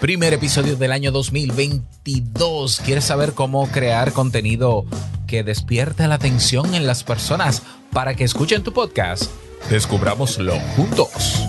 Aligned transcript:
Primer 0.00 0.32
episodio 0.32 0.76
del 0.76 0.92
año 0.92 1.12
2022. 1.12 2.80
¿Quieres 2.86 3.04
saber 3.04 3.34
cómo 3.34 3.68
crear 3.68 4.14
contenido 4.14 4.86
que 5.26 5.44
despierte 5.44 6.08
la 6.08 6.14
atención 6.14 6.74
en 6.74 6.86
las 6.86 7.04
personas 7.04 7.62
para 7.92 8.14
que 8.14 8.24
escuchen 8.24 8.62
tu 8.62 8.72
podcast? 8.72 9.30
Descubrámoslo 9.68 10.58
juntos. 10.74 11.44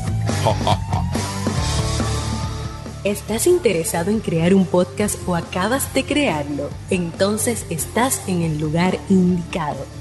¿Estás 3.06 3.48
interesado 3.48 4.12
en 4.12 4.20
crear 4.20 4.54
un 4.54 4.66
podcast 4.66 5.18
o 5.26 5.38
acabas 5.38 5.94
de 5.94 6.04
crearlo? 6.04 6.70
Entonces 6.90 7.66
estás 7.70 8.22
en 8.28 8.42
el 8.42 8.60
lugar 8.60 9.00
indicado 9.08 10.01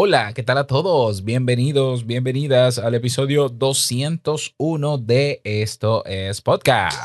Hola, 0.00 0.32
¿qué 0.32 0.44
tal 0.44 0.58
a 0.58 0.64
todos? 0.68 1.24
Bienvenidos, 1.24 2.06
bienvenidas 2.06 2.78
al 2.78 2.94
episodio 2.94 3.48
201 3.48 4.98
de 4.98 5.40
Esto 5.42 6.04
es 6.04 6.40
Podcast. 6.40 6.96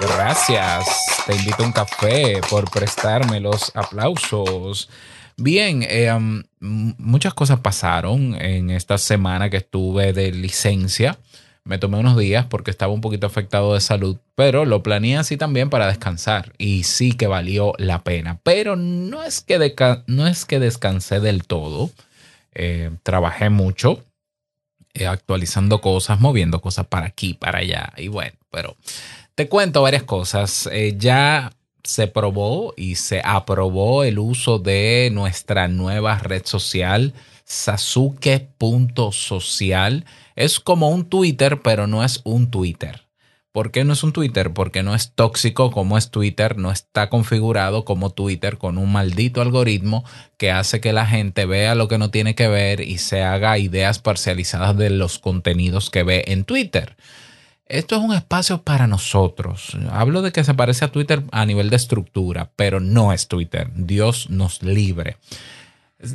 Gracias. 0.00 0.86
Te 1.26 1.36
invito 1.36 1.62
a 1.62 1.66
un 1.66 1.72
café 1.72 2.40
por 2.48 2.70
prestarme 2.70 3.40
los 3.40 3.70
aplausos. 3.76 4.88
Bien, 5.36 5.84
eh, 5.86 6.10
muchas 6.60 7.34
cosas 7.34 7.60
pasaron 7.60 8.40
en 8.40 8.70
esta 8.70 8.96
semana 8.96 9.50
que 9.50 9.58
estuve 9.58 10.14
de 10.14 10.32
licencia. 10.32 11.18
Me 11.66 11.78
tomé 11.78 11.98
unos 11.98 12.18
días 12.18 12.44
porque 12.44 12.70
estaba 12.70 12.92
un 12.92 13.00
poquito 13.00 13.26
afectado 13.26 13.72
de 13.72 13.80
salud, 13.80 14.18
pero 14.34 14.66
lo 14.66 14.82
planeé 14.82 15.16
así 15.16 15.38
también 15.38 15.70
para 15.70 15.86
descansar 15.86 16.52
y 16.58 16.82
sí 16.82 17.12
que 17.12 17.26
valió 17.26 17.72
la 17.78 18.04
pena. 18.04 18.38
Pero 18.42 18.76
no 18.76 19.22
es 19.24 19.40
que, 19.40 19.74
no 20.06 20.26
es 20.26 20.44
que 20.44 20.58
descansé 20.58 21.20
del 21.20 21.46
todo. 21.46 21.90
Eh, 22.52 22.90
trabajé 23.02 23.48
mucho 23.48 24.04
eh, 24.92 25.06
actualizando 25.06 25.80
cosas, 25.80 26.20
moviendo 26.20 26.60
cosas 26.60 26.86
para 26.86 27.06
aquí, 27.06 27.32
para 27.32 27.60
allá. 27.60 27.92
Y 27.96 28.08
bueno, 28.08 28.36
pero 28.50 28.76
te 29.34 29.48
cuento 29.48 29.80
varias 29.80 30.02
cosas. 30.02 30.68
Eh, 30.70 30.94
ya 30.98 31.50
se 31.82 32.08
probó 32.08 32.74
y 32.76 32.96
se 32.96 33.22
aprobó 33.24 34.04
el 34.04 34.18
uso 34.18 34.58
de 34.58 35.10
nuestra 35.12 35.68
nueva 35.68 36.18
red 36.18 36.44
social, 36.44 37.14
sasuke.social 37.44 40.04
es 40.36 40.60
como 40.60 40.88
un 40.88 41.08
Twitter, 41.08 41.60
pero 41.62 41.86
no 41.86 42.02
es 42.02 42.22
un 42.24 42.50
Twitter. 42.50 43.04
¿Por 43.54 43.70
qué 43.70 43.84
no 43.84 43.92
es 43.92 44.02
un 44.02 44.12
Twitter? 44.12 44.52
Porque 44.52 44.82
no 44.82 44.96
es 44.96 45.12
tóxico 45.12 45.70
como 45.70 45.96
es 45.96 46.10
Twitter, 46.10 46.58
no 46.58 46.72
está 46.72 47.08
configurado 47.08 47.84
como 47.84 48.10
Twitter 48.10 48.58
con 48.58 48.78
un 48.78 48.90
maldito 48.90 49.40
algoritmo 49.40 50.02
que 50.38 50.50
hace 50.50 50.80
que 50.80 50.92
la 50.92 51.06
gente 51.06 51.46
vea 51.46 51.76
lo 51.76 51.86
que 51.86 51.98
no 51.98 52.10
tiene 52.10 52.34
que 52.34 52.48
ver 52.48 52.80
y 52.80 52.98
se 52.98 53.22
haga 53.22 53.56
ideas 53.58 54.00
parcializadas 54.00 54.76
de 54.76 54.90
los 54.90 55.20
contenidos 55.20 55.88
que 55.88 56.02
ve 56.02 56.24
en 56.26 56.42
Twitter. 56.42 56.96
Esto 57.66 57.94
es 57.94 58.02
un 58.02 58.12
espacio 58.12 58.62
para 58.62 58.88
nosotros. 58.88 59.76
Hablo 59.88 60.22
de 60.22 60.32
que 60.32 60.42
se 60.42 60.54
parece 60.54 60.84
a 60.84 60.90
Twitter 60.90 61.22
a 61.30 61.46
nivel 61.46 61.70
de 61.70 61.76
estructura, 61.76 62.50
pero 62.56 62.80
no 62.80 63.12
es 63.12 63.28
Twitter. 63.28 63.70
Dios 63.76 64.30
nos 64.30 64.64
libre. 64.64 65.18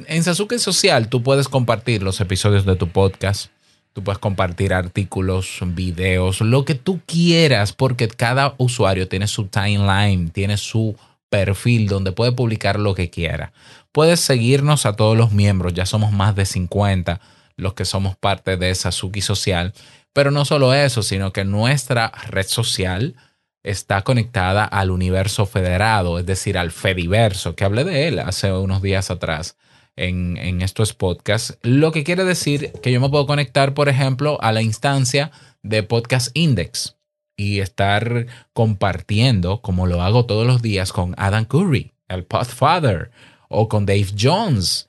En 0.08 0.24
Sasuke 0.24 0.60
Social 0.60 1.10
tú 1.10 1.24
puedes 1.24 1.48
compartir 1.48 2.04
los 2.04 2.22
episodios 2.22 2.66
de 2.66 2.76
tu 2.76 2.90
podcast 2.90 3.52
Tú 3.94 4.04
puedes 4.04 4.20
compartir 4.20 4.74
artículos, 4.74 5.60
videos, 5.66 6.42
lo 6.42 6.64
que 6.64 6.76
tú 6.76 7.02
quieras, 7.06 7.74
porque 7.74 8.08
cada 8.08 8.54
usuario 8.58 9.08
tiene 9.08 9.28
su 9.28 9.48
timeline, 9.48 10.30
tiene 10.30 10.58
su 10.58 10.96
perfil 11.30 11.88
donde 11.88 12.12
puede 12.12 12.32
publicar 12.32 12.80
lo 12.80 12.94
que 12.94 13.10
quiera. 13.10 13.52
Puedes 13.92 14.20
seguirnos 14.20 14.86
a 14.86 14.96
todos 14.96 15.18
los 15.18 15.32
miembros, 15.32 15.74
ya 15.74 15.86
somos 15.86 16.12
más 16.12 16.36
de 16.36 16.46
50 16.46 17.20
los 17.58 17.74
que 17.74 17.84
somos 17.84 18.16
parte 18.16 18.58
de 18.58 18.74
Sasuki 18.74 19.22
Social. 19.22 19.74
Pero 20.14 20.32
no 20.32 20.46
solo 20.46 20.74
eso, 20.74 21.04
sino 21.04 21.34
que 21.34 21.44
nuestra 21.44 22.12
red 22.30 22.48
social 22.48 23.16
está 23.64 24.04
conectada 24.04 24.64
al 24.64 24.92
universo 24.92 25.46
federado, 25.46 26.20
es 26.20 26.26
decir, 26.26 26.58
al 26.58 26.72
Fediverso, 26.72 27.56
que 27.56 27.66
hablé 27.66 27.84
de 27.84 28.08
él 28.08 28.20
hace 28.20 28.54
unos 28.54 28.82
días 28.82 29.12
atrás 29.12 29.58
en, 30.00 30.62
estos 30.62 30.94
podcasts, 30.94 31.58
lo 31.62 31.92
que 31.92 32.04
quiere 32.04 32.24
decir 32.24 32.72
que 32.82 32.92
yo 32.92 33.02
me 33.02 33.10
puedo 33.10 33.26
conectar, 33.26 33.74
por 33.74 33.90
ejemplo, 33.90 34.38
a 34.42 34.52
la 34.52 34.62
instancia 34.62 35.32
de 35.62 35.84
Podcast 35.84 36.30
Index 36.34 36.96
y 37.36 37.60
estar 37.60 38.28
compartiendo, 38.54 39.62
como 39.62 39.88
lo 39.88 40.02
hago 40.02 40.26
todos 40.26 40.48
los 40.48 40.62
días, 40.62 40.94
con 40.94 41.16
Adam 41.18 41.46
Curry, 41.46 41.92
el 42.08 42.24
Podfather, 42.24 43.12
o 43.50 43.68
con 43.68 43.86
Dave 43.86 44.08
Jones, 44.18 44.88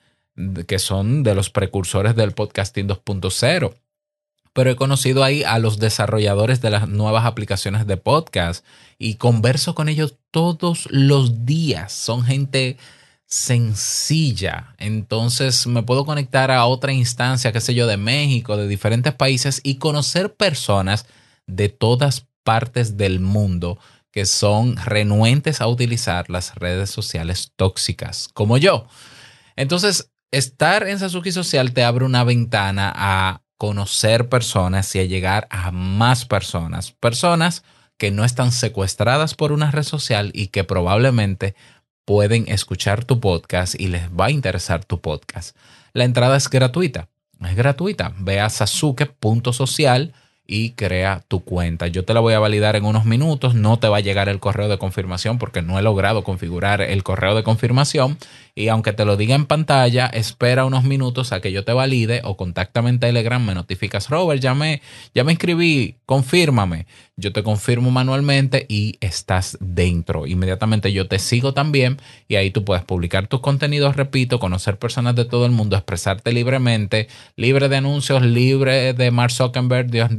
que 0.66 0.78
son 0.78 1.22
de 1.22 1.34
los 1.34 1.50
precursores 1.50 2.15
del 2.15 2.32
podcasting 2.32 2.88
2.0. 2.88 3.75
Pero 4.53 4.70
he 4.70 4.76
conocido 4.76 5.25
ahí 5.25 5.43
a 5.44 5.59
los 5.59 5.78
desarrolladores 5.78 6.60
de 6.60 6.70
las 6.70 6.88
nuevas 6.88 7.25
aplicaciones 7.25 7.87
de 7.87 7.97
podcast 7.97 8.65
y 8.99 9.15
converso 9.15 9.75
con 9.75 9.88
ellos 9.88 10.16
todos 10.31 10.88
los 10.91 11.47
días. 11.47 11.93
Son 11.93 12.25
gente 12.25 12.76
sencilla. 13.30 14.74
Entonces 14.78 15.66
me 15.66 15.82
puedo 15.82 16.04
conectar 16.04 16.50
a 16.50 16.66
otra 16.66 16.92
instancia, 16.92 17.52
qué 17.52 17.60
sé 17.60 17.74
yo, 17.74 17.86
de 17.86 17.96
México, 17.96 18.56
de 18.56 18.68
diferentes 18.68 19.14
países 19.14 19.60
y 19.62 19.76
conocer 19.76 20.34
personas 20.34 21.06
de 21.46 21.69
todas 21.69 22.26
partes 22.42 22.96
del 22.96 23.20
mundo 23.20 23.78
que 24.10 24.26
son 24.26 24.76
renuentes 24.76 25.60
a 25.60 25.69
utilizar 25.69 26.28
las 26.28 26.56
redes 26.56 26.90
sociales 26.90 27.52
tóxicas, 27.54 28.28
como 28.34 28.58
yo. 28.58 28.86
Entonces, 29.54 30.10
estar 30.32 30.88
en 30.88 30.98
Sasuki 30.98 31.30
Social 31.30 31.72
te 31.72 31.84
abre 31.84 32.04
una 32.04 32.24
ventana 32.24 32.92
a 32.94 33.42
conocer 33.56 34.28
personas 34.28 34.92
y 34.96 34.98
a 34.98 35.04
llegar 35.04 35.46
a 35.50 35.70
más 35.70 36.24
personas. 36.24 36.90
Personas 36.92 37.62
que 37.98 38.10
no 38.10 38.24
están 38.24 38.50
secuestradas 38.50 39.34
por 39.34 39.52
una 39.52 39.70
red 39.70 39.82
social 39.82 40.30
y 40.34 40.48
que 40.48 40.64
probablemente 40.64 41.54
pueden 42.10 42.48
escuchar 42.48 43.04
tu 43.04 43.21
podcast 43.21 43.78
y 43.78 43.87
les 43.87 44.09
va 44.10 44.25
a 44.25 44.31
interesar 44.32 44.84
tu 44.84 45.00
podcast. 45.00 45.56
La 45.93 46.03
entrada 46.03 46.37
es 46.37 46.50
gratuita. 46.50 47.09
Es 47.41 47.54
gratuita. 47.54 48.12
Ve 48.19 48.41
a 48.41 48.50
sasuke.social 48.50 50.12
y 50.50 50.71
crea 50.71 51.22
tu 51.28 51.44
cuenta. 51.44 51.87
Yo 51.87 52.05
te 52.05 52.12
la 52.12 52.19
voy 52.19 52.34
a 52.34 52.41
validar 52.41 52.75
en 52.75 52.84
unos 52.84 53.05
minutos. 53.05 53.55
No 53.55 53.78
te 53.78 53.87
va 53.87 53.99
a 53.99 54.00
llegar 54.00 54.28
el 54.28 54.41
correo 54.41 54.69
de 54.69 54.78
confirmación 54.78 55.38
porque 55.38 55.62
no 55.62 55.78
he 55.78 55.83
logrado 55.83 56.25
configurar 56.25 56.83
el 56.83 57.05
correo 57.05 57.37
de 57.37 57.44
confirmación. 57.44 58.19
Y 58.56 58.66
aunque 58.66 58.93
te 58.93 59.05
lo 59.05 59.16
diga 59.16 59.37
en 59.37 59.47
pantalla, 59.47 60.06
espera 60.06 60.65
unos 60.65 60.83
minutos 60.83 61.33
a 61.33 61.41
que 61.41 61.53
yo 61.53 61.65
te 61.65 61.72
valide 61.72 62.21
o 62.25 62.37
contáctame 62.37 62.91
en 62.91 62.99
Telegram, 62.99 63.43
me 63.43 63.55
notificas, 63.55 64.11
Robert, 64.11 64.43
ya 64.43 64.55
me, 64.55 64.83
ya 65.15 65.22
me 65.22 65.33
inscribí, 65.33 65.94
confírmame. 66.05 66.87
Yo 67.17 67.32
te 67.32 67.43
confirmo 67.43 67.91
manualmente 67.91 68.67
y 68.69 68.97
estás 69.00 69.56
dentro. 69.61 70.27
Inmediatamente 70.27 70.93
yo 70.93 71.06
te 71.06 71.19
sigo 71.19 71.55
también 71.55 71.99
y 72.28 72.37
ahí 72.37 72.50
tú 72.50 72.65
puedes 72.65 72.82
publicar 72.82 73.28
tus 73.28 73.41
contenidos, 73.41 73.94
repito, 73.97 74.41
conocer 74.41 74.78
personas 74.78 75.15
de 75.15 75.27
todo 75.27 75.47
el 75.47 75.53
mundo, 75.53 75.77
expresarte 75.77 76.32
libremente, 76.32 77.09
libre 77.37 77.69
de 77.69 77.77
anuncios, 77.77 78.22
libre 78.22 78.94
de 78.94 79.11
Mark 79.11 79.32
Zuckerberg, 79.32 79.91
Dios 79.91 80.11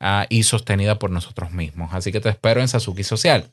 ah, 0.00 0.26
y 0.28 0.42
sostenida 0.42 0.98
por 0.98 1.10
nosotros 1.10 1.50
mismos. 1.52 1.90
Así 1.92 2.12
que 2.12 2.20
te 2.20 2.28
espero 2.28 2.60
en 2.60 2.68
Sasuki 2.68 3.04
Social. 3.04 3.52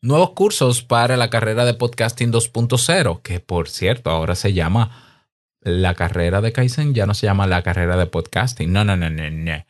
Nuevos 0.00 0.30
cursos 0.30 0.82
para 0.82 1.16
la 1.16 1.30
carrera 1.30 1.64
de 1.64 1.74
podcasting 1.74 2.32
2.0, 2.32 3.22
que 3.22 3.40
por 3.40 3.68
cierto 3.68 4.10
ahora 4.10 4.34
se 4.34 4.52
llama 4.52 4.90
la 5.60 5.94
carrera 5.94 6.40
de 6.40 6.52
Kaizen, 6.52 6.92
ya 6.94 7.06
no 7.06 7.14
se 7.14 7.26
llama 7.26 7.46
la 7.46 7.62
carrera 7.62 7.96
de 7.96 8.06
podcasting. 8.06 8.72
No, 8.72 8.84
no, 8.84 8.96
no, 8.96 9.10
no, 9.10 9.30
no. 9.30 9.64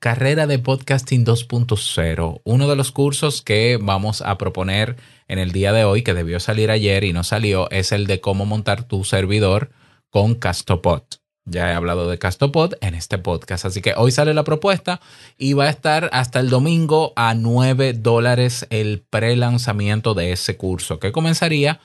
Carrera 0.00 0.46
de 0.46 0.60
Podcasting 0.60 1.26
2.0, 1.26 2.40
uno 2.44 2.68
de 2.68 2.76
los 2.76 2.92
cursos 2.92 3.42
que 3.42 3.80
vamos 3.82 4.22
a 4.22 4.38
proponer 4.38 4.94
en 5.26 5.40
el 5.40 5.50
día 5.50 5.72
de 5.72 5.82
hoy, 5.82 6.02
que 6.02 6.14
debió 6.14 6.38
salir 6.38 6.70
ayer 6.70 7.02
y 7.02 7.12
no 7.12 7.24
salió, 7.24 7.68
es 7.72 7.90
el 7.90 8.06
de 8.06 8.20
cómo 8.20 8.46
montar 8.46 8.84
tu 8.84 9.02
servidor 9.02 9.72
con 10.08 10.36
Castopod. 10.36 11.02
Ya 11.50 11.70
he 11.70 11.74
hablado 11.74 12.10
de 12.10 12.18
Castopod 12.18 12.74
en 12.80 12.94
este 12.94 13.16
podcast, 13.18 13.64
así 13.64 13.80
que 13.80 13.94
hoy 13.96 14.10
sale 14.10 14.34
la 14.34 14.44
propuesta 14.44 15.00
y 15.38 15.54
va 15.54 15.64
a 15.64 15.70
estar 15.70 16.10
hasta 16.12 16.40
el 16.40 16.50
domingo 16.50 17.12
a 17.16 17.34
9 17.34 17.94
dólares 17.94 18.66
el 18.70 19.02
pre-lanzamiento 19.08 20.14
de 20.14 20.32
ese 20.32 20.56
curso, 20.56 20.98
que 20.98 21.10
comenzaría, 21.10 21.80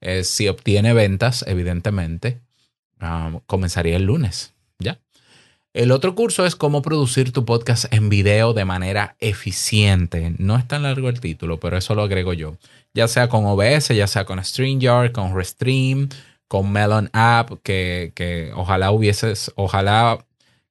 eh, 0.00 0.24
si 0.24 0.48
obtiene 0.48 0.94
ventas, 0.94 1.44
evidentemente, 1.46 2.40
ah, 3.00 3.38
comenzaría 3.46 3.96
el 3.96 4.04
lunes, 4.04 4.54
¿ya? 4.78 4.98
El 5.74 5.90
otro 5.90 6.14
curso 6.14 6.44
es 6.44 6.54
cómo 6.54 6.82
producir 6.82 7.32
tu 7.32 7.44
podcast 7.44 7.92
en 7.94 8.08
video 8.10 8.52
de 8.52 8.66
manera 8.66 9.16
eficiente. 9.20 10.34
No 10.36 10.56
es 10.56 10.68
tan 10.68 10.82
largo 10.82 11.08
el 11.08 11.20
título, 11.20 11.60
pero 11.60 11.78
eso 11.78 11.94
lo 11.94 12.02
agrego 12.02 12.34
yo. 12.34 12.56
Ya 12.92 13.08
sea 13.08 13.28
con 13.28 13.46
OBS, 13.46 13.88
ya 13.88 14.06
sea 14.06 14.26
con 14.26 14.42
StreamYard, 14.44 15.12
con 15.12 15.34
Restream, 15.34 16.10
con 16.52 16.70
Melon 16.70 17.08
App, 17.14 17.62
que, 17.62 18.52
ojalá 18.54 18.90
hubieses, 18.90 19.50
ojalá 19.54 20.22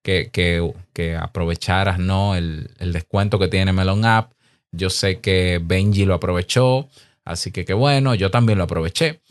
que, 0.04 0.30
que, 0.30 1.16
aprovecharas 1.16 1.98
¿no? 1.98 2.36
El, 2.36 2.70
el, 2.78 2.94
descuento 2.94 3.40
que 3.40 3.48
tiene 3.48 3.74
Melon 3.74 4.06
App. 4.06 4.34
Yo 4.72 4.92
sé 4.92 5.22
que 5.22 5.60
Benji 5.60 6.06
lo 6.06 6.14
aprovechó, 6.14 6.88
así 7.26 7.52
que 7.52 7.66
qué 7.66 7.74
bueno, 7.74 8.14
yo 8.14 8.30
también 8.30 8.60
lo 8.60 8.66
aproveché. 8.66 9.22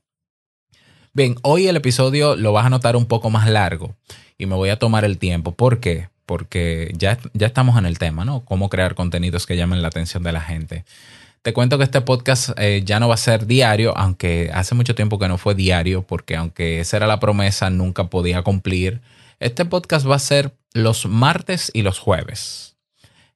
Bien, 1.13 1.35
hoy 1.43 1.67
el 1.67 1.77
episodio 1.77 2.37
lo 2.37 2.53
vas 2.53 2.65
a 2.67 2.71
notar 2.71 2.97
un 2.97 3.07
poco 3.07 3.31
más 3.31 3.49
largo 3.49 3.95
y 4.39 4.47
me 4.47 4.57
voy 4.57 4.71
a 4.71 4.79
tomar 4.79 5.05
el 5.05 5.19
tiempo. 5.19 5.53
¿Por 5.53 5.81
qué? 5.81 6.09
Porque 6.25 6.95
ya, 6.97 7.19
ya 7.35 7.47
estamos 7.47 7.77
en 7.79 7.85
el 7.85 7.99
tema, 7.99 8.25
¿no? 8.25 8.45
Cómo 8.45 8.71
crear 8.71 8.95
contenidos 8.95 9.47
que 9.47 9.57
llamen 9.57 9.83
la 9.83 9.89
atención 9.89 10.23
de 10.23 10.33
la 10.33 10.41
gente. 10.41 10.85
Te 11.43 11.53
cuento 11.53 11.77
que 11.79 11.85
este 11.85 12.01
podcast 12.01 12.51
eh, 12.59 12.83
ya 12.85 13.01
no 13.01 13.09
va 13.09 13.15
a 13.15 13.19
ser 13.19 13.47
diario, 13.47 13.97
aunque 13.97 14.51
hace 14.53 14.75
mucho 14.75 14.95
tiempo 14.95 15.19
que 15.19 15.29
no 15.29 15.39
fue 15.39 15.55
diario, 15.55 16.03
porque 16.03 16.37
aunque 16.37 16.81
esa 16.81 16.99
era 16.99 17.07
la 17.07 17.19
promesa, 17.19 17.71
nunca 17.71 18.05
podía 18.05 18.43
cumplir. 18.43 19.01
Este 19.39 19.65
podcast 19.65 20.09
va 20.09 20.17
a 20.17 20.21
ser 20.21 20.53
los 20.73 21.07
martes 21.07 21.71
y 21.75 21.83
los 21.83 21.99
jueves. 21.99 22.77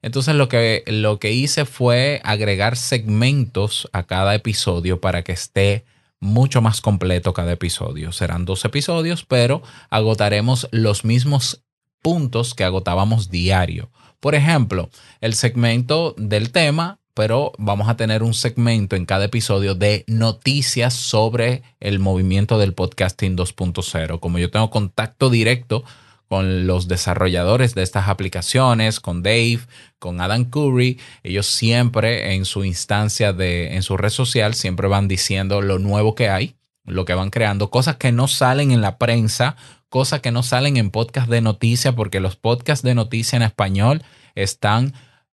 Entonces 0.05 0.35
lo 0.35 0.47
que, 0.47 0.83
lo 0.85 1.17
que 1.17 1.31
hice 1.31 1.65
fue 1.65 2.21
agregar 2.23 2.77
segmentos 2.77 3.89
a 3.91 4.03
cada 4.03 4.35
episodio 4.35 5.01
para 5.01 5.23
que 5.23 5.31
esté 5.31 5.83
mucho 6.19 6.61
más 6.61 6.79
completo 6.79 7.33
cada 7.33 7.53
episodio. 7.53 8.11
Serán 8.11 8.45
dos 8.45 8.63
episodios, 8.65 9.25
pero 9.25 9.63
agotaremos 9.89 10.67
los 10.69 11.05
mismos 11.05 11.63
puntos 12.03 12.53
que 12.53 12.63
agotábamos 12.63 13.31
diario. 13.31 13.89
Por 14.19 14.35
ejemplo, 14.35 14.91
el 15.21 15.33
segmento 15.33 16.13
del 16.19 16.51
tema, 16.51 16.99
pero 17.15 17.53
vamos 17.57 17.89
a 17.89 17.97
tener 17.97 18.21
un 18.21 18.35
segmento 18.35 18.95
en 18.95 19.07
cada 19.07 19.25
episodio 19.25 19.73
de 19.73 20.03
noticias 20.05 20.93
sobre 20.93 21.63
el 21.79 21.97
movimiento 21.97 22.59
del 22.59 22.75
podcasting 22.75 23.35
2.0. 23.35 24.19
Como 24.19 24.37
yo 24.37 24.51
tengo 24.51 24.69
contacto 24.69 25.31
directo 25.31 25.83
con 26.27 26.67
los 26.67 26.87
desarrolladores 26.87 27.75
de 27.75 27.83
estas 27.83 28.07
aplicaciones, 28.07 28.99
con 28.99 29.23
Dave, 29.23 29.59
con 29.99 30.21
Adam 30.21 30.45
Curry. 30.45 30.99
Ellos 31.23 31.45
siempre 31.45 32.35
en 32.35 32.45
su 32.45 32.63
instancia 32.63 33.33
de, 33.33 33.75
en 33.75 33.83
su 33.83 33.97
red 33.97 34.09
social, 34.09 34.53
siempre 34.53 34.87
van 34.87 35.07
diciendo 35.07 35.61
lo 35.61 35.79
nuevo 35.79 36.15
que 36.15 36.29
hay, 36.29 36.55
lo 36.85 37.05
que 37.05 37.13
van 37.13 37.29
creando, 37.29 37.69
cosas 37.69 37.97
que 37.97 38.11
no 38.11 38.27
salen 38.27 38.71
en 38.71 38.81
la 38.81 38.97
prensa, 38.97 39.55
cosas 39.89 40.21
que 40.21 40.31
no 40.31 40.43
salen 40.43 40.77
en 40.77 40.91
podcast 40.91 41.29
de 41.29 41.41
noticias, 41.41 41.93
porque 41.95 42.19
los 42.19 42.35
podcasts 42.35 42.83
de 42.83 42.95
noticia 42.95 43.37
en 43.37 43.43
español 43.43 44.03
están, 44.35 44.93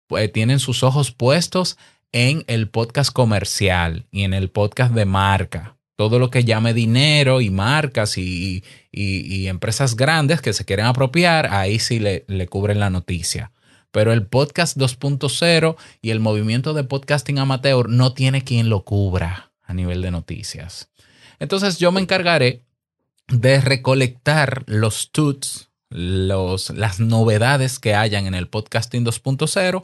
pues, 0.07 0.31
tienen 0.31 0.60
sus 0.60 0.83
ojos 0.83 1.12
puestos 1.12 1.78
en 2.12 2.44
el 2.48 2.69
podcast 2.69 3.12
comercial 3.12 4.07
y 4.12 4.24
en 4.24 4.33
el 4.33 4.50
podcast 4.50 4.94
de 4.94 5.06
marca 5.06 5.76
todo 5.97 6.19
lo 6.19 6.29
que 6.29 6.45
llame 6.45 6.73
dinero 6.73 7.41
y 7.41 7.49
marcas 7.49 8.17
y, 8.17 8.63
empresas 8.91 9.95
grandes 9.95 10.41
que 10.41 10.53
se 10.53 10.63
quieren 10.63 10.85
apropiar, 10.85 11.47
ahí 11.51 11.79
sí 11.79 11.99
le, 11.99 12.23
le 12.27 12.47
cubren 12.47 12.79
la 12.79 12.89
noticia. 12.89 13.51
Pero 13.91 14.13
el 14.13 14.27
podcast 14.27 14.77
2.0 14.77 15.75
y 16.01 16.11
el 16.11 16.19
movimiento 16.19 16.73
de 16.73 16.83
podcasting 16.83 17.39
amateur 17.39 17.89
no 17.89 18.13
tiene 18.13 18.44
quien 18.44 18.69
lo 18.69 18.83
cubra 18.83 19.51
a 19.63 19.73
nivel 19.73 20.01
de 20.01 20.11
noticias. 20.11 20.89
Entonces 21.39 21.79
yo 21.79 21.91
me 21.91 22.01
encargaré 22.01 22.63
de 23.27 23.59
recolectar 23.59 24.63
los 24.68 25.11
tuts, 25.11 25.69
los, 25.89 26.69
las 26.69 26.99
novedades 26.99 27.80
que 27.80 27.95
hayan 27.95 28.27
en 28.27 28.35
el 28.35 28.47
podcasting 28.47 29.04
2.0 29.04 29.83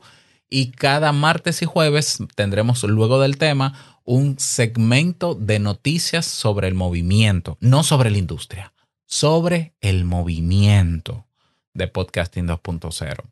y 0.49 0.71
cada 0.71 1.11
martes 1.11 1.61
y 1.61 1.65
jueves 1.65 2.19
tendremos 2.35 2.83
luego 2.83 3.19
del 3.19 3.37
tema 3.37 3.99
un 4.05 4.37
segmento 4.39 5.35
de 5.35 5.59
noticias 5.59 6.25
sobre 6.25 6.67
el 6.67 6.75
movimiento, 6.75 7.57
no 7.59 7.83
sobre 7.83 8.11
la 8.11 8.17
industria, 8.17 8.73
sobre 9.05 9.73
el 9.81 10.05
movimiento 10.05 11.25
de 11.73 11.87
Podcasting 11.87 12.47
2.0. 12.47 13.23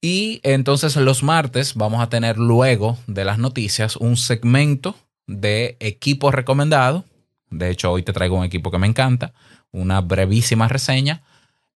Y 0.00 0.40
entonces 0.42 0.96
los 0.96 1.22
martes 1.22 1.74
vamos 1.74 2.02
a 2.02 2.10
tener 2.10 2.36
luego 2.36 2.98
de 3.06 3.24
las 3.24 3.38
noticias 3.38 3.96
un 3.96 4.18
segmento 4.18 4.96
de 5.26 5.78
equipo 5.80 6.30
recomendado. 6.30 7.06
De 7.48 7.70
hecho, 7.70 7.90
hoy 7.90 8.02
te 8.02 8.12
traigo 8.12 8.36
un 8.36 8.44
equipo 8.44 8.70
que 8.70 8.76
me 8.76 8.86
encanta, 8.86 9.32
una 9.70 10.02
brevísima 10.02 10.68
reseña. 10.68 11.22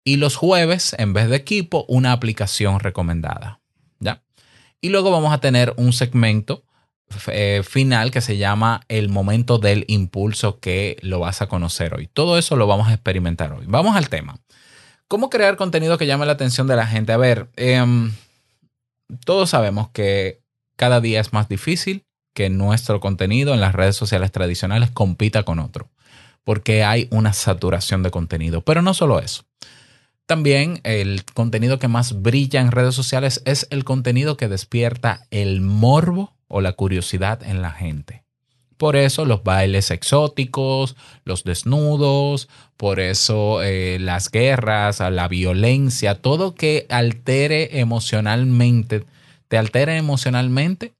Y 0.03 0.17
los 0.17 0.35
jueves, 0.35 0.93
en 0.97 1.13
vez 1.13 1.29
de 1.29 1.37
equipo, 1.37 1.85
una 1.87 2.11
aplicación 2.11 2.81
recomendada. 2.81 3.61
Y 4.81 4.89
luego 4.89 5.11
vamos 5.11 5.33
a 5.33 5.39
tener 5.39 5.73
un 5.77 5.93
segmento 5.93 6.63
eh, 7.27 7.61
final 7.63 8.11
que 8.11 8.21
se 8.21 8.37
llama 8.37 8.81
el 8.89 9.09
momento 9.09 9.59
del 9.59 9.85
impulso 9.87 10.59
que 10.59 10.97
lo 11.01 11.19
vas 11.19 11.41
a 11.41 11.47
conocer 11.47 11.93
hoy. 11.93 12.07
Todo 12.07 12.37
eso 12.37 12.55
lo 12.55 12.67
vamos 12.67 12.89
a 12.89 12.93
experimentar 12.93 13.53
hoy. 13.53 13.65
Vamos 13.67 13.95
al 13.95 14.09
tema. 14.09 14.39
¿Cómo 15.07 15.29
crear 15.29 15.55
contenido 15.55 15.97
que 15.97 16.05
llame 16.05 16.25
la 16.25 16.33
atención 16.33 16.67
de 16.67 16.75
la 16.75 16.85
gente? 16.85 17.13
A 17.13 17.17
ver, 17.17 17.49
em, 17.55 18.11
todos 19.23 19.49
sabemos 19.49 19.89
que 19.89 20.41
cada 20.75 20.99
día 20.99 21.21
es 21.21 21.31
más 21.31 21.47
difícil 21.47 22.05
que 22.33 22.49
nuestro 22.49 22.99
contenido 22.99 23.53
en 23.53 23.61
las 23.61 23.73
redes 23.73 23.95
sociales 23.95 24.31
tradicionales 24.31 24.91
compita 24.91 25.43
con 25.43 25.59
otro, 25.59 25.89
porque 26.43 26.83
hay 26.83 27.07
una 27.09 27.31
saturación 27.31 28.03
de 28.03 28.11
contenido. 28.11 28.61
Pero 28.61 28.81
no 28.81 28.93
solo 28.93 29.19
eso. 29.19 29.46
También 30.27 30.81
el 30.83 31.23
contenido 31.23 31.79
que 31.79 31.87
más 31.87 32.21
brilla 32.21 32.59
en 32.59 32.71
redes 32.71 32.93
sociales 32.93 33.41
es 33.45 33.65
el 33.69 33.85
contenido 33.85 34.35
que 34.35 34.49
despierta 34.49 35.25
el 35.31 35.61
morbo 35.61 36.35
o 36.49 36.59
la 36.59 36.73
curiosidad 36.73 37.41
en 37.43 37.61
la 37.61 37.71
gente. 37.71 38.25
Por 38.75 38.97
eso 38.97 39.23
los 39.23 39.43
bailes 39.43 39.89
exóticos, 39.89 40.97
los 41.23 41.45
desnudos, 41.45 42.49
por 42.75 42.99
eso 42.99 43.63
eh, 43.63 43.99
las 44.01 44.29
guerras, 44.29 44.99
la 44.99 45.29
violencia, 45.29 46.15
todo 46.15 46.55
que 46.55 46.85
altere 46.89 47.79
emocionalmente, 47.79 49.05
te 49.47 49.57
altere 49.57 49.95
emocionalmente, 49.95 50.93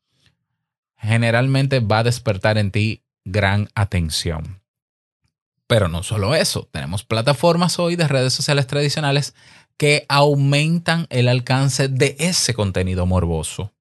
generalmente 0.98 1.81
va 1.81 2.00
a 2.00 2.03
despertar 2.03 2.57
en 2.57 2.72
ti 2.72 3.03
gran 3.25 3.67
atención. 3.75 4.57
Pero 5.68 5.90
no 5.90 6.02
solo 6.02 6.34
eso, 6.34 6.70
tenemos 6.72 7.04
plataformas 7.04 7.78
hoy 7.78 7.96
de 7.96 8.08
redes 8.08 8.34
sociales 8.34 8.68
tradicionales 8.68 9.36
que 9.78 10.06
aumentan 10.10 11.08
el 11.10 11.28
alcance 11.28 11.88
de 11.88 12.16
ese 12.20 12.54
contenido 12.54 13.06
morboso. 13.06 13.74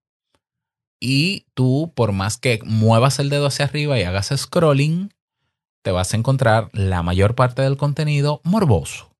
Y 1.00 1.46
tú, 1.54 1.92
por 1.94 2.12
más 2.12 2.38
que 2.38 2.60
muevas 2.64 3.18
el 3.18 3.30
dedo 3.30 3.46
hacia 3.46 3.66
arriba 3.66 3.98
y 3.98 4.02
hagas 4.02 4.32
scrolling, 4.36 5.14
te 5.82 5.92
vas 5.92 6.12
a 6.12 6.16
encontrar 6.16 6.68
la 6.72 7.02
mayor 7.02 7.34
parte 7.34 7.62
del 7.62 7.76
contenido 7.76 8.40
morboso. 8.42 9.10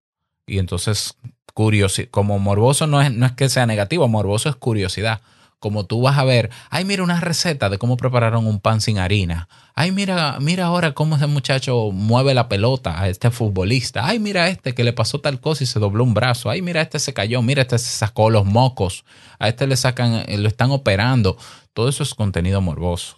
Y 0.46 0.58
entonces, 0.58 1.16
curiosidad, 1.54 2.08
como 2.10 2.38
morboso 2.38 2.86
no 2.86 3.00
es, 3.00 3.12
no 3.12 3.26
es 3.26 3.32
que 3.32 3.48
sea 3.48 3.66
negativo, 3.66 4.08
morboso 4.08 4.48
es 4.48 4.56
curiosidad 4.56 5.20
como 5.66 5.84
tú 5.84 6.00
vas 6.00 6.16
a 6.16 6.22
ver, 6.22 6.48
ay, 6.70 6.84
mira 6.84 7.02
una 7.02 7.18
receta 7.18 7.68
de 7.68 7.76
cómo 7.76 7.96
prepararon 7.96 8.46
un 8.46 8.60
pan 8.60 8.80
sin 8.80 9.00
harina. 9.00 9.48
Ay, 9.74 9.90
mira, 9.90 10.38
mira 10.40 10.66
ahora 10.66 10.92
cómo 10.92 11.16
ese 11.16 11.26
muchacho 11.26 11.90
mueve 11.90 12.34
la 12.34 12.48
pelota 12.48 13.02
a 13.02 13.08
este 13.08 13.32
futbolista. 13.32 14.06
Ay, 14.06 14.20
mira 14.20 14.48
este 14.48 14.76
que 14.76 14.84
le 14.84 14.92
pasó 14.92 15.20
tal 15.20 15.40
cosa 15.40 15.64
y 15.64 15.66
se 15.66 15.80
dobló 15.80 16.04
un 16.04 16.14
brazo. 16.14 16.50
Ay, 16.50 16.62
mira 16.62 16.82
este 16.82 17.00
se 17.00 17.12
cayó, 17.12 17.42
mira 17.42 17.62
este 17.62 17.78
se 17.78 17.88
sacó 17.88 18.30
los 18.30 18.46
mocos. 18.46 19.04
A 19.40 19.48
este 19.48 19.66
le 19.66 19.76
sacan, 19.76 20.22
eh, 20.28 20.38
lo 20.38 20.46
están 20.46 20.70
operando. 20.70 21.36
Todo 21.72 21.88
eso 21.88 22.04
es 22.04 22.14
contenido 22.14 22.60
morboso. 22.60 23.16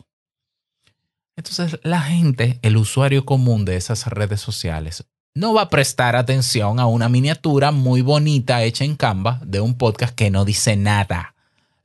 Entonces, 1.37 1.79
la 1.83 2.01
gente, 2.01 2.61
el 2.63 2.79
usuario 2.79 3.27
común 3.27 3.67
de 3.67 3.77
esas 3.77 4.07
redes 4.07 4.41
sociales, 4.41 5.05
no 5.35 5.53
va 5.53 5.65
a 5.65 5.69
prestar 5.69 6.17
atención 6.17 6.81
a 6.81 6.87
una 6.87 7.11
miniatura 7.11 7.73
muy 7.73 8.01
bonita 8.01 8.63
hecha 8.63 8.87
en 8.87 8.97
Canva 8.97 9.39
de 9.45 9.61
un 9.61 9.77
podcast 9.77 10.15
que 10.15 10.31
no 10.31 10.47
dice 10.47 10.77
nada 10.77 11.35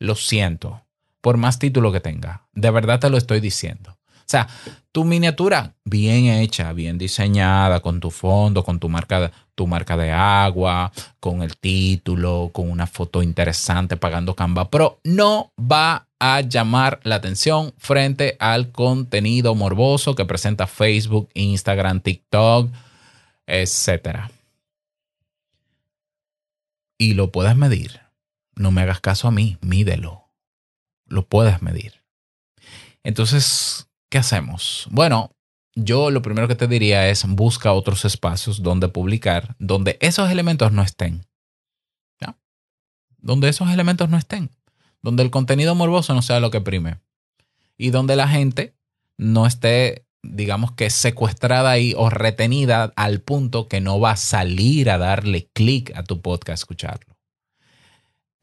lo 0.04 0.16
siento, 0.16 0.86
por 1.22 1.38
más 1.38 1.60
título 1.60 1.94
que 1.94 2.02
tenga. 2.02 2.46
De 2.52 2.70
verdad 2.72 3.00
te 3.00 3.10
lo 3.10 3.18
estoy 3.18 3.40
diciendo. 3.40 3.92
O 3.92 4.26
sea, 4.26 4.48
tu 4.92 5.06
miniatura 5.06 5.76
bien 5.86 6.26
hecha, 6.26 6.74
bien 6.74 6.98
diseñada, 6.98 7.80
con 7.80 8.02
tu 8.02 8.12
fondo, 8.12 8.66
con 8.66 8.80
tu 8.80 8.90
marca, 8.90 9.32
tu 9.56 9.66
marca 9.66 9.96
de 9.96 10.12
agua, 10.12 10.92
con 11.22 11.42
el 11.42 11.56
título, 11.56 12.52
con 12.54 12.70
una 12.70 12.86
foto 12.86 13.24
interesante 13.24 13.96
pagando 13.96 14.36
Canva 14.36 14.70
Pro, 14.70 15.00
no 15.06 15.54
va 15.58 16.08
a 16.20 16.42
llamar 16.42 17.00
la 17.04 17.16
atención 17.16 17.74
frente 17.78 18.36
al 18.40 18.72
contenido 18.72 19.56
morboso 19.56 20.16
que 20.16 20.26
presenta 20.26 20.68
Facebook, 20.68 21.30
Instagram, 21.34 22.02
TikTok, 22.02 22.72
etc. 23.48 24.32
Y 26.98 27.14
lo 27.14 27.32
puedes 27.32 27.56
medir 27.56 28.03
no 28.56 28.72
me 28.72 28.82
hagas 28.82 29.02
caso 29.02 29.28
a 29.28 29.32
mí, 29.32 29.58
mídelo. 29.62 30.32
Lo 31.06 31.28
puedes 31.28 31.62
medir. 31.62 32.04
Entonces, 33.04 33.90
¿qué 34.10 34.18
hacemos? 34.18 34.88
Bueno, 34.90 35.32
yo 35.76 36.12
lo 36.12 36.22
primero 36.22 36.48
que 36.48 36.56
te 36.56 36.68
diría 36.68 37.10
es 37.10 37.26
busca 37.28 37.74
otros 37.74 38.06
espacios 38.06 38.62
donde 38.62 38.88
publicar, 38.88 39.56
donde 39.60 39.98
esos 40.02 40.30
elementos 40.30 40.72
no 40.72 40.82
estén. 40.82 41.26
Donde 43.18 43.48
esos 43.48 43.70
elementos 43.70 44.10
no 44.10 44.18
estén. 44.18 44.52
Donde 45.02 45.24
el 45.24 45.32
contenido 45.32 45.76
morboso 45.76 46.14
no 46.14 46.22
sea 46.22 46.42
lo 46.42 46.52
que 46.52 46.60
prime. 46.60 47.00
Y 47.78 47.90
donde 47.90 48.18
la 48.18 48.28
gente 48.28 48.76
no 49.18 49.48
esté, 49.48 50.06
digamos 50.24 50.74
que 50.74 50.90
secuestrada 50.90 51.72
ahí 51.72 51.94
o 51.96 52.10
retenida 52.10 52.92
al 52.98 53.22
punto 53.22 53.70
que 53.70 53.80
no 53.80 54.02
va 54.02 54.12
a 54.12 54.18
salir 54.18 54.90
a 54.90 54.98
darle 54.98 55.50
clic 55.54 55.96
a 55.96 56.04
tu 56.04 56.22
podcast 56.22 56.50
a 56.50 56.54
escucharlo 56.56 57.13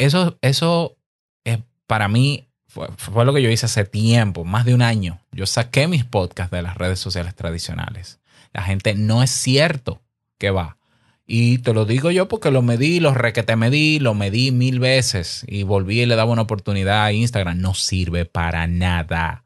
eso, 0.01 0.39
eso 0.41 0.97
es, 1.45 1.59
para 1.87 2.09
mí 2.09 2.49
fue, 2.67 3.25
lo 3.25 3.35
que 3.35 3.43
yo 3.43 3.51
hice 3.51 3.67
hace 3.67 3.85
tiempo, 3.85 4.45
más 4.45 4.65
de 4.65 4.75
un 4.75 4.83
año. 4.83 5.21
Yo 5.33 5.45
saqué 5.47 5.89
mis 5.89 6.05
podcasts 6.05 6.51
de 6.51 6.63
las 6.63 6.77
redes 6.77 6.99
sociales 6.99 7.35
tradicionales. 7.35 8.19
La 8.53 8.63
gente 8.63 8.95
no 8.95 9.23
es 9.23 9.31
cierto 9.31 10.01
que 10.39 10.51
va. 10.51 10.79
Y 11.27 11.59
te 11.59 11.75
lo 11.75 11.85
digo 11.85 12.11
yo 12.11 12.29
porque 12.29 12.51
lo 12.51 12.63
medí, 12.63 12.99
lo 12.99 13.13
requete 13.13 13.57
medí, 13.57 13.99
lo 13.99 14.15
medí 14.15 14.53
mil 14.53 14.81
veces 14.81 15.45
y 15.47 15.65
volví 15.65 16.01
y 16.01 16.07
le 16.07 16.17
daba 16.17 16.33
una 16.33 16.43
oportunidad 16.43 17.05
a 17.05 17.13
Instagram. 17.13 17.61
No 17.61 17.75
sirve 17.75 18.25
para 18.25 18.67
nada. 18.67 19.45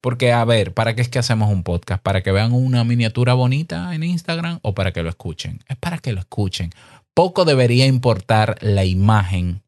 Porque, 0.00 0.32
a 0.32 0.44
ver, 0.44 0.74
¿para 0.74 0.96
qué 0.96 1.02
es 1.02 1.08
que 1.08 1.20
hacemos 1.20 1.50
un 1.50 1.62
podcast? 1.62 2.02
¿Para 2.02 2.22
que 2.22 2.32
vean 2.32 2.52
una 2.52 2.82
miniatura 2.82 3.34
bonita 3.34 3.94
en 3.94 4.02
Instagram 4.02 4.58
o 4.62 4.74
para 4.74 4.92
que 4.92 5.02
lo 5.02 5.08
escuchen? 5.08 5.60
Es 5.68 5.76
para 5.76 5.98
que 5.98 6.12
lo 6.12 6.18
escuchen 6.18 6.72
poco 7.14 7.44
debería 7.44 7.86
importar 7.86 8.58
la 8.60 8.84
imagen, 8.84 9.62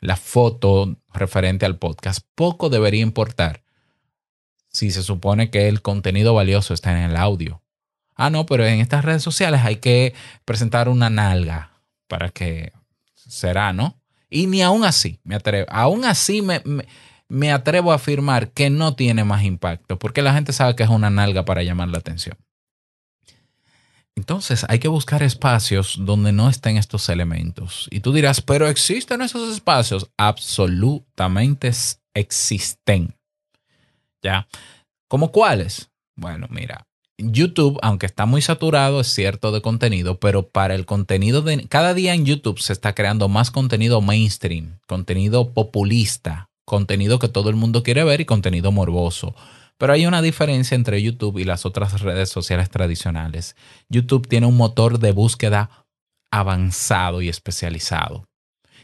la 0.00 0.16
foto 0.16 0.96
referente 1.12 1.66
al 1.66 1.78
podcast. 1.78 2.26
Poco 2.34 2.68
debería 2.68 3.02
importar 3.02 3.62
si 4.68 4.90
se 4.90 5.02
supone 5.02 5.50
que 5.50 5.68
el 5.68 5.82
contenido 5.82 6.34
valioso 6.34 6.74
está 6.74 6.92
en 6.92 7.10
el 7.10 7.16
audio. 7.16 7.62
Ah, 8.16 8.30
no, 8.30 8.46
pero 8.46 8.66
en 8.66 8.80
estas 8.80 9.04
redes 9.04 9.22
sociales 9.22 9.62
hay 9.64 9.76
que 9.76 10.14
presentar 10.44 10.88
una 10.88 11.10
nalga 11.10 11.72
para 12.08 12.28
que 12.28 12.72
será, 13.14 13.72
¿no? 13.72 14.00
Y 14.30 14.46
ni 14.46 14.62
aún 14.62 14.84
así, 14.84 15.20
me 15.24 15.36
atrevo, 15.36 15.66
aún 15.70 16.04
así 16.04 16.42
me, 16.42 16.60
me, 16.64 16.86
me 17.28 17.52
atrevo 17.52 17.92
a 17.92 17.96
afirmar 17.96 18.50
que 18.50 18.70
no 18.70 18.94
tiene 18.94 19.24
más 19.24 19.44
impacto, 19.44 19.98
porque 19.98 20.22
la 20.22 20.34
gente 20.34 20.52
sabe 20.52 20.76
que 20.76 20.82
es 20.82 20.88
una 20.88 21.10
nalga 21.10 21.44
para 21.44 21.62
llamar 21.62 21.88
la 21.88 21.98
atención. 21.98 22.36
Entonces 24.16 24.64
hay 24.68 24.78
que 24.78 24.88
buscar 24.88 25.22
espacios 25.22 25.96
donde 26.00 26.32
no 26.32 26.48
estén 26.48 26.76
estos 26.76 27.08
elementos. 27.08 27.88
Y 27.90 28.00
tú 28.00 28.12
dirás, 28.12 28.40
pero 28.40 28.68
¿existen 28.68 29.22
esos 29.22 29.52
espacios? 29.52 30.08
Absolutamente 30.16 31.72
existen. 32.14 33.14
¿Ya? 34.22 34.46
¿Cómo 35.08 35.32
cuáles? 35.32 35.90
Bueno, 36.16 36.46
mira, 36.48 36.86
YouTube, 37.18 37.78
aunque 37.82 38.06
está 38.06 38.26
muy 38.26 38.42
saturado, 38.42 39.00
es 39.00 39.08
cierto 39.08 39.52
de 39.52 39.62
contenido, 39.62 40.18
pero 40.18 40.48
para 40.48 40.74
el 40.74 40.86
contenido 40.86 41.42
de... 41.42 41.66
Cada 41.68 41.94
día 41.94 42.14
en 42.14 42.24
YouTube 42.24 42.60
se 42.60 42.72
está 42.72 42.94
creando 42.94 43.28
más 43.28 43.50
contenido 43.50 44.00
mainstream, 44.00 44.78
contenido 44.86 45.52
populista, 45.52 46.50
contenido 46.64 47.18
que 47.18 47.28
todo 47.28 47.50
el 47.50 47.56
mundo 47.56 47.82
quiere 47.82 48.04
ver 48.04 48.20
y 48.20 48.24
contenido 48.24 48.72
morboso. 48.72 49.34
Pero 49.78 49.92
hay 49.92 50.06
una 50.06 50.22
diferencia 50.22 50.74
entre 50.74 51.02
YouTube 51.02 51.38
y 51.38 51.44
las 51.44 51.66
otras 51.66 52.00
redes 52.00 52.28
sociales 52.28 52.70
tradicionales. 52.70 53.56
YouTube 53.88 54.28
tiene 54.28 54.46
un 54.46 54.56
motor 54.56 54.98
de 54.98 55.12
búsqueda 55.12 55.86
avanzado 56.30 57.22
y 57.22 57.28
especializado. 57.28 58.26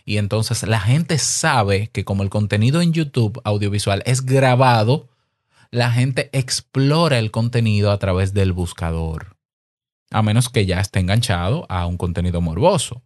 Y 0.04 0.16
entonces 0.16 0.62
la 0.64 0.80
gente 0.80 1.18
sabe 1.18 1.88
que 1.88 2.04
como 2.04 2.22
el 2.22 2.30
contenido 2.30 2.80
en 2.80 2.92
YouTube 2.92 3.40
audiovisual 3.44 4.02
es 4.06 4.24
grabado, 4.24 5.08
la 5.70 5.92
gente 5.92 6.30
explora 6.32 7.18
el 7.18 7.30
contenido 7.30 7.92
a 7.92 7.98
través 7.98 8.34
del 8.34 8.52
buscador. 8.52 9.36
A 10.10 10.22
menos 10.22 10.48
que 10.48 10.66
ya 10.66 10.80
esté 10.80 10.98
enganchado 10.98 11.66
a 11.68 11.86
un 11.86 11.96
contenido 11.96 12.40
morboso. 12.40 13.02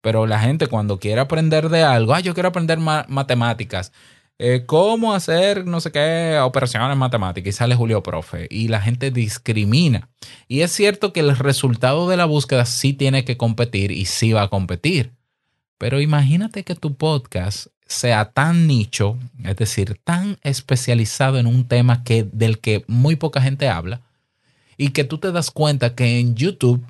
Pero 0.00 0.26
la 0.26 0.38
gente 0.38 0.68
cuando 0.68 0.98
quiere 0.98 1.20
aprender 1.20 1.68
de 1.68 1.82
algo, 1.82 2.14
ah, 2.14 2.20
yo 2.20 2.32
quiero 2.32 2.48
aprender 2.48 2.78
matemáticas, 2.78 3.92
eh, 4.38 4.64
cómo 4.66 5.14
hacer 5.14 5.66
no 5.66 5.80
sé 5.80 5.90
qué 5.90 6.38
operaciones 6.42 6.96
matemáticas 6.96 7.48
y 7.48 7.52
sale 7.56 7.74
Julio 7.74 8.02
Profe 8.02 8.46
y 8.50 8.68
la 8.68 8.80
gente 8.80 9.10
discrimina. 9.10 10.10
Y 10.46 10.60
es 10.60 10.72
cierto 10.72 11.12
que 11.12 11.20
el 11.20 11.36
resultado 11.36 12.08
de 12.08 12.18
la 12.18 12.26
búsqueda 12.26 12.66
sí 12.66 12.92
tiene 12.92 13.24
que 13.24 13.36
competir 13.36 13.90
y 13.92 14.04
sí 14.04 14.32
va 14.32 14.42
a 14.42 14.48
competir. 14.48 15.12
Pero 15.78 16.00
imagínate 16.00 16.64
que 16.64 16.74
tu 16.74 16.94
podcast 16.94 17.68
sea 17.86 18.32
tan 18.32 18.66
nicho, 18.66 19.18
es 19.44 19.56
decir, 19.56 20.00
tan 20.04 20.38
especializado 20.42 21.38
en 21.38 21.46
un 21.46 21.66
tema 21.66 22.02
que, 22.04 22.24
del 22.24 22.58
que 22.58 22.84
muy 22.88 23.16
poca 23.16 23.40
gente 23.40 23.68
habla 23.68 24.02
y 24.76 24.90
que 24.90 25.04
tú 25.04 25.18
te 25.18 25.32
das 25.32 25.50
cuenta 25.50 25.94
que 25.94 26.18
en 26.18 26.34
YouTube 26.34 26.84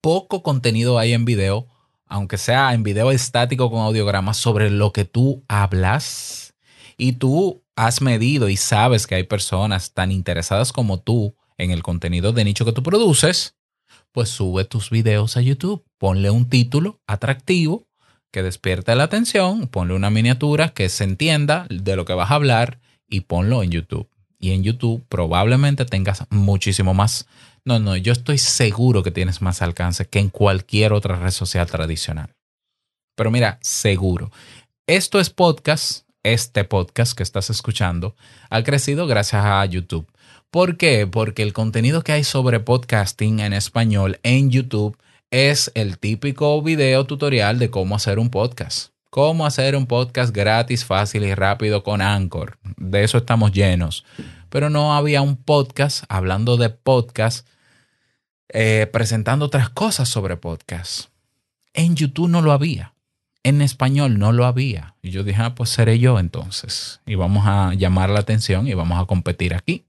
poco 0.00 0.42
contenido 0.42 0.98
hay 0.98 1.12
en 1.12 1.24
video 1.24 1.66
aunque 2.12 2.36
sea 2.36 2.74
en 2.74 2.82
video 2.82 3.10
estático 3.10 3.70
con 3.70 3.80
audiogramas, 3.80 4.36
sobre 4.36 4.68
lo 4.68 4.92
que 4.92 5.06
tú 5.06 5.44
hablas. 5.48 6.54
Y 6.98 7.12
tú 7.12 7.64
has 7.74 8.02
medido 8.02 8.50
y 8.50 8.58
sabes 8.58 9.06
que 9.06 9.14
hay 9.14 9.22
personas 9.22 9.94
tan 9.94 10.12
interesadas 10.12 10.74
como 10.74 11.00
tú 11.00 11.34
en 11.56 11.70
el 11.70 11.82
contenido 11.82 12.34
de 12.34 12.44
nicho 12.44 12.66
que 12.66 12.74
tú 12.74 12.82
produces, 12.82 13.56
pues 14.12 14.28
sube 14.28 14.66
tus 14.66 14.90
videos 14.90 15.38
a 15.38 15.40
YouTube, 15.40 15.86
ponle 15.96 16.28
un 16.30 16.50
título 16.50 17.00
atractivo 17.06 17.88
que 18.30 18.42
despierte 18.42 18.94
la 18.94 19.04
atención, 19.04 19.66
ponle 19.68 19.94
una 19.94 20.10
miniatura 20.10 20.68
que 20.68 20.90
se 20.90 21.04
entienda 21.04 21.66
de 21.70 21.96
lo 21.96 22.04
que 22.04 22.12
vas 22.12 22.30
a 22.30 22.34
hablar 22.34 22.78
y 23.08 23.22
ponlo 23.22 23.62
en 23.62 23.70
YouTube. 23.70 24.11
Y 24.42 24.50
en 24.50 24.64
YouTube 24.64 25.06
probablemente 25.08 25.86
tengas 25.86 26.26
muchísimo 26.28 26.92
más 26.92 27.26
no, 27.64 27.78
no, 27.78 27.96
yo 27.96 28.12
estoy 28.12 28.38
seguro 28.38 29.04
que 29.04 29.12
tienes 29.12 29.40
más 29.40 29.62
alcance 29.62 30.06
que 30.06 30.18
en 30.18 30.30
cualquier 30.30 30.92
otra 30.92 31.16
red 31.16 31.30
social 31.30 31.66
tradicional. 31.68 32.34
Pero 33.14 33.30
mira, 33.30 33.58
seguro. 33.60 34.32
Esto 34.88 35.20
es 35.20 35.30
podcast, 35.30 36.04
este 36.24 36.64
podcast 36.64 37.16
que 37.16 37.22
estás 37.22 37.50
escuchando, 37.50 38.16
ha 38.50 38.64
crecido 38.64 39.06
gracias 39.06 39.44
a 39.44 39.64
YouTube. 39.64 40.10
¿Por 40.50 40.76
qué? 40.76 41.06
Porque 41.06 41.44
el 41.44 41.52
contenido 41.52 42.02
que 42.02 42.12
hay 42.12 42.24
sobre 42.24 42.58
podcasting 42.58 43.38
en 43.38 43.52
español 43.52 44.18
en 44.24 44.50
YouTube 44.50 44.98
es 45.30 45.70
el 45.74 45.98
típico 45.98 46.60
video 46.62 47.06
tutorial 47.06 47.60
de 47.60 47.70
cómo 47.70 47.94
hacer 47.94 48.18
un 48.18 48.28
podcast. 48.28 48.91
Cómo 49.12 49.44
hacer 49.44 49.76
un 49.76 49.84
podcast 49.84 50.34
gratis, 50.34 50.86
fácil 50.86 51.24
y 51.24 51.34
rápido 51.34 51.82
con 51.82 52.00
Anchor. 52.00 52.56
De 52.78 53.04
eso 53.04 53.18
estamos 53.18 53.52
llenos. 53.52 54.06
Pero 54.48 54.70
no 54.70 54.94
había 54.94 55.20
un 55.20 55.36
podcast 55.36 56.04
hablando 56.08 56.56
de 56.56 56.70
podcast, 56.70 57.46
eh, 58.48 58.88
presentando 58.90 59.44
otras 59.44 59.68
cosas 59.68 60.08
sobre 60.08 60.38
podcast. 60.38 61.10
En 61.74 61.94
YouTube 61.94 62.30
no 62.30 62.40
lo 62.40 62.52
había. 62.52 62.94
En 63.42 63.60
español 63.60 64.18
no 64.18 64.32
lo 64.32 64.46
había. 64.46 64.94
Y 65.02 65.10
yo 65.10 65.24
dije, 65.24 65.42
ah, 65.42 65.54
pues 65.54 65.68
seré 65.68 65.98
yo 65.98 66.18
entonces. 66.18 67.02
Y 67.04 67.14
vamos 67.14 67.46
a 67.46 67.74
llamar 67.74 68.08
la 68.08 68.20
atención 68.20 68.66
y 68.66 68.72
vamos 68.72 68.98
a 68.98 69.04
competir 69.04 69.52
aquí. 69.52 69.84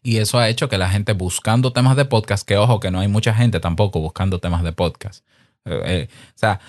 Y 0.00 0.18
eso 0.18 0.38
ha 0.38 0.48
hecho 0.48 0.68
que 0.68 0.78
la 0.78 0.90
gente 0.90 1.12
buscando 1.12 1.72
temas 1.72 1.96
de 1.96 2.04
podcast, 2.04 2.46
que 2.46 2.56
ojo, 2.56 2.78
que 2.78 2.92
no 2.92 3.00
hay 3.00 3.08
mucha 3.08 3.34
gente 3.34 3.58
tampoco 3.58 3.98
buscando 3.98 4.38
temas 4.38 4.62
de 4.62 4.72
podcast. 4.72 5.24
Eh, 5.64 5.82
eh, 5.84 6.08
o 6.10 6.38
sea, 6.38 6.60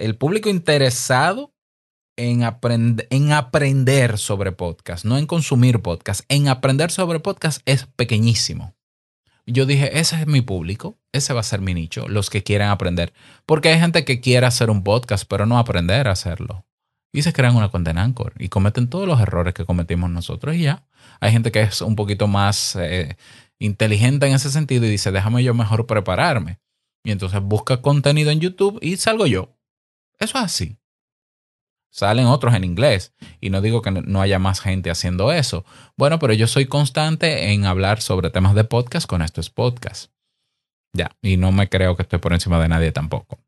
el 0.00 0.16
público 0.16 0.48
interesado 0.48 1.54
en, 2.16 2.42
en 3.10 3.32
aprender 3.32 4.18
sobre 4.18 4.52
podcast, 4.52 5.04
no 5.04 5.18
en 5.18 5.26
consumir 5.26 5.80
podcast, 5.80 6.22
en 6.28 6.48
aprender 6.48 6.90
sobre 6.90 7.20
podcast 7.20 7.60
es 7.66 7.86
pequeñísimo. 7.86 8.74
Yo 9.46 9.66
dije, 9.66 9.98
ese 9.98 10.20
es 10.20 10.26
mi 10.26 10.40
público, 10.40 10.98
ese 11.12 11.34
va 11.34 11.40
a 11.40 11.44
ser 11.44 11.60
mi 11.60 11.74
nicho, 11.74 12.08
los 12.08 12.30
que 12.30 12.42
quieran 12.42 12.70
aprender. 12.70 13.12
Porque 13.46 13.68
hay 13.70 13.80
gente 13.80 14.04
que 14.04 14.20
quiere 14.20 14.46
hacer 14.46 14.70
un 14.70 14.84
podcast, 14.84 15.24
pero 15.28 15.44
no 15.44 15.58
aprender 15.58 16.08
a 16.08 16.12
hacerlo. 16.12 16.66
Y 17.12 17.22
se 17.22 17.32
crean 17.32 17.56
una 17.56 17.68
cuenta 17.68 17.90
en 17.90 17.98
Anchor 17.98 18.34
y 18.38 18.48
cometen 18.48 18.88
todos 18.88 19.06
los 19.06 19.20
errores 19.20 19.52
que 19.52 19.64
cometimos 19.64 20.10
nosotros 20.10 20.54
y 20.54 20.62
ya. 20.62 20.86
Hay 21.20 21.32
gente 21.32 21.50
que 21.50 21.62
es 21.62 21.80
un 21.82 21.96
poquito 21.96 22.28
más 22.28 22.76
eh, 22.76 23.16
inteligente 23.58 24.26
en 24.26 24.34
ese 24.34 24.50
sentido 24.50 24.86
y 24.86 24.90
dice, 24.90 25.10
déjame 25.10 25.42
yo 25.42 25.52
mejor 25.52 25.86
prepararme. 25.86 26.60
Y 27.02 27.10
entonces 27.10 27.40
busca 27.42 27.82
contenido 27.82 28.30
en 28.30 28.40
YouTube 28.40 28.78
y 28.80 28.96
salgo 28.96 29.26
yo. 29.26 29.56
Eso 30.20 30.38
es 30.38 30.44
así. 30.44 30.76
Salen 31.90 32.26
otros 32.26 32.54
en 32.54 32.62
inglés. 32.62 33.14
Y 33.40 33.50
no 33.50 33.60
digo 33.60 33.82
que 33.82 33.90
no 33.90 34.20
haya 34.20 34.38
más 34.38 34.60
gente 34.60 34.90
haciendo 34.90 35.32
eso. 35.32 35.64
Bueno, 35.96 36.18
pero 36.18 36.32
yo 36.34 36.46
soy 36.46 36.66
constante 36.66 37.52
en 37.52 37.64
hablar 37.64 38.00
sobre 38.00 38.30
temas 38.30 38.54
de 38.54 38.64
podcast 38.64 39.08
con 39.08 39.22
estos 39.22 39.50
podcasts. 39.50 40.10
Ya, 40.92 41.10
y 41.22 41.36
no 41.36 41.52
me 41.52 41.68
creo 41.68 41.96
que 41.96 42.02
estoy 42.02 42.18
por 42.18 42.32
encima 42.32 42.60
de 42.60 42.68
nadie 42.68 42.92
tampoco. 42.92 43.38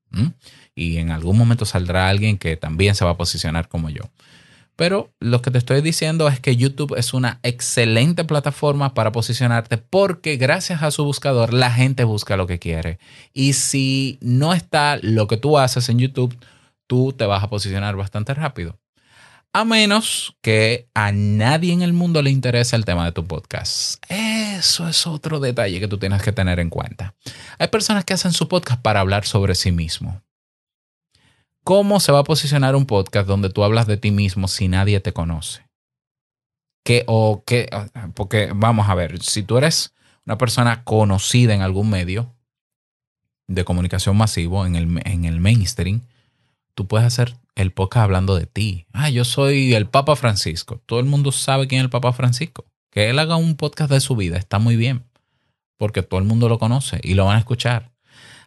Y 0.75 0.99
en 0.99 1.11
algún 1.11 1.38
momento 1.38 1.64
saldrá 1.64 2.09
alguien 2.09 2.38
que 2.38 2.57
también 2.57 2.95
se 2.95 3.05
va 3.05 3.12
a 3.12 3.17
posicionar 3.17 3.69
como 3.69 3.91
yo. 3.91 4.02
Pero 4.76 5.12
lo 5.21 5.43
que 5.43 5.50
te 5.50 5.59
estoy 5.59 5.81
diciendo 5.81 6.29
es 6.29 6.41
que 6.41 6.57
YouTube 6.57 6.97
es 6.97 7.14
una 7.14 7.38
excelente 7.43 8.25
plataforma 8.25 8.95
para 8.95 9.12
posicionarte 9.12 9.76
porque 9.76 10.37
gracias 10.37 10.83
a 10.83 10.91
su 10.91 11.05
buscador 11.05 11.52
la 11.52 11.71
gente 11.71 12.05
busca 12.05 12.37
lo 12.37 12.47
que 12.47 12.59
quiere. 12.59 12.99
Y 13.33 13.52
si 13.52 14.19
no 14.21 14.55
está 14.55 14.99
lo 15.02 15.26
que 15.26 15.37
tú 15.37 15.59
haces 15.59 15.88
en 15.88 15.99
YouTube, 15.99 16.37
tú 16.92 17.14
te 17.14 17.25
vas 17.25 17.42
a 17.42 17.49
posicionar 17.49 17.96
bastante 17.96 18.34
rápido. 18.34 18.78
A 19.54 19.64
menos 19.64 20.37
que 20.42 20.90
a 20.92 21.11
nadie 21.11 21.72
en 21.72 21.80
el 21.80 21.94
mundo 21.94 22.20
le 22.20 22.28
interese 22.28 22.76
el 22.76 22.84
tema 22.84 23.06
de 23.06 23.12
tu 23.12 23.26
podcast. 23.26 24.04
Eso 24.11 24.87
es 24.87 25.06
otro 25.06 25.40
detalle 25.40 25.80
que 25.80 25.88
tú 25.88 25.96
tienes 25.96 26.20
que 26.20 26.32
tener 26.32 26.61
en 26.61 26.68
cuenta. 26.68 27.14
Hay 27.58 27.68
personas 27.68 28.04
que 28.04 28.12
hacen 28.12 28.34
su 28.34 28.46
podcast 28.46 28.82
para 28.82 29.00
hablar 29.00 29.25
sobre 29.25 29.54
sí 29.54 29.72
mismo. 29.72 30.20
¿Cómo 31.64 31.99
se 31.99 32.12
va 32.12 32.18
a 32.18 32.25
posicionar 32.25 32.76
un 32.76 32.84
podcast 32.84 33.26
donde 33.26 33.49
tú 33.49 33.64
hablas 33.64 33.87
de 33.87 33.96
ti 33.96 34.11
mismo 34.11 34.46
si 34.46 34.68
nadie 34.68 35.00
te 35.00 35.14
conoce? 35.14 35.66
¿Qué 36.84 37.04
o 37.06 37.42
qué? 37.46 37.70
Porque 38.12 38.52
vamos 38.54 38.90
a 38.90 38.94
ver, 38.94 39.22
si 39.22 39.42
tú 39.42 39.56
eres 39.56 39.94
una 40.26 40.37
persona 40.37 40.84
conocida 40.84 41.54
en 41.54 41.62
algún 41.62 41.88
medio 41.88 42.34
de 43.49 43.64
comunicación 43.64 44.14
masivo, 44.14 44.66
en 44.66 44.76
el, 44.76 45.00
en 45.06 45.25
el 45.25 45.40
mainstream, 45.40 46.02
tú 46.75 46.87
puedes 46.87 47.07
hacer 47.07 47.37
el 47.55 47.73
podcast 47.73 48.05
hablando 48.05 48.37
de 48.37 48.47
ti. 48.47 48.87
Ah, 48.93 49.11
yo 49.11 49.25
soy 49.25 49.75
el 49.75 49.87
Papa 49.87 50.17
Francisco. 50.17 50.81
Todo 50.87 51.00
el 51.00 51.07
mundo 51.07 51.33
sabe 51.33 51.69
quién 51.69 51.81
es 51.81 51.85
el 51.85 51.91
Papa 51.91 52.12
Francisco. 52.12 52.64
Que 52.91 53.11
él 53.11 53.19
haga 53.19 53.37
un 53.37 53.57
podcast 53.57 53.91
de 53.91 54.00
su 54.00 54.17
vida 54.17 54.37
está 54.37 54.59
muy 54.59 54.76
bien, 54.76 55.05
porque 55.79 56.02
todo 56.02 56.21
el 56.21 56.26
mundo 56.26 56.49
lo 56.49 56.59
conoce 56.59 57.00
y 57.02 57.14
lo 57.14 57.25
van 57.25 57.37
a 57.37 57.41
escuchar. 57.41 57.93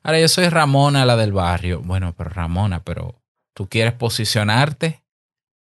Ahora, 0.04 0.20
yo 0.20 0.28
soy 0.28 0.50
Ramona, 0.50 1.06
la 1.06 1.16
del 1.16 1.34
barrio. 1.34 1.82
Bueno, 1.82 2.14
pero 2.16 2.30
Ramona, 2.30 2.84
pero 2.84 3.22
tú 3.56 3.68
quieres 3.68 3.94
posicionarte 3.94 5.04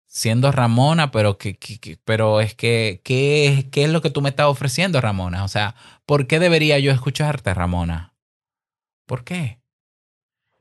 siendo 0.07 0.51
Ramona, 0.53 1.11
pero, 1.11 1.39
que, 1.39 1.59
pero 2.05 2.41
es 2.41 2.55
que, 2.55 3.01
¿qué, 3.05 3.69
¿qué 3.71 3.85
es 3.85 3.91
lo 3.91 4.03
que 4.03 4.11
tú 4.11 4.23
me 4.23 4.29
estás 4.29 4.47
ofreciendo, 4.47 5.01
Ramona? 5.01 5.45
O 5.45 5.49
sea, 5.49 5.75
¿por 6.07 6.27
qué 6.27 6.39
debería 6.39 6.79
yo 6.79 6.93
escucharte, 6.93 7.55
Ramona? 7.55 8.15
¿Por 9.07 9.25
qué? 9.25 9.60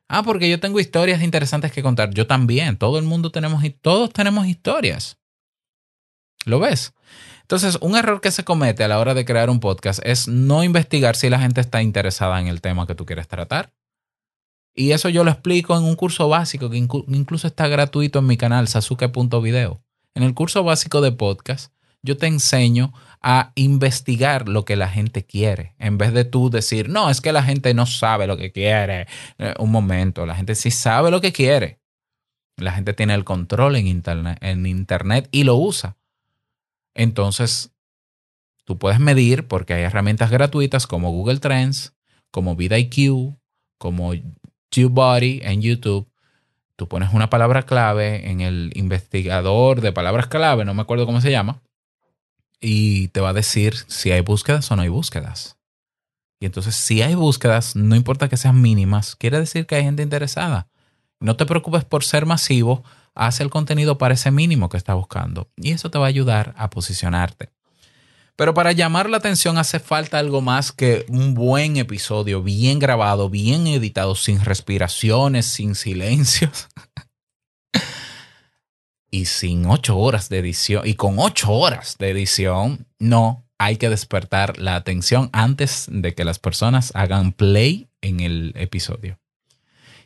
Ah, 0.09 0.23
porque 0.23 0.49
yo 0.49 0.59
tengo 0.59 0.79
historias 0.79 1.21
interesantes 1.21 1.71
que 1.71 1.83
contar. 1.83 2.09
Yo 2.11 2.25
también. 2.25 2.77
Todo 2.77 2.97
el 2.97 3.05
mundo 3.05 3.31
tenemos, 3.31 3.63
todos 3.81 4.11
tenemos 4.11 4.47
historias. 4.47 5.19
¿Lo 6.45 6.59
ves? 6.59 6.93
Entonces, 7.41 7.77
un 7.81 7.95
error 7.95 8.19
que 8.19 8.31
se 8.31 8.43
comete 8.43 8.83
a 8.83 8.87
la 8.87 8.99
hora 8.99 9.13
de 9.13 9.23
crear 9.23 9.49
un 9.51 9.59
podcast 9.59 9.99
es 10.03 10.27
no 10.27 10.63
investigar 10.63 11.15
si 11.15 11.29
la 11.29 11.39
gente 11.39 11.61
está 11.61 11.83
interesada 11.83 12.39
en 12.39 12.47
el 12.47 12.59
tema 12.59 12.87
que 12.87 12.95
tú 12.95 13.05
quieres 13.05 13.27
tratar. 13.27 13.71
Y 14.75 14.91
eso 14.91 15.09
yo 15.09 15.23
lo 15.23 15.31
explico 15.31 15.77
en 15.77 15.83
un 15.83 15.95
curso 15.95 16.27
básico 16.27 16.69
que 16.69 16.77
incluso 16.77 17.47
está 17.47 17.67
gratuito 17.67 18.19
en 18.19 18.27
mi 18.27 18.37
canal, 18.37 18.67
sasuke.video. 18.67 19.83
En 20.15 20.23
el 20.23 20.33
curso 20.33 20.63
básico 20.63 21.01
de 21.01 21.11
podcast, 21.11 21.71
yo 22.01 22.17
te 22.17 22.27
enseño 22.27 22.93
a 23.21 23.51
investigar 23.55 24.47
lo 24.47 24.63
que 24.63 24.75
la 24.75 24.87
gente 24.87 25.25
quiere, 25.25 25.75
en 25.77 25.97
vez 25.97 26.13
de 26.13 26.23
tú 26.23 26.49
decir, 26.49 26.89
no, 26.89 27.09
es 27.09 27.19
que 27.19 27.33
la 27.33 27.43
gente 27.43 27.73
no 27.73 27.85
sabe 27.85 28.27
lo 28.27 28.37
que 28.37 28.51
quiere. 28.51 29.07
Eh, 29.37 29.53
un 29.59 29.71
momento, 29.71 30.25
la 30.25 30.35
gente 30.35 30.55
sí 30.55 30.71
sabe 30.71 31.11
lo 31.11 31.19
que 31.19 31.33
quiere. 31.33 31.79
La 32.55 32.71
gente 32.71 32.93
tiene 32.93 33.13
el 33.13 33.25
control 33.25 33.75
en 33.75 33.87
internet, 33.87 34.37
en 34.41 34.65
internet 34.65 35.27
y 35.31 35.43
lo 35.43 35.55
usa. 35.55 35.97
Entonces, 36.93 37.71
tú 38.65 38.77
puedes 38.77 38.99
medir 38.99 39.47
porque 39.47 39.73
hay 39.73 39.83
herramientas 39.83 40.31
gratuitas 40.31 40.87
como 40.87 41.11
Google 41.11 41.39
Trends, 41.39 41.93
como 42.31 42.55
VidIQ, 42.55 43.37
como 43.77 44.13
TubeBuddy 44.69 45.41
en 45.43 45.61
YouTube. 45.61 46.09
Tú 46.75 46.87
pones 46.87 47.13
una 47.13 47.29
palabra 47.29 47.63
clave 47.63 48.29
en 48.29 48.41
el 48.41 48.71
investigador 48.75 49.81
de 49.81 49.91
palabras 49.91 50.27
clave, 50.27 50.63
no 50.63 50.73
me 50.73 50.81
acuerdo 50.81 51.05
cómo 51.05 51.19
se 51.19 51.31
llama, 51.31 51.61
y 52.61 53.09
te 53.09 53.21
va 53.21 53.29
a 53.29 53.33
decir 53.33 53.75
si 53.87 54.11
hay 54.11 54.21
búsquedas 54.21 54.69
o 54.71 54.75
no 54.75 54.81
hay 54.81 54.89
búsquedas. 54.89 55.57
Y 56.41 56.45
entonces, 56.45 56.75
si 56.75 57.01
hay 57.01 57.15
búsquedas, 57.15 57.75
no 57.75 57.95
importa 57.95 58.29
que 58.29 58.37
sean 58.37 58.61
mínimas, 58.61 59.15
quiere 59.15 59.39
decir 59.39 59.65
que 59.65 59.75
hay 59.75 59.83
gente 59.83 60.03
interesada. 60.03 60.69
No 61.19 61.35
te 61.35 61.45
preocupes 61.45 61.83
por 61.83 62.03
ser 62.05 62.25
masivo, 62.25 62.83
haz 63.13 63.41
el 63.41 63.49
contenido 63.49 63.97
para 63.97 64.13
ese 64.13 64.31
mínimo 64.31 64.69
que 64.69 64.77
estás 64.77 64.95
buscando. 64.95 65.49
Y 65.57 65.71
eso 65.71 65.91
te 65.91 65.97
va 65.97 66.05
a 66.05 66.09
ayudar 66.09 66.53
a 66.57 66.69
posicionarte. 66.69 67.49
Pero 68.37 68.53
para 68.53 68.71
llamar 68.71 69.09
la 69.09 69.17
atención 69.17 69.57
hace 69.57 69.81
falta 69.81 70.17
algo 70.17 70.39
más 70.39 70.71
que 70.71 71.05
un 71.09 71.33
buen 71.33 71.75
episodio, 71.75 72.41
bien 72.41 72.79
grabado, 72.79 73.29
bien 73.29 73.67
editado, 73.67 74.15
sin 74.15 74.39
respiraciones, 74.39 75.45
sin 75.45 75.75
silencios. 75.75 76.69
y 79.11 79.25
sin 79.25 79.65
ocho 79.65 79.97
horas 79.97 80.29
de 80.29 80.39
edición, 80.39 80.87
y 80.87 80.95
con 80.95 81.19
ocho 81.19 81.51
horas 81.51 81.97
de 81.97 82.09
edición, 82.09 82.85
no, 82.99 83.45
hay 83.57 83.77
que 83.77 83.89
despertar 83.89 84.57
la 84.57 84.75
atención 84.75 85.29
antes 85.33 85.87
de 85.91 86.15
que 86.15 86.23
las 86.23 86.39
personas 86.39 86.91
hagan 86.95 87.33
play 87.33 87.89
en 88.01 88.21
el 88.21 88.53
episodio. 88.55 89.19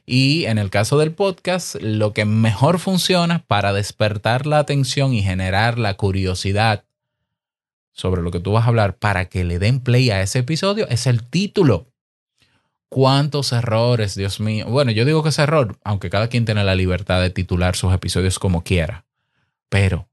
Y 0.06 0.46
en 0.46 0.58
el 0.58 0.70
caso 0.70 0.98
del 0.98 1.14
podcast, 1.14 1.76
lo 1.76 2.14
que 2.14 2.26
mejor 2.26 2.80
funciona 2.80 3.46
para 3.48 3.72
despertar 3.72 4.46
la 4.46 4.60
atención 4.60 5.14
y 5.14 5.22
generar 5.22 5.80
la 5.80 5.94
curiosidad 5.94 6.84
sobre 7.94 8.22
lo 8.22 8.32
que 8.32 8.40
tú 8.40 8.52
vas 8.52 8.66
a 8.66 8.70
hablar 8.70 8.98
para 8.98 9.30
que 9.30 9.44
le 9.44 9.60
den 9.60 9.80
play 9.80 10.10
a 10.10 10.22
ese 10.22 10.40
episodio 10.40 10.88
es 10.90 11.08
el 11.08 11.24
título 11.24 11.93
cuántos 12.94 13.52
errores, 13.54 14.14
Dios 14.14 14.40
mío. 14.40 14.68
Bueno, 14.68 14.92
yo 14.92 15.04
digo 15.04 15.24
que 15.24 15.30
es 15.30 15.40
error, 15.40 15.80
aunque 15.84 16.12
cada 16.12 16.28
quien 16.28 16.46
tiene 16.46 16.64
la 16.64 16.76
libertad 16.76 17.22
de 17.22 17.32
titular 17.32 17.76
sus 17.76 17.92
episodios 17.92 18.38
como 18.38 18.64
quiera. 18.64 19.04
Pero 19.68 20.08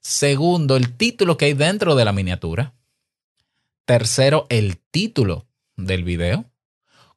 Segundo, 0.00 0.76
el 0.76 0.94
título 0.96 1.36
que 1.36 1.46
hay 1.46 1.54
dentro 1.54 1.94
de 1.94 2.04
la 2.04 2.12
miniatura. 2.12 2.74
Tercero, 3.86 4.46
el 4.50 4.76
título 4.78 5.46
del 5.76 6.04
video. 6.04 6.44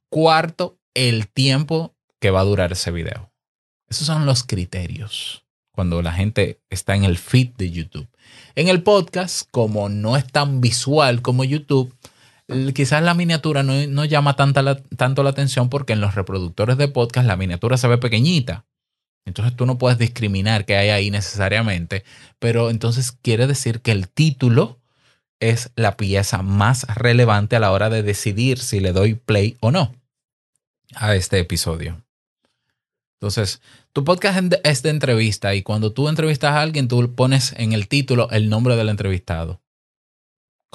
Cuarto, 0.10 0.78
el 0.94 1.28
tiempo 1.28 1.96
que 2.20 2.32
va 2.32 2.42
a 2.42 2.46
durar 2.46 2.72
ese 2.72 2.92
video. 2.92 3.32
Esos 3.90 4.08
son 4.08 4.26
los 4.26 4.44
criterios 4.44 5.44
cuando 5.78 6.02
la 6.02 6.12
gente 6.12 6.60
está 6.72 6.96
en 6.96 7.04
el 7.04 7.20
feed 7.20 7.50
de 7.58 7.70
YouTube. 7.70 8.08
En 8.56 8.68
el 8.68 8.82
podcast, 8.82 9.48
como 9.52 9.90
no 9.90 10.18
es 10.18 10.26
tan 10.26 10.60
visual 10.60 11.22
como 11.22 11.44
YouTube, 11.44 11.94
quizás 12.74 13.04
la 13.04 13.14
miniatura 13.14 13.64
no, 13.64 14.06
llama 14.06 14.36
tanta 14.36 14.78
tanto 14.96 15.24
la 15.24 15.32
atención 15.32 15.70
porque 15.70 15.94
en 15.94 16.02
los 16.02 16.16
reproductores 16.16 16.78
de 16.78 16.88
podcast 16.88 17.28
la 17.28 17.38
miniatura 17.38 17.78
se 17.78 17.88
ve 17.88 17.98
pequeñita. 17.98 18.66
Entonces 19.26 19.56
tú 19.56 19.66
no 19.66 19.78
puedes 19.78 19.98
discriminar 19.98 20.66
qué 20.66 20.78
hay 20.78 20.90
ahí 20.90 21.12
necesariamente, 21.12 22.06
pero 22.40 22.70
entonces 22.70 23.12
quiere 23.12 23.46
decir 23.46 23.82
que 23.82 23.92
el 23.92 24.08
título 24.08 24.80
es 25.40 25.72
la 25.76 25.98
pieza 25.98 26.42
más 26.42 26.88
relevante 26.96 27.58
a 27.58 27.60
la 27.60 27.72
hora 27.72 27.90
de 27.90 28.04
decidir 28.04 28.60
si 28.60 28.80
le 28.80 28.94
doy 28.94 29.16
play 29.16 29.58
o 29.60 29.72
no 29.72 29.94
a 30.96 31.16
este 31.16 31.40
episodio. 31.40 32.02
Entonces, 33.20 33.62
tu 33.94 34.04
podcast 34.04 34.54
es 34.64 34.84
de 34.84 34.90
entrevista 34.90 35.56
y 35.56 35.64
cuando 35.64 35.92
tú 35.92 36.08
entrevistas 36.08 36.52
a 36.52 36.62
alguien, 36.62 36.88
tú 36.88 37.14
pones 37.16 37.54
en 37.58 37.74
el 37.74 37.88
título 37.88 38.30
el 38.30 38.48
nombre 38.50 38.76
del 38.76 38.90
entrevistado. 38.90 39.60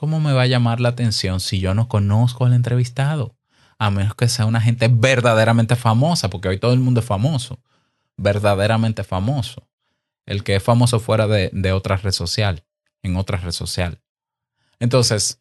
¿Cómo 0.03 0.19
me 0.19 0.33
va 0.33 0.43
a 0.43 0.47
llamar 0.49 0.81
la 0.81 0.89
atención 0.89 1.39
si 1.39 1.61
yo 1.61 1.75
no 1.75 1.87
conozco 1.87 2.45
al 2.45 2.55
entrevistado? 2.55 3.37
A 3.79 3.93
menos 3.93 4.17
que 4.17 4.27
sea 4.27 4.47
una 4.47 4.61
gente 4.61 4.89
verdaderamente 4.89 5.77
famosa, 5.77 6.29
porque 6.29 6.49
hoy 6.49 6.59
todo 6.59 6.73
el 6.73 6.81
mundo 6.81 6.99
es 6.99 7.07
famoso, 7.07 7.61
verdaderamente 8.17 9.05
famoso. 9.05 9.69
El 10.27 10.43
que 10.43 10.57
es 10.57 10.63
famoso 10.65 10.99
fuera 10.99 11.29
de, 11.29 11.73
otra 11.73 11.99
red 11.99 12.11
social, 12.11 12.65
en 13.05 13.15
otra 13.15 13.39
red 13.39 13.53
social. 13.53 14.01
Entonces, 14.81 15.39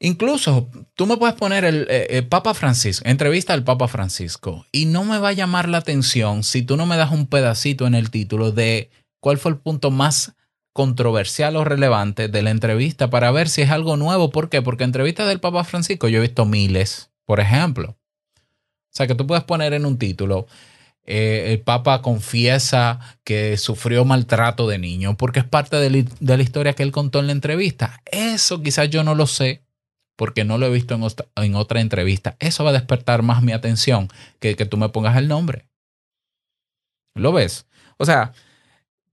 Incluso 0.00 0.68
tú 0.94 1.06
me 1.06 1.16
puedes 1.16 1.36
poner 1.36 1.64
el, 1.64 1.86
eh, 1.88 2.22
Papa 2.22 2.52
Francisco, 2.52 3.08
entrevista 3.08 3.54
al 3.54 3.64
Papa 3.64 3.86
Francisco, 3.88 4.66
y 4.72 4.86
no 4.86 5.04
me 5.04 5.18
va 5.18 5.28
a 5.28 5.32
llamar 5.32 5.68
la 5.68 5.78
atención 5.78 6.42
si 6.42 6.62
tú 6.62 6.76
no 6.76 6.84
me 6.84 6.98
das 6.98 7.12
un 7.12 7.28
pedacito 7.28 7.86
en 7.86 7.94
el 7.94 8.10
título 8.10 8.50
de 8.50 8.90
cuál 9.20 9.38
fue 9.38 9.52
el 9.52 9.58
punto 9.58 9.90
más 9.90 10.35
controversial 10.76 11.56
o 11.56 11.64
relevante 11.64 12.28
de 12.28 12.42
la 12.42 12.50
entrevista 12.50 13.08
para 13.08 13.30
ver 13.30 13.48
si 13.48 13.62
es 13.62 13.70
algo 13.70 13.96
nuevo. 13.96 14.30
¿Por 14.30 14.50
qué? 14.50 14.60
Porque 14.60 14.84
entrevistas 14.84 15.26
del 15.26 15.40
Papa 15.40 15.64
Francisco 15.64 16.06
yo 16.06 16.18
he 16.18 16.20
visto 16.20 16.44
miles, 16.44 17.10
por 17.24 17.40
ejemplo. 17.40 17.96
O 17.96 18.92
sea, 18.92 19.06
que 19.06 19.14
tú 19.14 19.26
puedes 19.26 19.42
poner 19.42 19.72
en 19.72 19.86
un 19.86 19.98
título, 19.98 20.46
eh, 21.06 21.52
el 21.52 21.60
Papa 21.60 22.02
confiesa 22.02 23.00
que 23.24 23.56
sufrió 23.56 24.04
maltrato 24.04 24.68
de 24.68 24.78
niño 24.78 25.16
porque 25.16 25.40
es 25.40 25.46
parte 25.46 25.76
de 25.78 26.04
la 26.20 26.42
historia 26.42 26.74
que 26.74 26.82
él 26.82 26.92
contó 26.92 27.20
en 27.20 27.28
la 27.28 27.32
entrevista. 27.32 28.02
Eso 28.04 28.62
quizás 28.62 28.90
yo 28.90 29.02
no 29.02 29.14
lo 29.14 29.26
sé 29.26 29.62
porque 30.14 30.44
no 30.44 30.58
lo 30.58 30.66
he 30.66 30.70
visto 30.70 30.94
en 30.94 31.54
otra, 31.54 31.80
entrevista. 31.80 32.36
Eso 32.38 32.64
va 32.64 32.70
a 32.70 32.74
despertar 32.74 33.22
más 33.22 33.42
mi 33.42 33.52
atención 33.52 34.08
que 34.40 34.56
que 34.56 34.66
tú 34.66 34.76
me 34.76 34.90
pongas 34.90 35.16
el 35.16 35.26
nombre. 35.26 35.68
¿Lo 37.14 37.32
ves? 37.32 37.66
O 37.96 38.04
sea, 38.04 38.34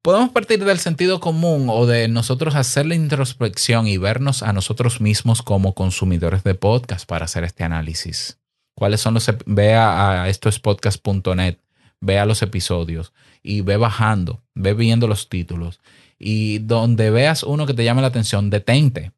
podemos 0.03 0.31
partir 0.31 0.63
del 0.63 0.79
sentido 0.79 1.19
común 1.19 1.67
o 1.69 1.87
de 1.87 2.09
nosotros 2.09 2.55
hacer 2.55 2.85
la 2.85 2.93
introspección 2.93 3.87
y 3.87 3.97
vernos 3.97 4.43
a 4.43 4.51
nosotros 4.53 5.01
mismos 5.01 5.41
como 5.41 5.73
consumidores 5.73 6.43
de 6.43 6.55
podcast 6.55 7.07
para 7.07 7.25
hacer 7.25 7.45
este 7.45 7.63
análisis. 7.63 8.37
¿Cuáles 8.75 8.99
son 9.01 9.13
los... 9.13 9.31
Ve 9.45 9.73
a, 9.73 10.23
a 10.23 10.29
esto 10.29 10.49
es 10.49 10.59
podcast.net, 10.59 11.57
ve 12.01 12.19
a 12.19 12.25
los 12.25 12.41
episodios 12.41 13.13
y 13.41 13.61
ve 13.61 13.77
bajando, 13.77 14.43
ve 14.53 14.73
viendo 14.73 15.07
los 15.07 15.29
títulos. 15.29 15.79
Y 16.19 16.59
donde 16.59 17.09
veas 17.09 17.43
uno 17.43 17.65
que 17.65 17.73
te 17.73 17.85
llame 17.85 18.01
la 18.01 18.07
atención, 18.07 18.49
detente 18.49 19.13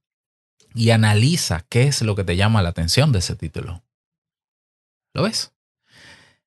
y 0.75 0.91
analiza 0.91 1.65
qué 1.67 1.83
es 1.83 2.03
lo 2.03 2.15
que 2.15 2.23
te 2.23 2.35
llama 2.35 2.61
la 2.61 2.69
atención 2.69 3.11
de 3.11 3.19
ese 3.19 3.35
título. 3.35 3.83
¿Lo 5.15 5.23
ves? 5.23 5.51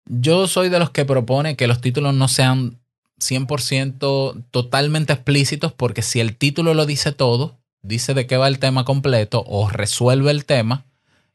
Yo 0.05 0.47
soy 0.47 0.69
de 0.69 0.79
los 0.79 0.91
que 0.91 1.05
propone 1.05 1.57
que 1.57 1.67
los 1.67 1.81
títulos 1.81 2.15
no 2.15 2.29
sean 2.29 2.78
100% 3.19 4.45
totalmente 4.51 5.13
explícitos 5.13 5.73
porque 5.73 6.03
si 6.03 6.21
el 6.21 6.37
título 6.37 6.75
lo 6.75 6.87
dice 6.87 7.13
todo, 7.13 7.59
dice 7.83 8.15
de 8.15 8.27
qué 8.27 8.37
va 8.37 8.49
el 8.49 8.59
tema 8.59 8.85
completo 8.85 9.45
o 9.47 9.69
resuelve 9.69 10.31
el 10.31 10.45
tema, 10.45 10.87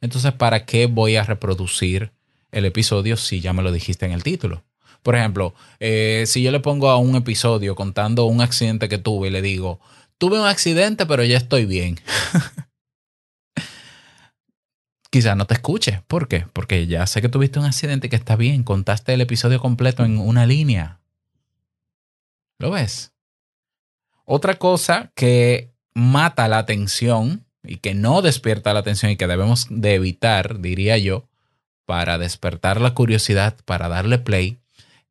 entonces 0.01 0.33
¿para 0.33 0.65
qué 0.65 0.87
voy 0.87 1.15
a 1.15 1.23
reproducir 1.23 2.11
el 2.51 2.65
episodio 2.65 3.17
si 3.17 3.39
ya 3.39 3.53
me 3.53 3.63
lo 3.63 3.71
dijiste 3.71 4.05
en 4.05 4.11
el 4.11 4.23
título? 4.23 4.63
Por 5.01 5.15
ejemplo, 5.15 5.53
eh, 5.79 6.23
si 6.27 6.41
yo 6.41 6.51
le 6.51 6.61
pongo 6.61 6.89
a 6.89 6.97
un 6.97 7.15
episodio 7.15 7.75
contando 7.75 8.25
un 8.25 8.41
accidente 8.41 8.87
que 8.87 8.97
tuve 8.97 9.27
y 9.27 9.31
le 9.31 9.41
digo, 9.41 9.79
tuve 10.17 10.39
un 10.39 10.47
accidente 10.47 11.05
pero 11.05 11.23
ya 11.23 11.37
estoy 11.37 11.65
bien. 11.65 11.99
quizás 15.13 15.37
no 15.37 15.45
te 15.45 15.53
escuche. 15.53 16.01
¿Por 16.07 16.27
qué? 16.27 16.47
Porque 16.51 16.87
ya 16.87 17.05
sé 17.05 17.21
que 17.21 17.29
tuviste 17.29 17.59
un 17.59 17.65
accidente 17.65 18.09
que 18.09 18.15
está 18.15 18.35
bien, 18.35 18.63
contaste 18.63 19.13
el 19.13 19.21
episodio 19.21 19.59
completo 19.59 20.03
en 20.03 20.17
una 20.17 20.47
línea. 20.47 21.01
¿Lo 22.63 22.71
ves? 22.71 23.11
Otra 24.23 24.53
cosa 24.53 25.11
que 25.15 25.73
mata 25.93 26.47
la 26.47 26.59
atención 26.59 27.45
y 27.61 27.79
que 27.79 27.93
no 27.93 28.21
despierta 28.21 28.73
la 28.73 28.79
atención 28.79 29.11
y 29.11 29.17
que 29.17 29.27
debemos 29.27 29.67
de 29.69 29.95
evitar, 29.95 30.61
diría 30.61 30.97
yo, 30.97 31.27
para 31.85 32.17
despertar 32.17 32.79
la 32.79 32.93
curiosidad, 32.93 33.57
para 33.65 33.89
darle 33.89 34.17
play, 34.17 34.59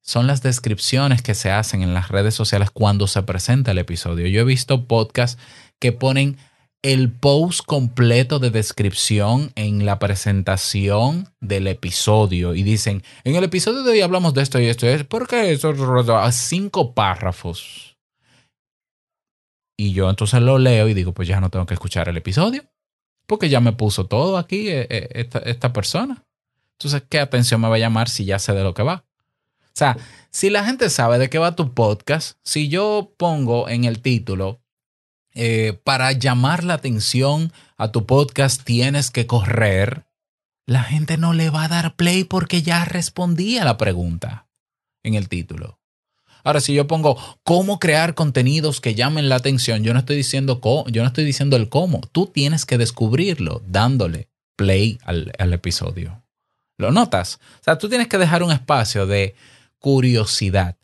son 0.01 0.27
las 0.27 0.43
descripciones 0.43 1.21
que 1.21 1.35
se 1.35 1.51
hacen 1.51 1.83
en 1.83 1.93
las 1.93 2.09
redes 2.09 2.35
sociales 2.35 2.71
cuando 2.71 3.07
se 3.07 3.23
presenta 3.23 3.73
el 3.73 3.79
episodio. 3.81 4.29
Yo 4.29 4.41
he 4.41 4.45
visto 4.45 4.87
podcasts 4.87 5.39
que 5.79 5.93
ponen 5.93 6.39
el 6.83 7.13
post 7.13 7.65
completo 7.65 8.41
de 8.41 8.51
descripción 8.51 9.53
en 9.55 9.87
la 9.87 10.01
presentación 10.01 11.29
del 11.41 11.69
episodio 11.69 12.55
y 12.55 12.65
dicen, 12.65 13.05
en 13.23 13.37
el 13.37 13.45
episodio 13.45 13.85
de 13.85 13.93
hoy 13.93 14.01
hablamos 14.01 14.35
de 14.35 14.43
esto 14.43 14.59
y 14.59 14.67
esto, 14.67 14.89
es 14.89 15.05
porque 15.05 15.53
eso 15.53 15.73
a 16.17 16.33
cinco 16.33 16.93
párrafos. 16.93 17.97
Y 19.77 19.93
yo 19.93 20.11
entonces 20.11 20.43
lo 20.43 20.59
leo 20.59 20.89
y 20.89 20.95
digo, 20.95 21.13
pues 21.13 21.29
ya 21.29 21.41
no 21.41 21.51
tengo 21.51 21.67
que 21.67 21.75
escuchar 21.75 22.09
el 22.09 22.17
episodio, 22.17 22.65
porque 23.27 23.49
ya 23.49 23.61
me 23.61 23.73
puso 23.73 24.07
todo 24.07 24.37
aquí 24.37 24.69
eh, 24.69 24.87
eh, 24.91 25.09
esta, 25.13 25.39
esta 25.39 25.73
persona. 25.73 26.25
Entonces, 26.79 27.05
¿qué 27.09 27.21
atención 27.21 27.61
me 27.61 27.69
va 27.69 27.77
a 27.77 27.79
llamar 27.79 28.09
si 28.09 28.25
ya 28.25 28.41
sé 28.41 28.53
de 28.55 28.65
lo 28.65 28.75
que 28.75 28.83
va? 28.83 29.05
O 29.61 29.75
sea, 29.75 29.97
si 30.31 30.51
la 30.51 30.65
gente 30.65 30.91
sabe 30.91 31.19
de 31.19 31.31
qué 31.31 31.39
va 31.39 31.57
tu 31.57 31.75
podcast, 31.75 32.39
si 32.45 32.69
yo 32.69 33.15
pongo 33.17 33.69
en 33.69 33.85
el 33.85 34.03
título 34.03 34.62
eh, 35.35 35.79
para 35.85 36.13
llamar 36.13 36.65
la 36.65 36.75
atención 36.75 37.53
a 37.77 37.91
tu 37.91 38.07
podcast 38.07 38.63
tienes 38.63 39.11
que 39.11 39.27
correr, 39.27 40.05
la 40.67 40.83
gente 40.83 41.17
no 41.17 41.33
le 41.33 41.51
va 41.51 41.65
a 41.65 41.69
dar 41.69 41.97
play 41.97 42.25
porque 42.25 42.63
ya 42.63 42.85
respondí 42.85 43.59
a 43.59 43.65
la 43.65 43.77
pregunta 43.77 44.47
en 45.03 45.15
el 45.15 45.29
título. 45.29 45.79
Ahora, 46.45 46.61
si 46.61 46.75
yo 46.75 46.87
pongo 46.87 47.17
cómo 47.45 47.79
crear 47.79 48.15
contenidos 48.15 48.81
que 48.81 48.95
llamen 48.95 49.29
la 49.29 49.37
atención, 49.37 49.85
yo 49.85 49.93
no 49.93 50.01
estoy 50.01 50.17
diciendo 50.17 50.61
cómo, 50.61 50.89
yo 50.89 51.03
no 51.03 51.09
estoy 51.09 51.25
diciendo 51.25 51.57
el 51.57 51.69
cómo. 51.69 52.01
Tú 52.13 52.27
tienes 52.27 52.67
que 52.67 52.79
descubrirlo 52.79 53.63
dándole 53.67 54.29
play 54.57 54.99
al, 55.05 55.33
al 55.39 55.53
episodio. 55.53 56.23
¿Lo 56.79 56.91
notas? 56.91 57.39
O 57.61 57.65
sea, 57.65 57.79
tú 57.79 57.89
tienes 57.89 58.09
que 58.09 58.19
dejar 58.19 58.43
un 58.43 58.51
espacio 58.51 59.07
de 59.07 59.35
curiosidad, 59.79 60.77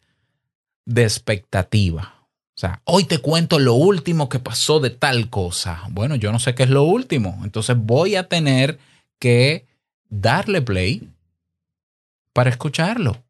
de 0.84 1.02
expectativa. 1.02 2.17
O 2.58 2.60
sea, 2.60 2.82
hoy 2.86 3.04
te 3.04 3.18
cuento 3.18 3.60
lo 3.60 3.74
último 3.74 4.28
que 4.28 4.40
pasó 4.40 4.80
de 4.80 4.90
tal 4.90 5.30
cosa. 5.30 5.84
Bueno, 5.90 6.16
yo 6.16 6.32
no 6.32 6.40
sé 6.40 6.56
qué 6.56 6.64
es 6.64 6.70
lo 6.70 6.82
último. 6.82 7.40
Entonces 7.44 7.76
voy 7.78 8.16
a 8.16 8.26
tener 8.26 8.80
que 9.20 9.68
darle 10.08 10.60
play 10.60 11.08
para 12.32 12.50
escucharlo. 12.50 13.22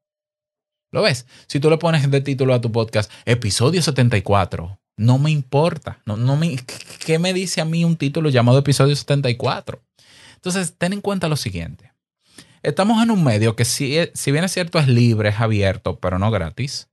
¿Lo 0.92 1.02
ves? 1.02 1.26
Si 1.46 1.60
tú 1.60 1.68
le 1.68 1.76
pones 1.76 2.10
de 2.10 2.22
título 2.22 2.54
a 2.54 2.62
tu 2.62 2.72
podcast, 2.72 3.12
episodio 3.26 3.82
74, 3.82 4.80
no 4.96 5.18
me 5.18 5.30
importa. 5.30 6.00
No, 6.06 6.16
no 6.16 6.38
me, 6.38 6.56
¿Qué 7.04 7.18
me 7.18 7.34
dice 7.34 7.60
a 7.60 7.66
mí 7.66 7.84
un 7.84 7.98
título 7.98 8.30
llamado 8.30 8.56
episodio 8.56 8.96
74? 8.96 9.84
Entonces, 10.36 10.72
ten 10.78 10.94
en 10.94 11.02
cuenta 11.02 11.28
lo 11.28 11.36
siguiente. 11.36 11.92
Estamos 12.62 13.02
en 13.02 13.10
un 13.10 13.22
medio 13.22 13.56
que 13.56 13.66
si, 13.66 13.94
si 14.14 14.32
bien 14.32 14.44
es 14.44 14.52
cierto 14.52 14.78
es 14.78 14.88
libre, 14.88 15.28
es 15.28 15.38
abierto, 15.38 16.00
pero 16.00 16.18
no 16.18 16.30
gratis. 16.30 16.88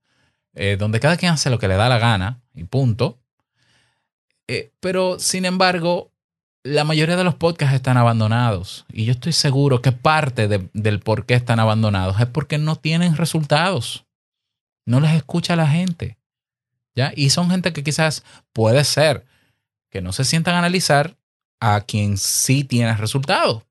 Eh, 0.56 0.78
donde 0.78 1.00
cada 1.00 1.18
quien 1.18 1.34
hace 1.34 1.50
lo 1.50 1.60
que 1.60 1.68
le 1.68 1.76
da 1.76 1.90
la 1.90 2.00
gana 2.00 2.42
y 2.54 2.64
punto. 2.64 3.20
Eh, 4.48 4.72
pero, 4.80 5.20
sin 5.20 5.46
embargo, 5.46 6.12
la 6.64 6.84
mayoría 6.84 7.16
de 7.18 7.24
los 7.24 7.36
podcasts 7.36 7.76
están 7.76 7.98
abandonados. 7.98 8.86
Y 8.92 9.06
yo 9.06 9.12
estoy 9.12 9.34
seguro 9.34 9.82
que 9.82 9.92
parte 9.92 10.48
del 10.48 11.00
por 11.00 11.26
qué 11.26 11.36
están 11.36 11.60
abandonados 11.60 12.20
es 12.20 12.28
porque 12.28 12.58
no 12.58 12.76
tienen 12.76 13.18
resultados. 13.18 14.06
No 14.86 15.00
les 15.00 15.14
escucha 15.14 15.56
la 15.56 15.68
gente. 15.68 16.18
¿Ya? 16.96 17.12
Y 17.16 17.30
son 17.30 17.50
gente 17.50 17.74
que 17.74 17.84
quizás 17.84 18.24
puede 18.54 18.84
ser 18.86 19.26
que 19.90 20.02
no 20.02 20.14
se 20.14 20.24
sientan 20.24 20.56
a 20.56 20.60
analizar 20.60 21.18
a 21.60 21.82
quien 21.82 22.18
sí 22.18 22.64
tiene 22.64 22.96
resultados. 22.96 23.64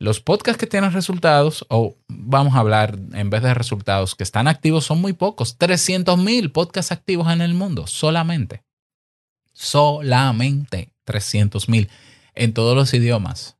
Los 0.00 0.18
podcasts 0.18 0.58
que 0.58 0.66
tienen 0.66 0.92
resultados, 0.92 1.66
o 1.68 1.94
vamos 2.08 2.54
a 2.54 2.60
hablar 2.60 2.98
en 3.12 3.28
vez 3.28 3.42
de 3.42 3.52
resultados, 3.52 4.14
que 4.14 4.24
están 4.24 4.48
activos 4.48 4.86
son 4.86 4.98
muy 4.98 5.12
pocos. 5.12 5.58
300 5.58 6.16
mil 6.16 6.50
podcasts 6.52 6.90
activos 6.90 7.30
en 7.30 7.42
el 7.42 7.52
mundo, 7.52 7.86
solamente. 7.86 8.62
Solamente 9.52 10.94
300 11.04 11.68
mil 11.68 11.90
en 12.34 12.54
todos 12.54 12.74
los 12.74 12.94
idiomas. 12.94 13.58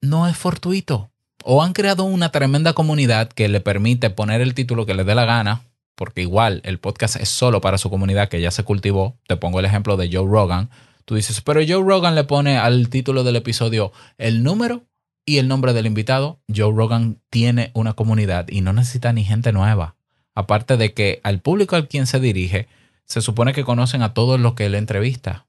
No 0.00 0.28
es 0.28 0.36
fortuito. 0.36 1.10
O 1.42 1.64
han 1.64 1.72
creado 1.72 2.04
una 2.04 2.30
tremenda 2.30 2.72
comunidad 2.72 3.30
que 3.30 3.48
le 3.48 3.60
permite 3.60 4.10
poner 4.10 4.42
el 4.42 4.54
título 4.54 4.86
que 4.86 4.94
les 4.94 5.06
dé 5.06 5.16
la 5.16 5.24
gana, 5.24 5.62
porque 5.96 6.20
igual 6.20 6.60
el 6.62 6.78
podcast 6.78 7.16
es 7.16 7.28
solo 7.28 7.60
para 7.60 7.78
su 7.78 7.90
comunidad 7.90 8.28
que 8.28 8.40
ya 8.40 8.52
se 8.52 8.62
cultivó. 8.62 9.18
Te 9.26 9.36
pongo 9.36 9.58
el 9.58 9.66
ejemplo 9.66 9.96
de 9.96 10.08
Joe 10.12 10.30
Rogan 10.30 10.70
Tú 11.10 11.16
dices, 11.16 11.40
pero 11.40 11.60
Joe 11.66 11.82
Rogan 11.82 12.14
le 12.14 12.22
pone 12.22 12.56
al 12.56 12.88
título 12.88 13.24
del 13.24 13.34
episodio 13.34 13.90
el 14.16 14.44
número 14.44 14.86
y 15.26 15.38
el 15.38 15.48
nombre 15.48 15.72
del 15.72 15.86
invitado. 15.86 16.40
Joe 16.46 16.72
Rogan 16.72 17.20
tiene 17.30 17.72
una 17.74 17.94
comunidad 17.94 18.46
y 18.48 18.60
no 18.60 18.72
necesita 18.72 19.12
ni 19.12 19.24
gente 19.24 19.50
nueva. 19.50 19.96
Aparte 20.36 20.76
de 20.76 20.94
que 20.94 21.18
al 21.24 21.40
público 21.40 21.74
al 21.74 21.88
quien 21.88 22.06
se 22.06 22.20
dirige, 22.20 22.68
se 23.06 23.22
supone 23.22 23.52
que 23.52 23.64
conocen 23.64 24.02
a 24.02 24.14
todos 24.14 24.38
los 24.38 24.54
que 24.54 24.66
él 24.66 24.76
entrevista. 24.76 25.48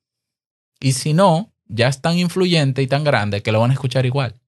Y 0.80 0.94
si 0.94 1.14
no, 1.14 1.54
ya 1.68 1.90
es 1.90 2.02
tan 2.02 2.18
influyente 2.18 2.82
y 2.82 2.88
tan 2.88 3.04
grande 3.04 3.44
que 3.44 3.52
lo 3.52 3.60
van 3.60 3.70
a 3.70 3.76
escuchar 3.76 4.08
igual. 4.08 4.42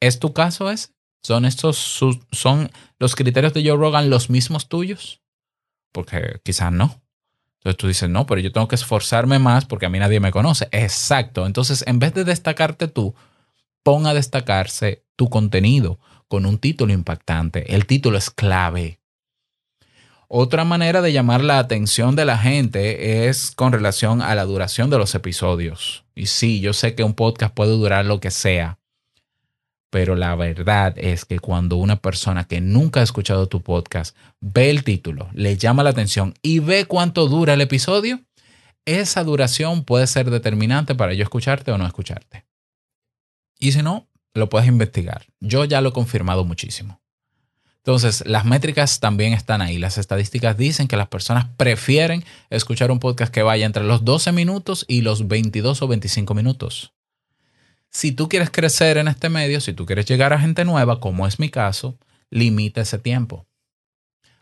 ¿Es 0.00 0.20
tu 0.20 0.32
caso 0.32 0.70
ese? 0.70 0.88
¿Son 1.22 1.44
estos 1.44 2.00
son 2.32 2.70
los 2.98 3.14
criterios 3.14 3.52
de 3.52 3.62
Joe 3.62 3.76
Rogan 3.76 4.08
los 4.08 4.30
mismos 4.30 4.70
tuyos? 4.70 5.20
Porque 5.92 6.40
quizás 6.42 6.72
no. 6.72 7.02
Entonces 7.66 7.78
tú 7.78 7.88
dices, 7.88 8.08
no, 8.08 8.26
pero 8.26 8.40
yo 8.40 8.52
tengo 8.52 8.68
que 8.68 8.76
esforzarme 8.76 9.40
más 9.40 9.64
porque 9.64 9.86
a 9.86 9.88
mí 9.88 9.98
nadie 9.98 10.20
me 10.20 10.30
conoce. 10.30 10.68
Exacto. 10.70 11.46
Entonces, 11.46 11.82
en 11.88 11.98
vez 11.98 12.14
de 12.14 12.22
destacarte 12.22 12.86
tú, 12.86 13.16
pon 13.82 14.06
a 14.06 14.14
destacarse 14.14 15.04
tu 15.16 15.28
contenido 15.28 15.98
con 16.28 16.46
un 16.46 16.58
título 16.58 16.92
impactante. 16.92 17.74
El 17.74 17.86
título 17.86 18.18
es 18.18 18.30
clave. 18.30 19.00
Otra 20.28 20.64
manera 20.64 21.02
de 21.02 21.12
llamar 21.12 21.42
la 21.42 21.58
atención 21.58 22.14
de 22.14 22.24
la 22.24 22.38
gente 22.38 23.26
es 23.28 23.50
con 23.50 23.72
relación 23.72 24.22
a 24.22 24.36
la 24.36 24.44
duración 24.44 24.88
de 24.88 24.98
los 24.98 25.16
episodios. 25.16 26.04
Y 26.14 26.26
sí, 26.26 26.60
yo 26.60 26.72
sé 26.72 26.94
que 26.94 27.02
un 27.02 27.14
podcast 27.14 27.52
puede 27.52 27.72
durar 27.72 28.04
lo 28.04 28.20
que 28.20 28.30
sea, 28.30 28.78
pero 29.96 30.14
la 30.14 30.34
verdad 30.34 30.92
es 30.98 31.24
que 31.24 31.38
cuando 31.38 31.78
una 31.78 31.96
persona 31.96 32.44
que 32.44 32.60
nunca 32.60 33.00
ha 33.00 33.02
escuchado 33.02 33.48
tu 33.48 33.62
podcast 33.62 34.14
ve 34.42 34.68
el 34.68 34.84
título, 34.84 35.30
le 35.32 35.56
llama 35.56 35.82
la 35.82 35.88
atención 35.88 36.34
y 36.42 36.58
ve 36.58 36.84
cuánto 36.84 37.28
dura 37.28 37.54
el 37.54 37.62
episodio, 37.62 38.20
esa 38.84 39.24
duración 39.24 39.84
puede 39.84 40.06
ser 40.06 40.28
determinante 40.28 40.94
para 40.94 41.14
yo 41.14 41.22
escucharte 41.22 41.72
o 41.72 41.78
no 41.78 41.86
escucharte. 41.86 42.44
Y 43.58 43.72
si 43.72 43.80
no, 43.80 44.06
lo 44.34 44.50
puedes 44.50 44.68
investigar. 44.68 45.24
Yo 45.40 45.64
ya 45.64 45.80
lo 45.80 45.88
he 45.88 45.92
confirmado 45.92 46.44
muchísimo. 46.44 47.00
Entonces, 47.78 48.22
las 48.26 48.44
métricas 48.44 49.00
también 49.00 49.32
están 49.32 49.62
ahí. 49.62 49.78
Las 49.78 49.96
estadísticas 49.96 50.58
dicen 50.58 50.88
que 50.88 50.98
las 50.98 51.08
personas 51.08 51.46
prefieren 51.56 52.22
escuchar 52.50 52.90
un 52.90 52.98
podcast 52.98 53.32
que 53.32 53.42
vaya 53.42 53.64
entre 53.64 53.84
los 53.84 54.04
12 54.04 54.32
minutos 54.32 54.84
y 54.88 55.00
los 55.00 55.26
22 55.26 55.80
o 55.80 55.88
25 55.88 56.34
minutos 56.34 56.92
si 57.96 58.12
tú 58.12 58.28
quieres 58.28 58.50
crecer 58.50 58.98
en 58.98 59.08
este 59.08 59.30
medio, 59.30 59.58
si 59.58 59.72
tú 59.72 59.86
quieres 59.86 60.04
llegar 60.04 60.34
a 60.34 60.38
gente 60.38 60.66
nueva, 60.66 61.00
como 61.00 61.26
es 61.26 61.40
mi 61.40 61.48
caso, 61.48 61.98
limita 62.28 62.82
ese 62.82 62.98
tiempo. 62.98 63.46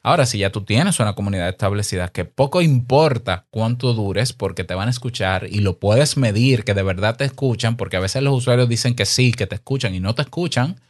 Ahora, 0.02 0.26
si 0.26 0.38
ya 0.38 0.50
tú 0.50 0.64
tienes 0.64 0.98
una 0.98 1.14
comunidad 1.14 1.48
establecida, 1.50 2.08
que 2.08 2.24
poco 2.24 2.62
importa 2.62 3.46
cuánto 3.50 3.94
dures 3.94 4.32
porque 4.32 4.64
te 4.64 4.74
van 4.74 4.88
a 4.88 4.90
escuchar 4.90 5.46
y 5.48 5.60
lo 5.60 5.78
puedes 5.78 6.16
medir, 6.16 6.64
que 6.64 6.74
de 6.74 6.82
verdad 6.82 7.16
te 7.16 7.26
escuchan, 7.26 7.76
porque 7.76 7.96
a 7.96 8.00
veces 8.00 8.24
los 8.24 8.34
usuarios 8.34 8.68
dicen 8.68 8.96
que 8.96 9.06
sí, 9.06 9.30
que 9.30 9.46
te 9.46 9.54
escuchan 9.54 9.94
y 9.94 10.00
no 10.00 10.16
te 10.16 10.22
escuchan, 10.22 10.80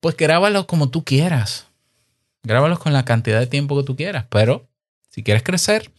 pues 0.00 0.18
grábalos 0.18 0.66
como 0.66 0.90
tú 0.90 1.02
quieras. 1.02 1.66
Grábalos 2.42 2.78
con 2.78 2.92
la 2.92 3.06
cantidad 3.06 3.40
de 3.40 3.46
tiempo 3.46 3.74
que 3.78 3.84
tú 3.84 3.96
quieras. 3.96 4.26
Pero 4.28 4.68
si 5.08 5.22
quieres 5.22 5.42
crecer 5.42 5.90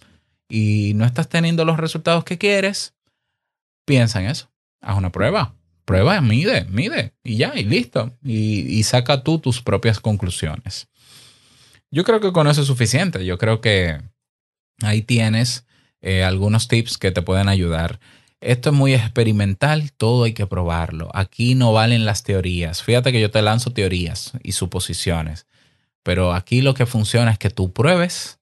y 0.48 0.92
no 0.94 1.06
estás 1.06 1.28
teniendo 1.28 1.66
los 1.66 1.78
resultados 1.78 2.24
que 2.24 2.38
quieres, 2.38 2.94
piensa 3.84 4.22
en 4.22 4.28
eso 4.28 4.53
haz 4.84 4.98
una 4.98 5.12
prueba. 5.12 5.56
Prueba, 5.86 6.22
mide, 6.22 6.66
mide 6.70 7.14
y 7.24 7.38
ya, 7.38 7.54
y 7.56 7.64
listo. 7.64 8.18
Y, 8.24 8.82
saca 8.84 9.24
tú 9.24 9.40
tus 9.40 9.62
propias 9.62 10.00
conclusiones. 10.00 10.88
Yo 11.92 12.04
creo 12.04 12.22
que 12.22 12.32
con 12.32 12.48
eso 12.48 12.62
es 12.62 12.68
suficiente. 12.68 13.26
Yo 13.26 13.38
creo 13.38 13.60
que 13.60 14.02
ahí 14.82 15.02
tienes 15.02 15.66
eh, 16.02 16.24
algunos 16.24 16.68
tips 16.68 16.98
que 16.98 17.12
te 17.12 17.22
pueden 17.22 17.50
ayudar. 17.50 18.00
Esto 18.40 18.70
es 18.70 18.76
muy 18.76 18.94
experimental, 18.94 19.94
todo 19.94 20.26
hay 20.26 20.34
que 20.34 20.48
probarlo. 20.48 21.10
Aquí 21.14 21.56
no 21.56 21.72
valen 21.72 22.06
las 22.06 22.24
teorías. 22.24 22.84
Fíjate 22.84 23.12
que 23.12 23.22
yo 23.22 23.32
te 23.32 23.42
lanzo 23.42 23.72
teorías 23.72 24.34
y 24.44 24.52
suposiciones, 24.52 25.48
pero 26.04 26.34
aquí 26.34 26.62
lo 26.62 26.74
que 26.74 26.86
funciona 26.86 27.32
es 27.32 27.38
que 27.38 27.50
tú 27.50 27.72
pruebes, 27.72 28.42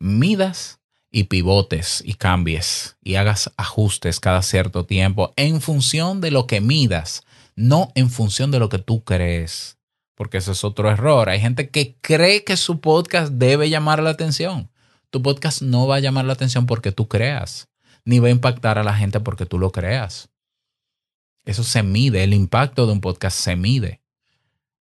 midas 0.00 0.80
y 1.14 1.24
pivotes 1.24 2.02
y 2.04 2.14
cambies 2.14 2.96
y 3.00 3.14
hagas 3.14 3.52
ajustes 3.56 4.18
cada 4.18 4.42
cierto 4.42 4.84
tiempo 4.84 5.32
en 5.36 5.60
función 5.60 6.20
de 6.20 6.32
lo 6.32 6.48
que 6.48 6.60
midas, 6.60 7.22
no 7.54 7.92
en 7.94 8.10
función 8.10 8.50
de 8.50 8.58
lo 8.58 8.68
que 8.68 8.80
tú 8.80 9.04
crees. 9.04 9.78
Porque 10.16 10.38
ese 10.38 10.50
es 10.50 10.64
otro 10.64 10.90
error. 10.90 11.28
Hay 11.28 11.40
gente 11.40 11.70
que 11.70 11.96
cree 12.00 12.42
que 12.42 12.56
su 12.56 12.80
podcast 12.80 13.32
debe 13.32 13.70
llamar 13.70 14.02
la 14.02 14.10
atención. 14.10 14.72
Tu 15.10 15.22
podcast 15.22 15.62
no 15.62 15.86
va 15.86 15.96
a 15.96 16.00
llamar 16.00 16.24
la 16.24 16.32
atención 16.32 16.66
porque 16.66 16.90
tú 16.90 17.06
creas, 17.06 17.68
ni 18.04 18.18
va 18.18 18.26
a 18.26 18.32
impactar 18.32 18.76
a 18.78 18.82
la 18.82 18.94
gente 18.94 19.20
porque 19.20 19.46
tú 19.46 19.60
lo 19.60 19.70
creas. 19.70 20.30
Eso 21.44 21.62
se 21.62 21.84
mide, 21.84 22.24
el 22.24 22.34
impacto 22.34 22.86
de 22.86 22.92
un 22.92 23.00
podcast 23.00 23.38
se 23.38 23.54
mide. 23.54 24.00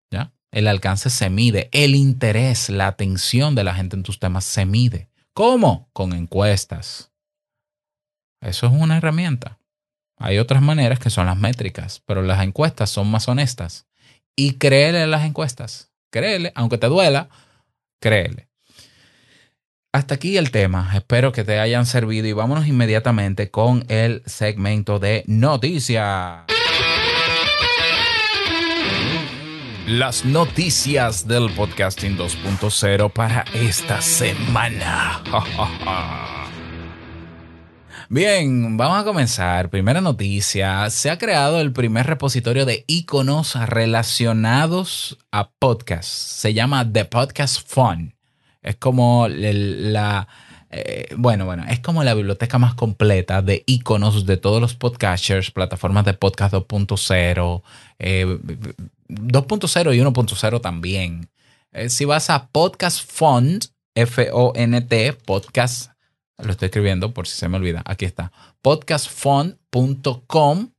¿Ya? 0.09 0.31
El 0.51 0.69
alcance 0.69 1.09
se 1.09 1.29
mide, 1.29 1.67
el 1.73 1.93
interés, 1.93 2.69
la 2.69 2.87
atención 2.87 3.53
de 3.53 3.65
la 3.65 3.75
gente 3.75 3.97
en 3.97 4.03
tus 4.03 4.17
temas 4.17 4.45
se 4.45 4.65
mide. 4.65 5.10
¿Cómo? 5.33 5.89
Con 5.93 6.13
encuestas. 6.13 7.11
Eso 8.41 8.67
es 8.67 8.73
una 8.73 8.97
herramienta. 8.97 9.59
Hay 10.17 10.37
otras 10.37 10.61
maneras 10.61 10.99
que 10.99 11.09
son 11.09 11.25
las 11.25 11.37
métricas, 11.37 12.01
pero 12.05 12.21
las 12.21 12.43
encuestas 12.43 12.89
son 12.89 13.09
más 13.09 13.27
honestas. 13.27 13.87
Y 14.35 14.53
créele 14.53 15.07
las 15.07 15.25
encuestas. 15.25 15.91
Créele, 16.11 16.51
aunque 16.55 16.77
te 16.77 16.87
duela, 16.87 17.29
créele. 17.99 18.49
Hasta 19.93 20.15
aquí 20.15 20.37
el 20.37 20.51
tema. 20.51 20.91
Espero 20.95 21.31
que 21.31 21.43
te 21.43 21.59
hayan 21.59 21.85
servido 21.85 22.27
y 22.27 22.33
vámonos 22.33 22.67
inmediatamente 22.67 23.51
con 23.51 23.85
el 23.89 24.23
segmento 24.25 24.99
de 24.99 25.23
noticias. 25.27 26.50
Las 29.87 30.25
noticias 30.25 31.27
del 31.27 31.49
podcasting 31.51 32.17
2.0 32.17 33.11
para 33.11 33.45
esta 33.53 34.01
semana. 34.01 35.21
Bien, 38.09 38.77
vamos 38.77 39.01
a 39.01 39.05
comenzar. 39.05 39.69
Primera 39.69 40.01
noticia. 40.01 40.89
Se 40.89 41.09
ha 41.09 41.17
creado 41.17 41.61
el 41.61 41.71
primer 41.71 42.05
repositorio 42.05 42.65
de 42.65 42.83
iconos 42.87 43.55
relacionados 43.69 45.17
a 45.31 45.49
podcasts. 45.49 46.11
Se 46.11 46.53
llama 46.53 46.91
The 46.91 47.05
Podcast 47.05 47.67
Fun. 47.67 48.13
Es 48.61 48.75
como 48.75 49.27
la... 49.29 50.27
Eh, 50.73 51.13
bueno, 51.17 51.45
bueno, 51.45 51.65
es 51.69 51.79
como 51.79 52.03
la 52.03 52.13
biblioteca 52.13 52.57
más 52.57 52.75
completa 52.75 53.41
de 53.41 53.63
iconos 53.65 54.25
de 54.25 54.37
todos 54.37 54.61
los 54.61 54.73
podcasters, 54.73 55.51
plataformas 55.51 56.05
de 56.05 56.13
podcast 56.13 56.53
2.0, 56.53 57.61
2.0 59.11 59.95
y 59.95 59.99
1.0 59.99 60.61
también. 60.61 61.29
Eh, 61.71 61.89
si 61.89 62.05
vas 62.05 62.29
a 62.29 62.47
Podcast 62.47 63.09
Fund, 63.09 63.65
F-O-N-T, 63.95 65.13
podcast, 65.25 65.91
lo 66.37 66.51
estoy 66.51 66.67
escribiendo 66.67 67.13
por 67.13 67.27
si 67.27 67.37
se 67.37 67.49
me 67.49 67.57
olvida, 67.57 67.81
aquí 67.85 68.05
está, 68.05 68.31
podcastfund.com, 68.61 70.69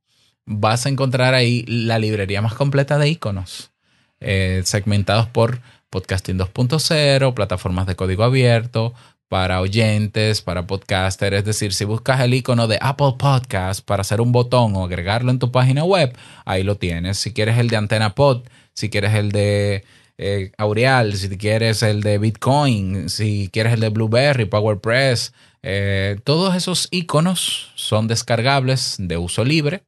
vas 0.46 0.86
a 0.86 0.88
encontrar 0.88 1.34
ahí 1.34 1.64
la 1.66 1.98
librería 1.98 2.40
más 2.42 2.54
completa 2.54 2.98
de 2.98 3.10
iconos, 3.10 3.72
eh, 4.20 4.62
segmentados 4.64 5.26
por 5.28 5.60
podcasting 5.90 6.38
2.0, 6.38 7.34
plataformas 7.34 7.86
de 7.86 7.96
código 7.96 8.24
abierto, 8.24 8.94
para 9.32 9.62
oyentes, 9.62 10.42
para 10.42 10.66
podcasters. 10.66 11.38
Es 11.38 11.44
decir, 11.46 11.72
si 11.72 11.86
buscas 11.86 12.20
el 12.20 12.34
icono 12.34 12.68
de 12.68 12.76
Apple 12.82 13.14
Podcast 13.16 13.82
para 13.82 14.02
hacer 14.02 14.20
un 14.20 14.30
botón 14.30 14.76
o 14.76 14.84
agregarlo 14.84 15.30
en 15.30 15.38
tu 15.38 15.50
página 15.50 15.84
web, 15.84 16.14
ahí 16.44 16.62
lo 16.62 16.76
tienes. 16.76 17.16
Si 17.16 17.32
quieres 17.32 17.56
el 17.56 17.68
de 17.68 17.78
Antena 17.78 18.14
Pod, 18.14 18.42
si 18.74 18.90
quieres 18.90 19.14
el 19.14 19.32
de 19.32 19.84
eh, 20.18 20.52
Aureal, 20.58 21.14
si 21.14 21.30
quieres 21.38 21.82
el 21.82 22.02
de 22.02 22.18
Bitcoin, 22.18 23.08
si 23.08 23.48
quieres 23.50 23.72
el 23.72 23.80
de 23.80 23.88
Blueberry, 23.88 24.44
PowerPress, 24.44 25.32
eh, 25.62 26.20
todos 26.24 26.54
esos 26.54 26.88
iconos 26.90 27.72
son 27.74 28.08
descargables 28.08 28.96
de 28.98 29.16
uso 29.16 29.46
libre 29.46 29.84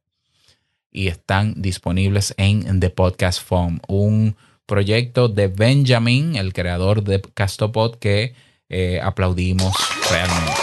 y 0.91 1.05
están 1.05 1.61
disponibles 1.61 2.33
en 2.37 2.79
The 2.79 2.89
Podcast 2.89 3.43
Phone, 3.47 3.79
un 3.87 4.37
proyecto 4.65 5.27
de 5.27 5.49
Benjamin, 5.49 6.35
el 6.35 6.51
creador 6.51 7.03
de 7.03 7.21
Castopod, 7.21 7.97
que 7.97 8.33
eh, 8.69 8.99
aplaudimos 9.01 9.75
realmente. 10.09 10.61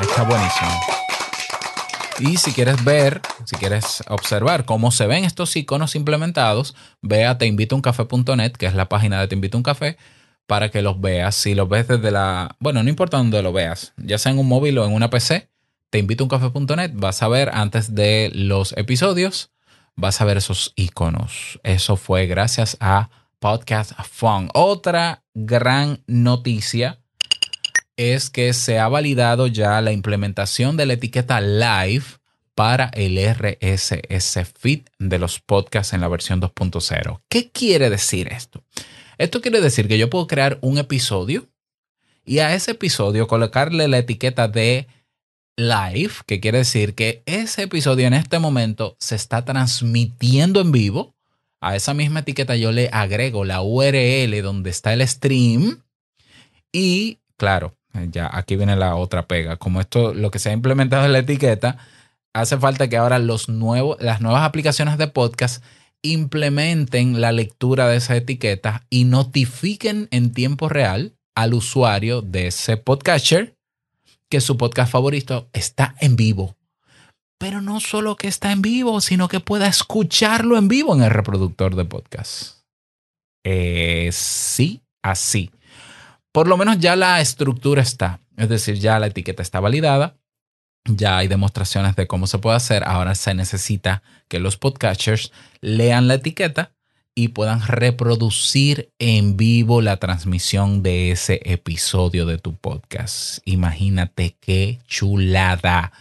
Está 0.00 0.22
buenísimo. 0.22 0.70
Y 2.20 2.36
si 2.36 2.52
quieres 2.52 2.84
ver, 2.84 3.20
si 3.44 3.56
quieres 3.56 4.02
observar 4.08 4.64
cómo 4.64 4.90
se 4.92 5.06
ven 5.06 5.24
estos 5.24 5.56
iconos 5.56 5.96
implementados, 5.96 6.74
ve 7.02 7.26
a 7.26 7.38
teinvitouncafé.net, 7.38 8.52
que 8.52 8.66
es 8.66 8.74
la 8.74 8.88
página 8.88 9.20
de 9.20 9.28
Te 9.28 9.34
Invito 9.34 9.56
un 9.56 9.64
Café, 9.64 9.96
para 10.46 10.70
que 10.70 10.82
los 10.82 11.00
veas. 11.00 11.34
Si 11.34 11.54
los 11.54 11.68
ves 11.68 11.88
desde 11.88 12.10
la... 12.10 12.56
Bueno, 12.60 12.82
no 12.82 12.88
importa 12.88 13.16
dónde 13.16 13.42
lo 13.42 13.52
veas, 13.52 13.94
ya 13.96 14.18
sea 14.18 14.30
en 14.32 14.38
un 14.38 14.48
móvil 14.48 14.78
o 14.78 14.86
en 14.86 14.92
una 14.92 15.10
PC, 15.10 15.48
teinvitouncafé.net, 15.90 16.92
vas 16.94 17.22
a 17.22 17.28
ver 17.28 17.50
antes 17.52 17.94
de 17.94 18.30
los 18.32 18.72
episodios, 18.76 19.50
vas 19.96 20.20
a 20.20 20.24
ver 20.24 20.36
esos 20.36 20.72
iconos. 20.76 21.58
Eso 21.64 21.96
fue 21.96 22.26
gracias 22.26 22.76
a 22.80 23.10
Podcast 23.40 23.92
Fun. 24.04 24.50
Otra 24.54 25.24
gran 25.34 26.02
noticia 26.06 27.00
es 27.96 28.30
que 28.30 28.52
se 28.52 28.78
ha 28.78 28.88
validado 28.88 29.46
ya 29.46 29.80
la 29.80 29.92
implementación 29.92 30.76
de 30.76 30.86
la 30.86 30.94
etiqueta 30.94 31.40
live 31.40 32.04
para 32.54 32.90
el 32.94 33.18
RSS 33.18 34.52
feed 34.58 34.82
de 34.98 35.18
los 35.18 35.40
podcasts 35.40 35.92
en 35.92 36.00
la 36.00 36.08
versión 36.08 36.40
2.0. 36.40 37.20
¿Qué 37.28 37.50
quiere 37.50 37.90
decir 37.90 38.28
esto? 38.28 38.62
Esto 39.18 39.40
quiere 39.40 39.60
decir 39.60 39.88
que 39.88 39.98
yo 39.98 40.10
puedo 40.10 40.26
crear 40.26 40.58
un 40.60 40.78
episodio 40.78 41.48
y 42.24 42.38
a 42.38 42.54
ese 42.54 42.72
episodio 42.72 43.26
colocarle 43.26 43.88
la 43.88 43.98
etiqueta 43.98 44.48
de 44.48 44.86
live, 45.56 46.12
que 46.26 46.40
quiere 46.40 46.58
decir 46.58 46.94
que 46.94 47.22
ese 47.26 47.62
episodio 47.62 48.06
en 48.06 48.14
este 48.14 48.38
momento 48.38 48.96
se 48.98 49.14
está 49.14 49.44
transmitiendo 49.44 50.60
en 50.60 50.72
vivo. 50.72 51.14
A 51.60 51.76
esa 51.76 51.94
misma 51.94 52.20
etiqueta 52.20 52.56
yo 52.56 52.72
le 52.72 52.90
agrego 52.92 53.44
la 53.44 53.62
URL 53.62 54.42
donde 54.42 54.70
está 54.70 54.92
el 54.92 55.06
stream 55.06 55.82
y 56.72 57.20
claro, 57.36 57.76
ya 58.10 58.30
aquí 58.32 58.56
viene 58.56 58.76
la 58.76 58.96
otra 58.96 59.26
pega. 59.26 59.56
Como 59.56 59.80
esto, 59.80 60.14
lo 60.14 60.30
que 60.30 60.38
se 60.38 60.50
ha 60.50 60.52
implementado 60.52 61.04
en 61.04 61.12
la 61.12 61.20
etiqueta, 61.20 61.78
hace 62.32 62.58
falta 62.58 62.88
que 62.88 62.96
ahora 62.96 63.18
los 63.18 63.48
nuevos, 63.48 63.96
las 64.00 64.20
nuevas 64.20 64.42
aplicaciones 64.42 64.98
de 64.98 65.08
podcast 65.08 65.62
implementen 66.02 67.20
la 67.20 67.32
lectura 67.32 67.88
de 67.88 67.96
esa 67.96 68.16
etiqueta 68.16 68.84
y 68.90 69.04
notifiquen 69.04 70.08
en 70.10 70.32
tiempo 70.32 70.68
real 70.68 71.14
al 71.34 71.54
usuario 71.54 72.20
de 72.20 72.48
ese 72.48 72.76
podcaster 72.76 73.56
que 74.28 74.40
su 74.40 74.56
podcast 74.56 74.92
favorito 74.92 75.48
está 75.52 75.94
en 76.00 76.16
vivo. 76.16 76.56
Pero 77.38 77.60
no 77.60 77.80
solo 77.80 78.16
que 78.16 78.28
está 78.28 78.52
en 78.52 78.62
vivo, 78.62 79.00
sino 79.00 79.28
que 79.28 79.40
pueda 79.40 79.66
escucharlo 79.66 80.56
en 80.56 80.68
vivo 80.68 80.94
en 80.94 81.02
el 81.02 81.10
reproductor 81.10 81.74
de 81.74 81.84
podcast. 81.84 82.58
Eh, 83.44 84.10
sí, 84.12 84.82
así 85.02 85.50
por 86.34 86.48
lo 86.48 86.56
menos 86.56 86.80
ya 86.80 86.96
la 86.96 87.20
estructura 87.20 87.80
está. 87.80 88.18
Es 88.36 88.48
decir, 88.48 88.74
ya 88.80 88.98
la 88.98 89.06
etiqueta 89.06 89.40
está 89.40 89.60
validada, 89.60 90.16
ya 90.84 91.16
hay 91.16 91.28
demostraciones 91.28 91.94
de 91.94 92.08
cómo 92.08 92.26
se 92.26 92.38
puede 92.38 92.56
hacer. 92.56 92.82
Ahora 92.84 93.14
se 93.14 93.34
necesita 93.34 94.02
que 94.26 94.40
los 94.40 94.56
podcasters 94.56 95.30
lean 95.60 96.08
la 96.08 96.14
etiqueta 96.14 96.72
y 97.14 97.28
puedan 97.28 97.64
reproducir 97.64 98.90
en 98.98 99.36
vivo 99.36 99.80
la 99.80 99.98
transmisión 99.98 100.82
de 100.82 101.12
ese 101.12 101.40
episodio 101.44 102.26
de 102.26 102.38
tu 102.38 102.56
podcast. 102.56 103.38
Imagínate 103.44 104.36
qué 104.40 104.80
chulada. 104.88 105.92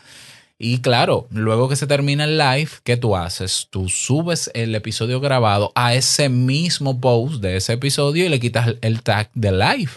Y 0.57 0.79
claro, 0.79 1.27
luego 1.29 1.69
que 1.69 1.75
se 1.75 1.85
termina 1.85 2.23
el 2.23 2.39
live, 2.39 2.71
¿qué 2.83 2.97
tú 2.97 3.15
haces? 3.15 3.67
Tú 3.69 3.87
subes 3.87 4.49
el 4.55 4.73
episodio 4.73 5.19
grabado 5.19 5.71
a 5.75 5.93
ese 5.93 6.27
mismo 6.29 6.99
post 6.99 7.35
de 7.35 7.57
ese 7.57 7.73
episodio 7.73 8.25
y 8.25 8.29
le 8.29 8.39
quitas 8.39 8.77
el 8.81 9.03
tag 9.03 9.29
de 9.35 9.51
live. 9.51 9.91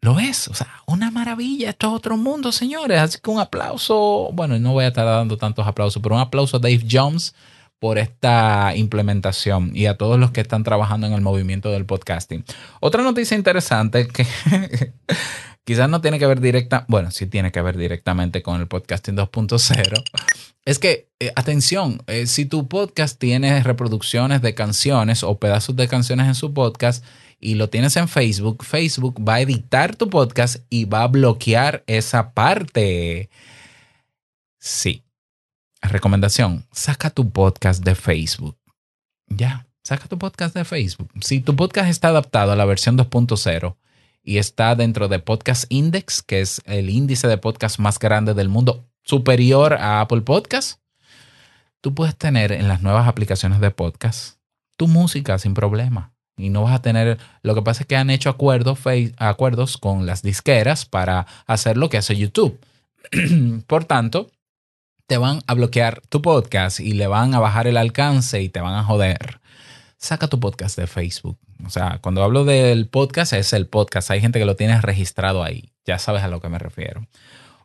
Lo 0.00 0.20
es, 0.20 0.46
o 0.48 0.54
sea, 0.54 0.68
una 0.86 1.10
maravilla, 1.10 1.70
esto 1.70 1.88
es 1.88 1.92
otro 1.94 2.16
mundo, 2.16 2.52
señores. 2.52 3.00
Así 3.00 3.18
que 3.20 3.30
un 3.30 3.40
aplauso, 3.40 4.30
bueno, 4.32 4.58
no 4.58 4.72
voy 4.72 4.84
a 4.84 4.88
estar 4.88 5.04
dando 5.04 5.36
tantos 5.36 5.66
aplausos, 5.66 6.00
pero 6.02 6.14
un 6.14 6.20
aplauso 6.20 6.56
a 6.56 6.60
Dave 6.60 6.86
Jones 6.88 7.34
por 7.78 7.98
esta 7.98 8.74
implementación 8.76 9.70
y 9.74 9.86
a 9.86 9.96
todos 9.96 10.18
los 10.18 10.30
que 10.30 10.40
están 10.40 10.64
trabajando 10.64 11.06
en 11.06 11.12
el 11.12 11.20
movimiento 11.20 11.70
del 11.70 11.84
podcasting. 11.84 12.44
Otra 12.80 13.02
noticia 13.02 13.36
interesante 13.36 14.08
que 14.08 14.26
quizás 15.64 15.88
no 15.88 16.00
tiene 16.00 16.18
que 16.18 16.26
ver 16.26 16.40
directa, 16.40 16.84
bueno, 16.88 17.10
sí 17.10 17.26
tiene 17.26 17.52
que 17.52 17.60
ver 17.60 17.76
directamente 17.76 18.42
con 18.42 18.60
el 18.60 18.66
podcasting 18.66 19.16
2.0, 19.16 20.02
es 20.68 20.78
que, 20.78 21.08
eh, 21.18 21.32
atención, 21.34 22.02
eh, 22.08 22.26
si 22.26 22.44
tu 22.44 22.68
podcast 22.68 23.18
tiene 23.18 23.62
reproducciones 23.62 24.42
de 24.42 24.54
canciones 24.54 25.22
o 25.22 25.38
pedazos 25.38 25.76
de 25.76 25.88
canciones 25.88 26.26
en 26.26 26.34
su 26.34 26.52
podcast, 26.52 27.02
y 27.40 27.54
lo 27.54 27.70
tienes 27.70 27.96
en 27.96 28.06
Facebook, 28.06 28.66
Facebook 28.66 29.18
va 29.26 29.36
a 29.36 29.40
editar 29.40 29.96
tu 29.96 30.10
podcast 30.10 30.56
y 30.68 30.84
va 30.84 31.04
a 31.04 31.08
bloquear 31.08 31.84
esa 31.86 32.34
parte. 32.34 33.30
Sí. 34.58 35.04
Recomendación, 35.80 36.66
saca 36.70 37.08
tu 37.08 37.30
podcast 37.30 37.82
de 37.82 37.94
Facebook. 37.94 38.58
Ya, 39.26 39.66
saca 39.82 40.06
tu 40.06 40.18
podcast 40.18 40.54
de 40.54 40.66
Facebook. 40.66 41.08
Si 41.22 41.40
tu 41.40 41.56
podcast 41.56 41.88
está 41.88 42.08
adaptado 42.08 42.52
a 42.52 42.56
la 42.56 42.66
versión 42.66 42.98
2.0 42.98 43.78
y 44.22 44.36
está 44.36 44.74
dentro 44.74 45.08
de 45.08 45.18
Podcast 45.18 45.64
Index, 45.70 46.20
que 46.20 46.42
es 46.42 46.60
el 46.66 46.90
índice 46.90 47.26
de 47.26 47.38
podcast 47.38 47.78
más 47.78 47.98
grande 47.98 48.34
del 48.34 48.50
mundo, 48.50 48.84
superior 49.08 49.72
a 49.72 50.02
Apple 50.02 50.20
Podcast, 50.20 50.80
tú 51.80 51.94
puedes 51.94 52.14
tener 52.14 52.52
en 52.52 52.68
las 52.68 52.82
nuevas 52.82 53.08
aplicaciones 53.08 53.58
de 53.58 53.70
podcast 53.70 54.36
tu 54.76 54.86
música 54.86 55.38
sin 55.38 55.54
problema 55.54 56.12
y 56.36 56.50
no 56.50 56.62
vas 56.62 56.74
a 56.74 56.82
tener. 56.82 57.18
Lo 57.42 57.54
que 57.54 57.62
pasa 57.62 57.82
es 57.82 57.86
que 57.86 57.96
han 57.96 58.10
hecho 58.10 58.28
acuerdos, 58.28 58.78
acuerdos 59.16 59.78
con 59.78 60.04
las 60.04 60.22
disqueras 60.22 60.84
para 60.84 61.26
hacer 61.46 61.78
lo 61.78 61.88
que 61.88 61.96
hace 61.96 62.16
YouTube. 62.16 62.60
Por 63.66 63.86
tanto, 63.86 64.30
te 65.06 65.16
van 65.16 65.40
a 65.46 65.54
bloquear 65.54 66.02
tu 66.10 66.20
podcast 66.20 66.78
y 66.78 66.92
le 66.92 67.06
van 67.06 67.34
a 67.34 67.40
bajar 67.40 67.66
el 67.66 67.78
alcance 67.78 68.42
y 68.42 68.50
te 68.50 68.60
van 68.60 68.74
a 68.74 68.84
joder. 68.84 69.40
Saca 69.96 70.28
tu 70.28 70.38
podcast 70.38 70.78
de 70.78 70.86
Facebook. 70.86 71.38
O 71.64 71.70
sea, 71.70 71.98
cuando 72.02 72.22
hablo 72.22 72.44
del 72.44 72.88
podcast, 72.88 73.32
es 73.32 73.54
el 73.54 73.66
podcast. 73.66 74.10
Hay 74.10 74.20
gente 74.20 74.38
que 74.38 74.44
lo 74.44 74.54
tiene 74.54 74.80
registrado 74.80 75.42
ahí. 75.42 75.72
Ya 75.86 75.98
sabes 75.98 76.22
a 76.22 76.28
lo 76.28 76.40
que 76.40 76.50
me 76.50 76.58
refiero. 76.58 77.08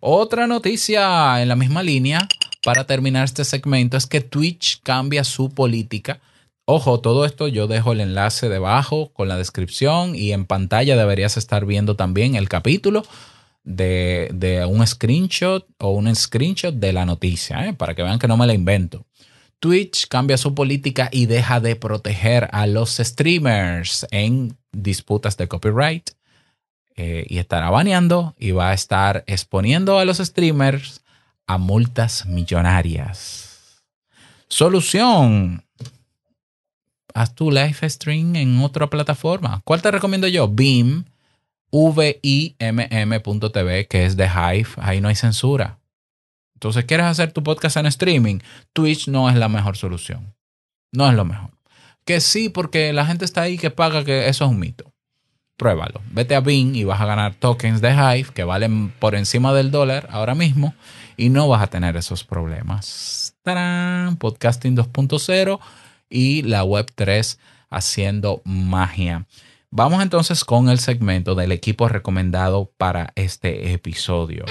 Otra 0.05 0.47
noticia 0.47 1.41
en 1.41 1.47
la 1.47 1.55
misma 1.55 1.81
línea 1.81 2.27
para 2.63 2.85
terminar 2.85 3.23
este 3.23 3.45
segmento 3.45 3.95
es 3.95 4.05
que 4.05 4.19
Twitch 4.21 4.81
cambia 4.83 5.23
su 5.23 5.49
política 5.49 6.19
Ojo, 6.65 7.01
todo 7.01 7.25
esto 7.25 7.49
yo 7.49 7.67
dejo 7.67 7.91
el 7.91 7.99
enlace 7.99 8.47
debajo 8.47 9.11
con 9.11 9.27
la 9.27 9.35
descripción 9.35 10.15
y 10.15 10.31
en 10.31 10.45
pantalla 10.45 10.95
deberías 10.95 11.35
estar 11.35 11.65
viendo 11.65 11.97
también 11.97 12.35
el 12.35 12.47
capítulo 12.47 13.03
de, 13.65 14.65
un 14.69 14.87
screenshot 14.87 15.67
o 15.79 15.89
un 15.89 16.15
screenshot 16.15 16.73
de 16.73 16.93
la 16.93 17.05
noticia, 17.05 17.67
¿eh? 17.67 17.73
para 17.73 17.95
que 17.95 18.03
vean 18.03 18.17
que 18.17 18.29
no 18.29 18.37
me 18.37 18.47
la 18.47 18.53
invento. 18.53 19.05
Twitch 19.59 20.07
cambia 20.07 20.37
su 20.37 20.55
política 20.55 21.09
y 21.11 21.25
deja 21.25 21.59
de 21.59 21.75
proteger 21.75 22.47
a 22.53 22.65
los 22.65 22.95
streamers 22.95 24.07
en 24.11 24.57
disputas 24.71 25.35
de 25.35 25.49
copyright 25.49 26.11
eh, 26.95 27.25
y 27.27 27.39
estará 27.39 27.69
baneando 27.69 28.35
y 28.37 28.51
va 28.51 28.69
a 28.69 28.73
estar 28.73 29.23
exponiendo 29.27 29.97
a 29.99 30.05
los 30.05 30.17
streamers 30.17 31.01
a 31.47 31.57
multas 31.57 32.25
millonarias. 32.25 33.83
Solución 34.47 35.63
haz 37.13 37.35
tu 37.35 37.51
live 37.51 37.89
stream 37.89 38.35
en 38.35 38.59
otra 38.59 38.87
plataforma. 38.89 39.61
¿Cuál 39.63 39.81
te 39.81 39.91
recomiendo 39.91 40.27
yo? 40.27 40.47
Beam, 40.47 41.05
V-I-M-M.tv, 41.71 42.17
que 43.87 44.05
es 44.05 44.17
de 44.17 44.25
Hive. 44.25 44.69
Ahí 44.77 45.01
no 45.01 45.07
hay 45.07 45.15
censura. 45.15 45.79
Entonces, 46.55 46.85
¿quieres 46.85 47.05
hacer 47.07 47.31
tu 47.31 47.43
podcast 47.43 47.77
en 47.77 47.87
streaming? 47.87 48.39
Twitch 48.73 49.07
no 49.07 49.29
es 49.29 49.35
la 49.35 49.49
mejor 49.49 49.75
solución. 49.75 50.33
No 50.91 51.09
es 51.09 51.15
lo 51.15 51.25
mejor. 51.25 51.49
Que 52.05 52.21
sí, 52.21 52.49
porque 52.49 52.93
la 52.93 53.05
gente 53.05 53.25
está 53.25 53.41
ahí 53.41 53.57
que 53.57 53.71
paga, 53.71 54.03
que 54.05 54.27
eso 54.27 54.45
es 54.45 54.51
un 54.51 54.59
mito. 54.59 54.92
Pruébalo. 55.57 56.01
Vete 56.11 56.35
a 56.35 56.41
Beam 56.41 56.75
y 56.75 56.83
vas 56.83 56.99
a 56.99 57.05
ganar 57.05 57.35
tokens 57.35 57.81
de 57.81 57.91
Hive 57.91 58.31
que 58.33 58.43
valen 58.43 58.91
por 58.99 59.15
encima 59.15 59.53
del 59.53 59.71
dólar 59.71 60.07
ahora 60.11 60.35
mismo 60.35 60.73
y 61.15 61.29
no 61.29 61.47
vas 61.47 61.61
a 61.61 61.67
tener 61.67 61.95
esos 61.95 62.23
problemas. 62.23 63.35
¡Tarán! 63.43 64.17
Podcasting 64.17 64.75
2.0 64.75 65.59
y 66.09 66.41
la 66.43 66.63
web 66.63 66.91
3 66.95 67.39
haciendo 67.69 68.41
magia. 68.45 69.25
Vamos 69.69 70.03
entonces 70.03 70.45
con 70.45 70.69
el 70.69 70.79
segmento 70.79 71.33
del 71.33 71.51
equipo 71.51 71.87
recomendado 71.87 72.71
para 72.77 73.11
este 73.15 73.73
episodio. 73.73 74.45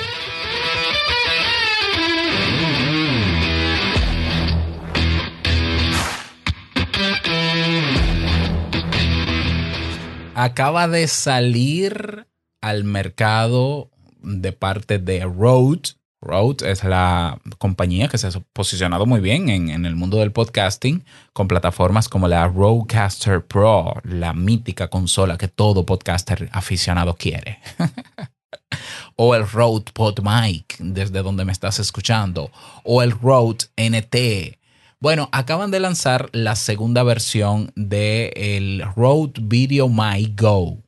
Acaba 10.34 10.88
de 10.88 11.08
salir 11.08 12.26
al 12.60 12.84
mercado 12.84 13.90
de 14.22 14.52
parte 14.52 14.98
de 14.98 15.24
Rode 15.24 15.94
Rode 16.22 16.70
es 16.70 16.84
la 16.84 17.40
compañía 17.58 18.06
que 18.06 18.16
se 18.16 18.28
ha 18.28 18.30
posicionado 18.52 19.06
muy 19.06 19.20
bien 19.20 19.48
en, 19.48 19.84
el 19.84 19.96
mundo 19.96 20.18
del 20.18 20.30
podcasting 20.30 21.04
con 21.32 21.48
plataformas 21.48 22.08
como 22.08 22.28
la 22.28 22.46
Rodecaster 22.46 23.44
Pro, 23.44 24.00
la 24.04 24.32
mítica 24.32 24.88
consola 24.88 25.36
que 25.36 25.48
todo 25.48 25.84
podcaster 25.84 26.48
aficionado 26.52 27.16
quiere. 27.16 27.58
o 29.16 29.34
el 29.34 29.48
Rode 29.48 29.90
PodMic, 29.92 30.78
desde 30.78 31.22
donde 31.22 31.44
me 31.44 31.50
estás 31.50 31.80
escuchando, 31.80 32.52
o 32.84 33.02
el 33.02 33.10
Rode 33.10 33.66
NT. 33.76 34.61
Bueno, 35.02 35.28
acaban 35.32 35.72
de 35.72 35.80
lanzar 35.80 36.28
la 36.30 36.54
segunda 36.54 37.02
versión 37.02 37.72
del 37.74 38.30
el 38.36 38.84
Rode 38.94 39.32
Video 39.42 39.88
Mic 39.88 40.40
Go. 40.40 40.78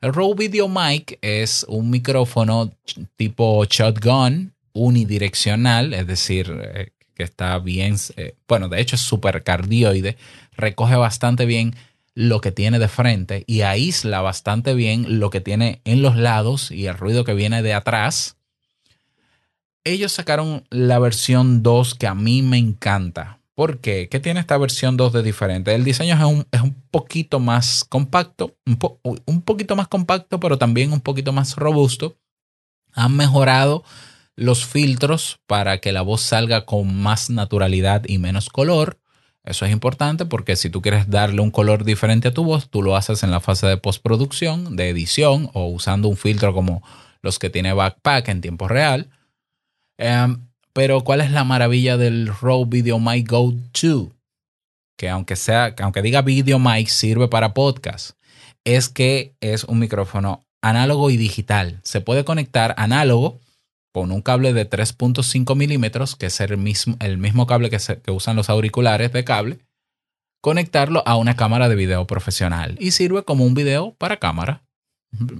El 0.00 0.12
Rode 0.12 0.34
Video 0.34 0.68
Mic 0.68 1.20
es 1.22 1.64
un 1.68 1.88
micrófono 1.88 2.72
tipo 3.14 3.64
shotgun 3.66 4.52
unidireccional, 4.72 5.94
es 5.94 6.04
decir, 6.04 6.52
eh, 6.60 6.90
que 7.14 7.22
está 7.22 7.60
bien, 7.60 7.94
eh, 8.16 8.34
bueno, 8.48 8.68
de 8.68 8.80
hecho 8.80 8.96
es 8.96 9.02
super 9.02 9.44
cardioide, 9.44 10.16
recoge 10.56 10.96
bastante 10.96 11.46
bien 11.46 11.76
lo 12.12 12.40
que 12.40 12.50
tiene 12.50 12.80
de 12.80 12.88
frente 12.88 13.44
y 13.46 13.60
aísla 13.60 14.20
bastante 14.20 14.74
bien 14.74 15.20
lo 15.20 15.30
que 15.30 15.40
tiene 15.40 15.80
en 15.84 16.02
los 16.02 16.16
lados 16.16 16.72
y 16.72 16.86
el 16.86 16.98
ruido 16.98 17.22
que 17.22 17.34
viene 17.34 17.62
de 17.62 17.74
atrás. 17.74 18.36
Ellos 19.84 20.10
sacaron 20.10 20.64
la 20.70 20.98
versión 20.98 21.62
2 21.62 21.94
que 21.94 22.08
a 22.08 22.16
mí 22.16 22.42
me 22.42 22.58
encanta. 22.58 23.39
¿Por 23.60 23.78
qué? 23.80 24.08
¿Qué 24.08 24.20
tiene 24.20 24.40
esta 24.40 24.56
versión 24.56 24.96
2 24.96 25.12
de 25.12 25.22
diferente? 25.22 25.74
El 25.74 25.84
diseño 25.84 26.14
es 26.14 26.24
un, 26.24 26.46
es 26.50 26.62
un 26.62 26.72
poquito 26.90 27.40
más 27.40 27.84
compacto, 27.84 28.56
un, 28.64 28.78
un 29.26 29.42
poquito 29.42 29.76
más 29.76 29.86
compacto, 29.86 30.40
pero 30.40 30.56
también 30.56 30.94
un 30.94 31.02
poquito 31.02 31.34
más 31.34 31.56
robusto. 31.56 32.16
Han 32.94 33.14
mejorado 33.18 33.84
los 34.34 34.64
filtros 34.64 35.40
para 35.46 35.76
que 35.76 35.92
la 35.92 36.00
voz 36.00 36.22
salga 36.22 36.64
con 36.64 37.02
más 37.02 37.28
naturalidad 37.28 38.04
y 38.06 38.16
menos 38.16 38.48
color. 38.48 38.98
Eso 39.44 39.66
es 39.66 39.72
importante 39.72 40.24
porque 40.24 40.56
si 40.56 40.70
tú 40.70 40.80
quieres 40.80 41.10
darle 41.10 41.42
un 41.42 41.50
color 41.50 41.84
diferente 41.84 42.28
a 42.28 42.32
tu 42.32 42.44
voz, 42.44 42.70
tú 42.70 42.82
lo 42.82 42.96
haces 42.96 43.22
en 43.24 43.30
la 43.30 43.40
fase 43.40 43.66
de 43.66 43.76
postproducción, 43.76 44.74
de 44.74 44.88
edición 44.88 45.50
o 45.52 45.66
usando 45.66 46.08
un 46.08 46.16
filtro 46.16 46.54
como 46.54 46.82
los 47.20 47.38
que 47.38 47.50
tiene 47.50 47.74
Backpack 47.74 48.26
en 48.28 48.40
tiempo 48.40 48.68
real. 48.68 49.10
Em, 49.98 50.49
pero 50.72 51.02
¿cuál 51.02 51.20
es 51.20 51.30
la 51.30 51.44
maravilla 51.44 51.96
del 51.96 52.28
Rode 52.28 52.66
Video 52.68 52.98
Mic 52.98 53.28
Go 53.28 53.52
2? 53.80 54.08
Que 54.96 55.08
aunque 55.08 55.36
sea, 55.36 55.74
aunque 55.80 56.02
diga 56.02 56.22
Video 56.22 56.58
Mic 56.58 56.88
sirve 56.88 57.28
para 57.28 57.54
podcast, 57.54 58.12
es 58.64 58.88
que 58.88 59.34
es 59.40 59.64
un 59.64 59.78
micrófono 59.78 60.44
análogo 60.62 61.10
y 61.10 61.16
digital. 61.16 61.80
Se 61.82 62.00
puede 62.00 62.24
conectar 62.24 62.74
análogo 62.76 63.40
con 63.92 64.12
un 64.12 64.22
cable 64.22 64.52
de 64.52 64.68
3.5 64.68 65.56
milímetros, 65.56 66.16
que 66.16 66.26
es 66.26 66.40
el 66.40 66.56
mismo, 66.58 67.46
cable 67.46 67.70
que, 67.70 67.78
que 67.78 68.10
usan 68.10 68.36
los 68.36 68.48
auriculares 68.50 69.12
de 69.12 69.24
cable, 69.24 69.58
conectarlo 70.40 71.02
a 71.06 71.16
una 71.16 71.36
cámara 71.36 71.68
de 71.68 71.74
video 71.74 72.06
profesional 72.06 72.76
y 72.78 72.92
sirve 72.92 73.24
como 73.24 73.44
un 73.44 73.54
video 73.54 73.94
para 73.94 74.18
cámara, 74.18 74.62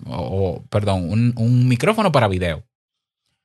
o, 0.06 0.64
perdón, 0.68 1.34
un, 1.36 1.68
micrófono 1.68 2.12
para 2.12 2.28
video. 2.28 2.64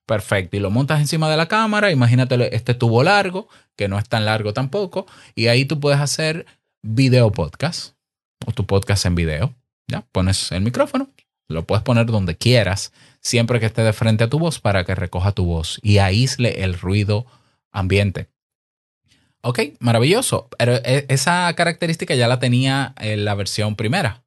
Perfecto, 0.06 0.56
y 0.56 0.60
lo 0.60 0.70
montas 0.70 1.00
encima 1.00 1.30
de 1.30 1.38
la 1.38 1.48
cámara, 1.48 1.92
imagínate 1.92 2.56
este 2.56 2.76
tubo 2.76 3.04
largo, 3.04 3.50
que 3.76 3.88
no 3.88 3.98
es 3.98 4.08
tan 4.08 4.26
largo 4.26 4.54
tampoco, 4.54 5.08
y 5.34 5.48
ahí 5.48 5.66
tú 5.66 5.80
puedes 5.80 6.00
hacer 6.00 6.46
video 6.84 7.32
podcast 7.32 7.96
o 8.46 8.52
tu 8.52 8.66
podcast 8.66 9.06
en 9.06 9.16
video. 9.16 9.56
Ya, 9.88 10.06
pones 10.12 10.52
el 10.52 10.62
micrófono, 10.62 11.10
lo 11.48 11.66
puedes 11.66 11.84
poner 11.84 12.06
donde 12.06 12.38
quieras, 12.38 12.94
siempre 13.20 13.60
que 13.60 13.66
esté 13.66 13.82
de 13.82 13.94
frente 13.94 14.24
a 14.24 14.30
tu 14.30 14.38
voz 14.38 14.60
para 14.60 14.84
que 14.84 14.94
recoja 14.94 15.32
tu 15.32 15.46
voz 15.46 15.80
y 15.82 15.98
aísle 15.98 16.64
el 16.64 16.78
ruido 16.78 17.26
ambiente. 17.72 18.30
Ok, 19.42 19.60
maravilloso. 19.80 20.50
Pero 20.58 20.76
e, 20.84 21.06
esa 21.08 21.54
característica 21.54 22.16
ya 22.16 22.28
la 22.28 22.40
tenía 22.40 22.96
en 22.98 23.26
la 23.26 23.36
versión 23.36 23.76
primera. 23.76 24.24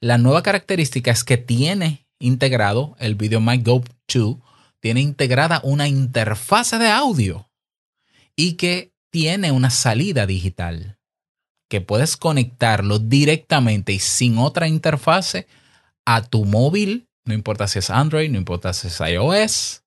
La 0.00 0.18
nueva 0.18 0.42
característica 0.42 1.10
es 1.10 1.24
que 1.24 1.36
tiene 1.36 2.06
integrado 2.20 2.96
el 3.00 3.16
Video 3.16 3.40
Mic 3.40 3.66
Go 3.66 3.82
2, 4.12 4.36
tiene 4.82 5.00
integrada 5.00 5.60
una 5.62 5.86
interfase 5.86 6.76
de 6.78 6.88
audio 6.88 7.48
y 8.34 8.54
que 8.54 8.92
tiene 9.10 9.52
una 9.52 9.70
salida 9.70 10.26
digital 10.26 10.98
que 11.70 11.80
puedes 11.80 12.16
conectarlo 12.16 12.98
directamente 12.98 13.92
y 13.92 14.00
sin 14.00 14.38
otra 14.38 14.66
interfase 14.66 15.46
a 16.04 16.22
tu 16.22 16.44
móvil, 16.44 17.06
no 17.24 17.32
importa 17.32 17.68
si 17.68 17.78
es 17.78 17.90
Android, 17.90 18.28
no 18.28 18.38
importa 18.38 18.72
si 18.72 18.88
es 18.88 19.00
iOS, 19.00 19.84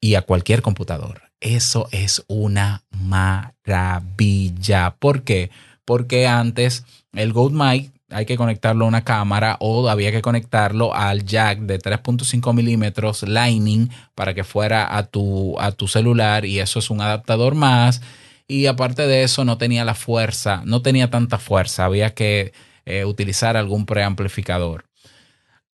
y 0.00 0.14
a 0.14 0.22
cualquier 0.22 0.60
computador. 0.60 1.22
Eso 1.40 1.88
es 1.90 2.24
una 2.28 2.84
maravilla. 2.90 4.96
¿Por 4.98 5.22
qué? 5.22 5.50
Porque 5.84 6.26
antes 6.26 6.84
el 7.12 7.32
Mic 7.34 7.92
hay 8.10 8.24
que 8.24 8.36
conectarlo 8.36 8.84
a 8.84 8.88
una 8.88 9.04
cámara 9.04 9.56
o 9.60 9.88
había 9.88 10.12
que 10.12 10.22
conectarlo 10.22 10.94
al 10.94 11.24
jack 11.24 11.60
de 11.60 11.78
3.5 11.78 12.54
milímetros 12.54 13.22
Lightning 13.24 13.90
para 14.14 14.32
que 14.34 14.44
fuera 14.44 14.96
a 14.96 15.04
tu, 15.04 15.58
a 15.58 15.72
tu 15.72 15.88
celular 15.88 16.44
y 16.44 16.60
eso 16.60 16.78
es 16.78 16.90
un 16.90 17.00
adaptador 17.00 17.54
más. 17.54 18.00
Y 18.48 18.66
aparte 18.66 19.06
de 19.08 19.24
eso 19.24 19.44
no 19.44 19.58
tenía 19.58 19.84
la 19.84 19.94
fuerza, 19.94 20.62
no 20.64 20.82
tenía 20.82 21.10
tanta 21.10 21.38
fuerza, 21.38 21.84
había 21.84 22.14
que 22.14 22.52
eh, 22.84 23.04
utilizar 23.04 23.56
algún 23.56 23.86
preamplificador. 23.86 24.84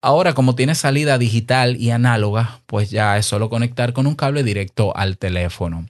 Ahora, 0.00 0.32
como 0.32 0.54
tiene 0.54 0.74
salida 0.74 1.18
digital 1.18 1.76
y 1.76 1.90
análoga, 1.90 2.62
pues 2.66 2.90
ya 2.90 3.18
es 3.18 3.26
solo 3.26 3.50
conectar 3.50 3.92
con 3.92 4.06
un 4.06 4.16
cable 4.16 4.42
directo 4.42 4.96
al 4.96 5.18
teléfono. 5.18 5.86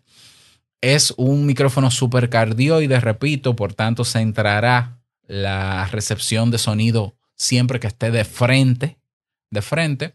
Es 0.80 1.14
un 1.16 1.46
micrófono 1.46 1.90
supercardioide, 1.90 3.00
repito, 3.00 3.54
por 3.54 3.72
tanto 3.72 4.04
centrará 4.04 5.01
la 5.26 5.86
recepción 5.86 6.50
de 6.50 6.58
sonido 6.58 7.16
siempre 7.36 7.80
que 7.80 7.86
esté 7.86 8.10
de 8.10 8.24
frente, 8.24 8.98
de 9.50 9.62
frente. 9.62 10.14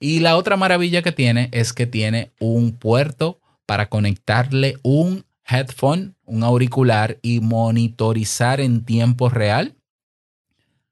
Y 0.00 0.20
la 0.20 0.36
otra 0.36 0.56
maravilla 0.56 1.02
que 1.02 1.12
tiene 1.12 1.48
es 1.52 1.72
que 1.72 1.86
tiene 1.86 2.32
un 2.38 2.72
puerto 2.72 3.40
para 3.66 3.88
conectarle 3.88 4.78
un 4.82 5.24
headphone, 5.44 6.14
un 6.24 6.42
auricular 6.44 7.18
y 7.22 7.40
monitorizar 7.40 8.60
en 8.60 8.84
tiempo 8.84 9.28
real 9.28 9.76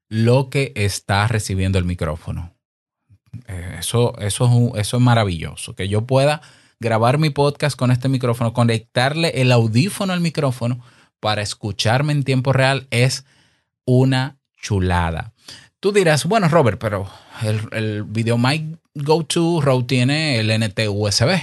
lo 0.09 0.49
que 0.49 0.73
está 0.75 1.27
recibiendo 1.27 1.77
el 1.77 1.85
micrófono. 1.85 2.53
Eh, 3.47 3.77
eso, 3.79 4.17
eso, 4.19 4.73
es, 4.73 4.81
eso 4.81 4.97
es 4.97 5.03
maravilloso, 5.03 5.75
que 5.75 5.87
yo 5.87 6.05
pueda 6.05 6.41
grabar 6.79 7.17
mi 7.17 7.29
podcast 7.29 7.77
con 7.77 7.91
este 7.91 8.09
micrófono, 8.09 8.53
conectarle 8.53 9.41
el 9.41 9.51
audífono 9.51 10.13
al 10.13 10.21
micrófono 10.21 10.79
para 11.19 11.41
escucharme 11.41 12.13
en 12.13 12.23
tiempo 12.23 12.53
real 12.53 12.87
es 12.91 13.25
una 13.87 14.37
chulada. 14.61 15.33
Tú 15.79 15.91
dirás, 15.91 16.25
bueno, 16.25 16.49
Robert, 16.49 16.79
pero 16.79 17.09
el, 17.41 17.61
el 17.71 18.03
Video 18.03 18.37
Mic 18.37 18.77
Go 18.93 19.23
To 19.23 19.61
Rode 19.61 19.85
tiene 19.85 20.39
el 20.39 20.51
NT 20.59 20.87
USB. 20.89 21.39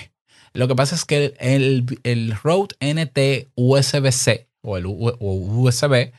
Lo 0.53 0.69
que 0.69 0.77
pasa 0.77 0.95
es 0.95 1.05
que 1.05 1.35
el, 1.41 1.99
el 2.05 2.37
Rode 2.43 2.77
NT 2.81 3.49
USB-C 3.57 4.49
o 4.63 4.77
el 4.77 4.87
USB 4.87 6.13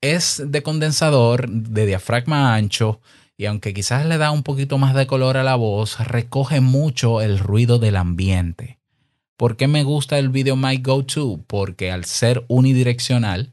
es 0.00 0.42
de 0.44 0.62
condensador, 0.62 1.48
de 1.48 1.86
diafragma 1.86 2.54
ancho, 2.54 3.00
y 3.36 3.46
aunque 3.46 3.72
quizás 3.72 4.04
le 4.04 4.18
da 4.18 4.30
un 4.32 4.42
poquito 4.42 4.76
más 4.76 4.94
de 4.94 5.06
color 5.06 5.36
a 5.36 5.42
la 5.42 5.56
voz, 5.56 5.98
recoge 6.06 6.60
mucho 6.60 7.22
el 7.22 7.38
ruido 7.38 7.78
del 7.78 7.96
ambiente. 7.96 8.78
¿Por 9.36 9.56
qué 9.56 9.66
me 9.66 9.82
gusta 9.82 10.18
el 10.18 10.28
Video 10.28 10.56
Mic 10.56 10.86
Go 10.86 11.04
To? 11.04 11.42
Porque 11.46 11.90
al 11.90 12.04
ser 12.04 12.44
unidireccional, 12.48 13.52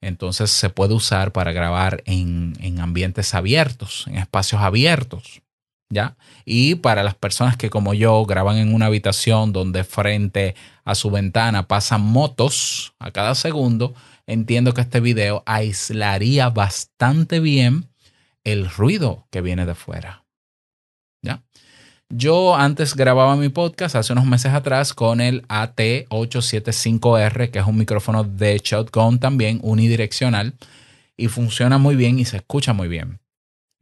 entonces 0.00 0.50
se 0.50 0.70
puede 0.70 0.94
usar 0.94 1.32
para 1.32 1.52
grabar 1.52 2.02
en, 2.06 2.54
en 2.60 2.80
ambientes 2.80 3.34
abiertos, 3.34 4.06
en 4.08 4.16
espacios 4.16 4.62
abiertos. 4.62 5.42
¿Ya? 5.92 6.16
Y 6.44 6.76
para 6.76 7.02
las 7.02 7.16
personas 7.16 7.56
que 7.56 7.68
como 7.68 7.94
yo 7.94 8.24
graban 8.24 8.58
en 8.58 8.72
una 8.72 8.86
habitación 8.86 9.52
donde 9.52 9.82
frente 9.82 10.54
a 10.84 10.94
su 10.94 11.10
ventana 11.10 11.66
pasan 11.66 12.02
motos 12.02 12.94
a 13.00 13.10
cada 13.10 13.34
segundo, 13.34 13.92
entiendo 14.28 14.72
que 14.72 14.82
este 14.82 15.00
video 15.00 15.42
aislaría 15.46 16.48
bastante 16.48 17.40
bien 17.40 17.90
el 18.44 18.70
ruido 18.70 19.26
que 19.30 19.40
viene 19.40 19.66
de 19.66 19.74
fuera. 19.74 20.24
Yo 22.12 22.56
antes 22.56 22.96
grababa 22.96 23.36
mi 23.36 23.50
podcast 23.50 23.94
hace 23.94 24.12
unos 24.12 24.26
meses 24.26 24.52
atrás 24.52 24.94
con 24.94 25.20
el 25.20 25.46
AT875R, 25.46 27.52
que 27.52 27.60
es 27.60 27.64
un 27.64 27.78
micrófono 27.78 28.24
de 28.24 28.58
shotgun 28.58 29.20
también, 29.20 29.60
unidireccional, 29.62 30.54
y 31.16 31.28
funciona 31.28 31.78
muy 31.78 31.94
bien 31.94 32.18
y 32.18 32.24
se 32.24 32.38
escucha 32.38 32.72
muy 32.72 32.88
bien. 32.88 33.20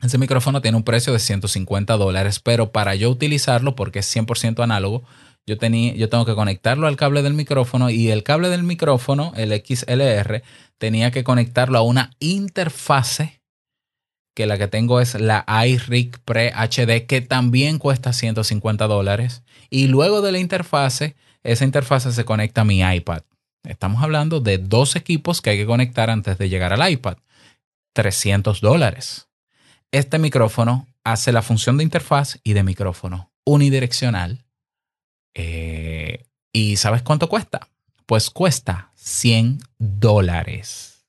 Ese 0.02 0.18
micrófono 0.18 0.60
tiene 0.60 0.76
un 0.76 0.82
precio 0.82 1.14
de 1.14 1.20
150 1.20 1.96
dólares, 1.96 2.38
pero 2.38 2.70
para 2.70 2.94
yo 2.94 3.08
utilizarlo, 3.08 3.74
porque 3.74 4.00
es 4.00 4.14
100% 4.14 4.62
análogo, 4.62 5.04
yo, 5.46 5.56
tenía, 5.56 5.94
yo 5.94 6.10
tengo 6.10 6.26
que 6.26 6.34
conectarlo 6.34 6.86
al 6.86 6.96
cable 6.96 7.22
del 7.22 7.32
micrófono 7.32 7.88
y 7.88 8.10
el 8.10 8.24
cable 8.24 8.50
del 8.50 8.62
micrófono, 8.62 9.32
el 9.36 9.52
XLR, 9.52 10.42
tenía 10.76 11.10
que 11.10 11.24
conectarlo 11.24 11.78
a 11.78 11.82
una 11.82 12.10
interfase 12.20 13.37
que 14.38 14.46
la 14.46 14.56
que 14.56 14.68
tengo 14.68 15.00
es 15.00 15.16
la 15.16 15.44
iRig 15.66 16.16
Pre 16.20 16.52
HD, 16.52 17.06
que 17.08 17.20
también 17.20 17.80
cuesta 17.80 18.12
150 18.12 18.86
dólares. 18.86 19.42
Y 19.68 19.88
luego 19.88 20.22
de 20.22 20.30
la 20.30 20.38
interfase, 20.38 21.16
esa 21.42 21.64
interfase 21.64 22.12
se 22.12 22.24
conecta 22.24 22.60
a 22.60 22.64
mi 22.64 22.80
iPad. 22.80 23.22
Estamos 23.64 24.00
hablando 24.00 24.38
de 24.38 24.58
dos 24.58 24.94
equipos 24.94 25.42
que 25.42 25.50
hay 25.50 25.58
que 25.58 25.66
conectar 25.66 26.08
antes 26.08 26.38
de 26.38 26.48
llegar 26.48 26.72
al 26.72 26.88
iPad. 26.88 27.16
300 27.94 28.60
dólares. 28.60 29.26
Este 29.90 30.20
micrófono 30.20 30.86
hace 31.02 31.32
la 31.32 31.42
función 31.42 31.76
de 31.76 31.82
interfaz 31.82 32.38
y 32.44 32.52
de 32.52 32.62
micrófono 32.62 33.32
unidireccional. 33.42 34.44
Eh, 35.34 36.26
¿Y 36.52 36.76
sabes 36.76 37.02
cuánto 37.02 37.28
cuesta? 37.28 37.66
Pues 38.06 38.30
cuesta 38.30 38.92
100 38.94 39.58
dólares. 39.80 41.04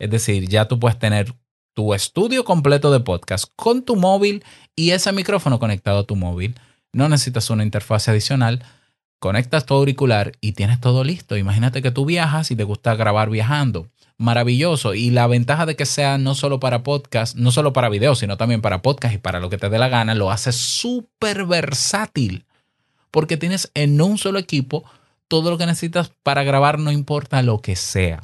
Es 0.00 0.10
decir, 0.10 0.48
ya 0.48 0.66
tú 0.66 0.80
puedes 0.80 0.98
tener 0.98 1.36
tu 1.74 1.92
estudio 1.92 2.44
completo 2.44 2.92
de 2.92 3.00
podcast 3.00 3.46
con 3.56 3.82
tu 3.82 3.96
móvil 3.96 4.44
y 4.76 4.90
ese 4.90 5.12
micrófono 5.12 5.58
conectado 5.58 6.00
a 6.00 6.04
tu 6.04 6.16
móvil. 6.16 6.54
No 6.92 7.08
necesitas 7.08 7.50
una 7.50 7.64
interfaz 7.64 8.08
adicional. 8.08 8.64
Conectas 9.18 9.66
tu 9.66 9.74
auricular 9.74 10.32
y 10.40 10.52
tienes 10.52 10.80
todo 10.80 11.02
listo. 11.02 11.36
Imagínate 11.36 11.82
que 11.82 11.90
tú 11.90 12.04
viajas 12.04 12.50
y 12.50 12.56
te 12.56 12.62
gusta 12.64 12.94
grabar 12.94 13.28
viajando. 13.28 13.88
Maravilloso. 14.16 14.94
Y 14.94 15.10
la 15.10 15.26
ventaja 15.26 15.66
de 15.66 15.74
que 15.74 15.86
sea 15.86 16.18
no 16.18 16.36
solo 16.36 16.60
para 16.60 16.84
podcast, 16.84 17.36
no 17.36 17.50
solo 17.50 17.72
para 17.72 17.88
video, 17.88 18.14
sino 18.14 18.36
también 18.36 18.60
para 18.60 18.80
podcast 18.80 19.14
y 19.14 19.18
para 19.18 19.40
lo 19.40 19.50
que 19.50 19.58
te 19.58 19.68
dé 19.68 19.78
la 19.78 19.88
gana, 19.88 20.14
lo 20.14 20.30
hace 20.30 20.52
súper 20.52 21.44
versátil. 21.46 22.44
Porque 23.10 23.36
tienes 23.36 23.70
en 23.74 24.00
un 24.00 24.18
solo 24.18 24.38
equipo 24.38 24.84
todo 25.26 25.50
lo 25.50 25.58
que 25.58 25.66
necesitas 25.66 26.12
para 26.22 26.44
grabar, 26.44 26.78
no 26.78 26.92
importa 26.92 27.42
lo 27.42 27.60
que 27.60 27.74
sea. 27.74 28.22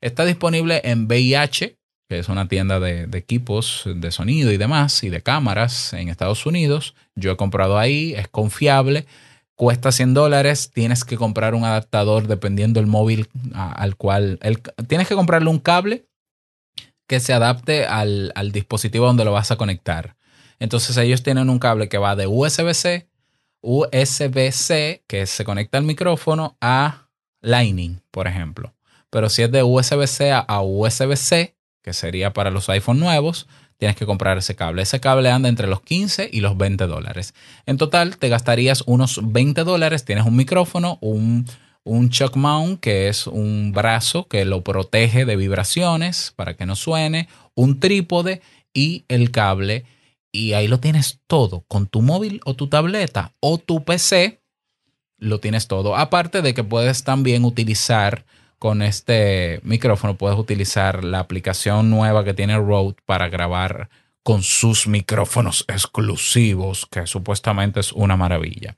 Está 0.00 0.24
disponible 0.24 0.82
en 0.84 1.06
VIH, 1.06 1.78
que 2.08 2.18
es 2.18 2.28
una 2.28 2.48
tienda 2.48 2.80
de, 2.80 3.08
equipos 3.12 3.84
de 3.86 4.10
sonido 4.10 4.52
y 4.52 4.56
demás, 4.56 5.02
y 5.02 5.10
de 5.10 5.22
cámaras 5.22 5.92
en 5.92 6.08
Estados 6.08 6.46
Unidos. 6.46 6.94
Yo 7.14 7.32
he 7.32 7.36
comprado 7.36 7.78
ahí, 7.78 8.14
es 8.14 8.28
confiable, 8.28 9.06
cuesta 9.54 9.92
100 9.92 10.14
dólares, 10.14 10.70
tienes 10.72 11.04
que 11.04 11.16
comprar 11.16 11.54
un 11.54 11.64
adaptador 11.64 12.26
dependiendo 12.26 12.80
del 12.80 12.86
móvil 12.86 13.28
al 13.54 13.96
cual, 13.96 14.38
tienes 14.86 15.08
que 15.08 15.14
comprarle 15.14 15.48
un 15.48 15.58
cable 15.58 16.06
que 17.06 17.20
se 17.20 17.32
adapte 17.32 17.86
al, 17.86 18.32
al 18.34 18.52
dispositivo 18.52 19.06
donde 19.06 19.24
lo 19.24 19.32
vas 19.32 19.50
a 19.50 19.56
conectar. 19.56 20.16
Entonces 20.58 20.96
ellos 20.96 21.22
tienen 21.22 21.50
un 21.50 21.58
cable 21.58 21.88
que 21.88 21.98
va 21.98 22.16
de 22.16 22.26
USB-C, 22.26 23.08
USB-C, 23.60 25.04
que 25.06 25.26
se 25.26 25.44
conecta 25.44 25.78
al 25.78 25.84
micrófono, 25.84 26.56
a 26.60 27.08
Lightning, 27.40 28.00
por 28.10 28.26
ejemplo. 28.26 28.74
Pero 29.10 29.28
si 29.28 29.42
es 29.42 29.50
de 29.50 29.62
USB-C 29.62 30.32
a 30.32 30.60
USB-C, 30.62 31.53
que 31.84 31.92
sería 31.92 32.32
para 32.32 32.50
los 32.50 32.70
iPhone 32.70 32.98
nuevos, 32.98 33.46
tienes 33.76 33.94
que 33.94 34.06
comprar 34.06 34.38
ese 34.38 34.56
cable. 34.56 34.80
Ese 34.80 35.00
cable 35.00 35.30
anda 35.30 35.50
entre 35.50 35.66
los 35.66 35.82
15 35.82 36.30
y 36.32 36.40
los 36.40 36.56
20 36.56 36.86
dólares. 36.86 37.34
En 37.66 37.76
total, 37.76 38.16
te 38.16 38.30
gastarías 38.30 38.82
unos 38.86 39.20
20 39.22 39.64
dólares. 39.64 40.06
Tienes 40.06 40.24
un 40.24 40.34
micrófono, 40.34 40.96
un, 41.02 41.44
un 41.84 42.08
shock 42.08 42.36
mount, 42.36 42.80
que 42.80 43.08
es 43.08 43.26
un 43.26 43.72
brazo 43.72 44.26
que 44.28 44.46
lo 44.46 44.64
protege 44.64 45.26
de 45.26 45.36
vibraciones 45.36 46.32
para 46.34 46.54
que 46.56 46.64
no 46.64 46.74
suene, 46.74 47.28
un 47.54 47.78
trípode 47.80 48.40
y 48.72 49.04
el 49.08 49.30
cable. 49.30 49.84
Y 50.32 50.54
ahí 50.54 50.68
lo 50.68 50.80
tienes 50.80 51.20
todo. 51.26 51.66
Con 51.68 51.86
tu 51.86 52.00
móvil 52.00 52.40
o 52.46 52.54
tu 52.54 52.68
tableta 52.68 53.34
o 53.40 53.58
tu 53.58 53.84
PC, 53.84 54.40
lo 55.18 55.38
tienes 55.38 55.68
todo. 55.68 55.96
Aparte 55.96 56.40
de 56.40 56.54
que 56.54 56.64
puedes 56.64 57.04
también 57.04 57.44
utilizar 57.44 58.24
con 58.58 58.82
este 58.82 59.60
micrófono 59.62 60.16
puedes 60.16 60.38
utilizar 60.38 61.04
la 61.04 61.20
aplicación 61.20 61.90
nueva 61.90 62.24
que 62.24 62.34
tiene 62.34 62.56
Rode 62.56 62.96
para 63.06 63.28
grabar 63.28 63.88
con 64.22 64.42
sus 64.42 64.86
micrófonos 64.86 65.64
exclusivos, 65.68 66.86
que 66.90 67.06
supuestamente 67.06 67.80
es 67.80 67.92
una 67.92 68.16
maravilla. 68.16 68.76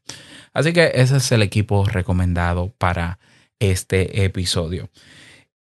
Así 0.52 0.72
que 0.72 0.90
ese 0.94 1.18
es 1.18 1.30
el 1.32 1.42
equipo 1.42 1.84
recomendado 1.84 2.72
para 2.78 3.18
este 3.60 4.24
episodio. 4.24 4.90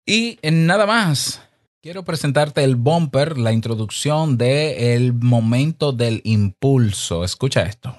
Y 0.07 0.39
nada 0.43 0.87
más, 0.87 1.43
quiero 1.83 2.03
presentarte 2.03 2.65
el 2.65 2.77
bumper, 2.77 3.37
la 3.37 3.53
introducción 3.53 4.39
de 4.39 4.95
el 4.95 5.13
momento 5.13 5.93
del 5.93 6.23
impulso. 6.25 7.25
Escucha 7.25 7.63
esto. 7.63 7.97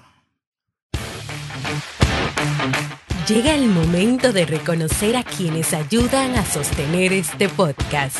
Llega 3.28 3.56
el 3.56 3.66
momento 3.70 4.32
de 4.34 4.46
reconocer 4.46 5.16
a 5.16 5.24
quienes 5.24 5.74
ayudan 5.74 6.36
a 6.36 6.46
sostener 6.46 7.12
este 7.12 7.50
podcast. 7.50 8.20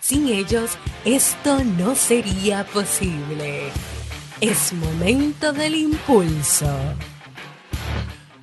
Sin 0.00 0.26
ellos, 0.26 0.72
esto 1.04 1.62
no 1.62 1.94
sería 1.94 2.64
posible. 2.64 3.68
Es 4.40 4.72
momento 4.72 5.52
del 5.52 5.76
impulso. 5.76 6.68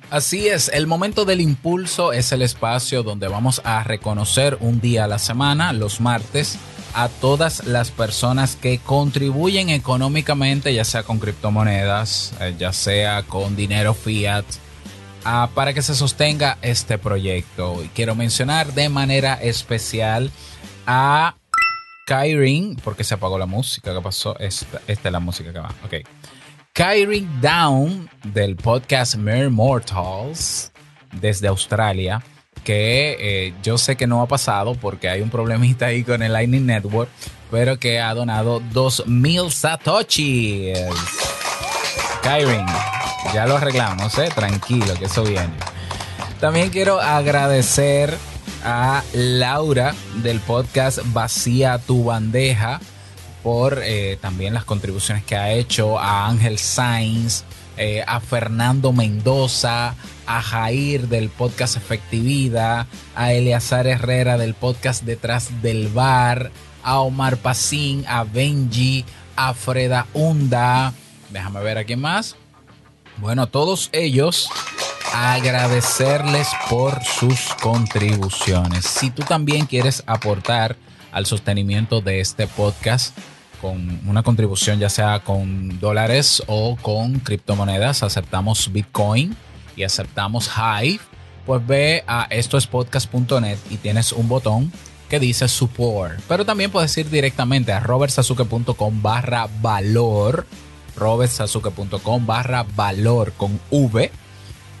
Así 0.08 0.48
es, 0.48 0.70
el 0.72 0.86
momento 0.86 1.26
del 1.26 1.42
impulso 1.42 2.14
es 2.14 2.32
el 2.32 2.40
espacio 2.40 3.02
donde 3.02 3.28
vamos 3.28 3.60
a 3.62 3.84
reconocer 3.84 4.56
un 4.60 4.80
día 4.80 5.04
a 5.04 5.08
la 5.08 5.18
semana, 5.18 5.74
los 5.74 6.00
martes, 6.00 6.56
a 6.94 7.10
todas 7.10 7.66
las 7.66 7.90
personas 7.90 8.56
que 8.56 8.78
contribuyen 8.78 9.68
económicamente, 9.68 10.72
ya 10.72 10.84
sea 10.84 11.02
con 11.02 11.18
criptomonedas, 11.18 12.32
eh, 12.40 12.54
ya 12.58 12.72
sea 12.72 13.24
con 13.24 13.56
dinero 13.56 13.92
fiat, 13.92 14.46
para 15.54 15.74
que 15.74 15.82
se 15.82 15.94
sostenga 15.94 16.58
este 16.62 16.98
proyecto. 16.98 17.82
Y 17.82 17.88
quiero 17.88 18.14
mencionar 18.14 18.72
de 18.72 18.88
manera 18.88 19.34
especial 19.34 20.30
a 20.86 21.36
Kyrin, 22.06 22.76
porque 22.82 23.04
se 23.04 23.14
apagó 23.14 23.38
la 23.38 23.46
música. 23.46 23.92
¿Qué 23.94 24.00
pasó? 24.00 24.38
Esta, 24.38 24.80
es 24.86 25.04
la 25.04 25.20
música 25.20 25.52
que 25.52 25.58
va. 25.58 25.74
Ok. 25.84 25.94
Kyrin 26.72 27.40
Down 27.40 28.08
del 28.24 28.56
podcast 28.56 29.16
Mere 29.16 29.50
Mortals 29.50 30.72
desde 31.12 31.48
Australia. 31.48 32.22
Que 32.64 33.16
eh, 33.18 33.54
yo 33.62 33.78
sé 33.78 33.96
que 33.96 34.06
no 34.06 34.22
ha 34.22 34.26
pasado 34.26 34.74
porque 34.74 35.08
hay 35.08 35.20
un 35.20 35.30
problemita 35.30 35.86
ahí 35.86 36.02
con 36.02 36.22
el 36.22 36.32
Lightning 36.32 36.66
Network, 36.66 37.10
pero 37.50 37.78
que 37.78 38.00
ha 38.00 38.14
donado 38.14 38.60
2000 38.72 39.50
satoshis. 39.50 40.78
Kyrin, 42.22 42.66
ya 43.32 43.46
lo 43.46 43.56
arreglamos, 43.56 44.16
¿eh? 44.18 44.28
Tranquilo, 44.34 44.94
que 44.94 45.06
eso 45.06 45.22
viene. 45.22 45.52
También 46.40 46.70
quiero 46.70 47.00
agradecer 47.00 48.16
a 48.64 49.02
Laura 49.12 49.94
del 50.22 50.40
podcast 50.40 51.00
Vacía 51.06 51.78
tu 51.78 52.04
bandeja 52.04 52.80
por 53.42 53.80
eh, 53.82 54.18
también 54.20 54.54
las 54.54 54.64
contribuciones 54.64 55.24
que 55.24 55.36
ha 55.36 55.52
hecho, 55.52 55.98
a 55.98 56.26
Ángel 56.28 56.58
Sainz, 56.58 57.44
eh, 57.76 58.04
a 58.06 58.20
Fernando 58.20 58.92
Mendoza, 58.92 59.94
a 60.26 60.42
Jair 60.42 61.08
del 61.08 61.28
podcast 61.28 61.76
Efectividad, 61.76 62.86
a 63.14 63.32
Eleazar 63.32 63.86
Herrera 63.86 64.36
del 64.36 64.54
podcast 64.54 65.04
Detrás 65.04 65.62
del 65.62 65.88
Bar, 65.88 66.50
a 66.82 67.00
Omar 67.00 67.36
Pacín, 67.36 68.04
a 68.08 68.24
Benji, 68.24 69.04
a 69.36 69.54
Freda 69.54 70.06
Hunda, 70.12 70.92
déjame 71.30 71.60
ver 71.60 71.78
a 71.78 71.84
quién 71.84 72.00
más, 72.00 72.36
bueno, 73.20 73.46
todos 73.46 73.90
ellos 73.92 74.48
agradecerles 75.12 76.48
por 76.68 77.02
sus 77.02 77.54
contribuciones. 77.60 78.84
Si 78.84 79.10
tú 79.10 79.22
también 79.22 79.66
quieres 79.66 80.02
aportar 80.06 80.76
al 81.12 81.26
sostenimiento 81.26 82.00
de 82.00 82.20
este 82.20 82.46
podcast 82.46 83.16
con 83.60 84.00
una 84.06 84.22
contribución 84.22 84.78
ya 84.78 84.88
sea 84.88 85.20
con 85.20 85.80
dólares 85.80 86.42
o 86.46 86.76
con 86.76 87.18
criptomonedas, 87.20 88.02
aceptamos 88.02 88.72
Bitcoin 88.72 89.36
y 89.74 89.82
aceptamos 89.82 90.50
Hive, 90.56 91.00
pues 91.46 91.66
ve 91.66 92.04
a 92.06 92.24
estoespodcast.net 92.30 93.58
y 93.70 93.78
tienes 93.78 94.12
un 94.12 94.28
botón 94.28 94.72
que 95.08 95.18
dice 95.18 95.48
support. 95.48 96.20
Pero 96.28 96.44
también 96.44 96.70
puedes 96.70 96.96
ir 96.98 97.08
directamente 97.10 97.72
a 97.72 97.80
robertsazuke.com 97.80 99.02
barra 99.02 99.48
valor 99.60 100.46
robertsazuke.com 100.98 102.26
barra 102.26 102.64
valor 102.76 103.32
con 103.32 103.60
V 103.70 104.10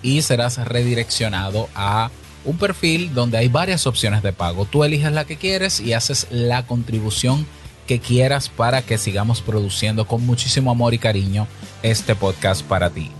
y 0.02 0.22
serás 0.22 0.58
redireccionado 0.58 1.68
a 1.74 2.10
un 2.44 2.56
perfil 2.56 3.14
donde 3.14 3.38
hay 3.38 3.48
varias 3.48 3.86
opciones 3.86 4.22
de 4.22 4.32
pago. 4.32 4.64
Tú 4.64 4.84
eliges 4.84 5.12
la 5.12 5.24
que 5.24 5.36
quieres 5.36 5.80
y 5.80 5.92
haces 5.92 6.26
la 6.30 6.66
contribución 6.66 7.46
que 7.86 8.00
quieras 8.00 8.48
para 8.48 8.82
que 8.82 8.98
sigamos 8.98 9.40
produciendo 9.40 10.06
con 10.06 10.24
muchísimo 10.24 10.70
amor 10.70 10.94
y 10.94 10.98
cariño 10.98 11.48
este 11.82 12.14
podcast 12.14 12.62
para 12.62 12.90
ti. 12.90 13.10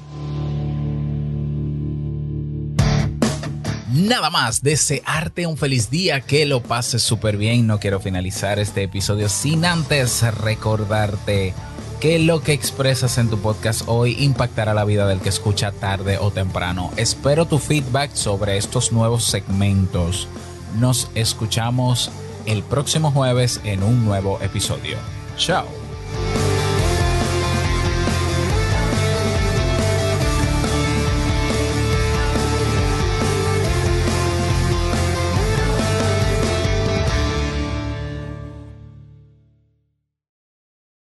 Nada 3.91 4.31
más, 4.31 4.63
desearte 4.63 5.47
un 5.47 5.57
feliz 5.57 5.91
día, 5.91 6.21
que 6.21 6.47
lo 6.47 6.63
pases 6.63 7.03
súper 7.03 7.37
bien. 7.37 7.67
No 7.67 7.81
quiero 7.81 7.99
finalizar 7.99 8.59
este 8.59 8.85
episodio 8.85 9.29
sin 9.29 9.65
antes 9.65 10.23
recordarte 10.41 11.55
que 12.01 12.19
lo 12.19 12.41
que 12.41 12.53
expresas 12.53 13.19
en 13.19 13.29
tu 13.29 13.39
podcast 13.39 13.83
hoy 13.87 14.17
impactará 14.21 14.73
la 14.73 14.85
vida 14.85 15.07
del 15.07 15.21
que 15.21 15.29
escucha 15.29 15.73
tarde 15.73 16.19
o 16.19 16.31
temprano. 16.31 16.93
Espero 16.97 17.47
tu 17.47 17.59
feedback 17.59 18.15
sobre 18.15 18.57
estos 18.57 18.93
nuevos 18.93 19.25
segmentos. 19.25 20.29
Nos 20.79 21.11
escuchamos 21.15 22.11
el 22.47 22.63
próximo 22.63 23.11
jueves 23.11 23.61
en 23.65 23.83
un 23.83 24.05
nuevo 24.05 24.39
episodio. 24.41 24.97
Chao. 25.37 25.67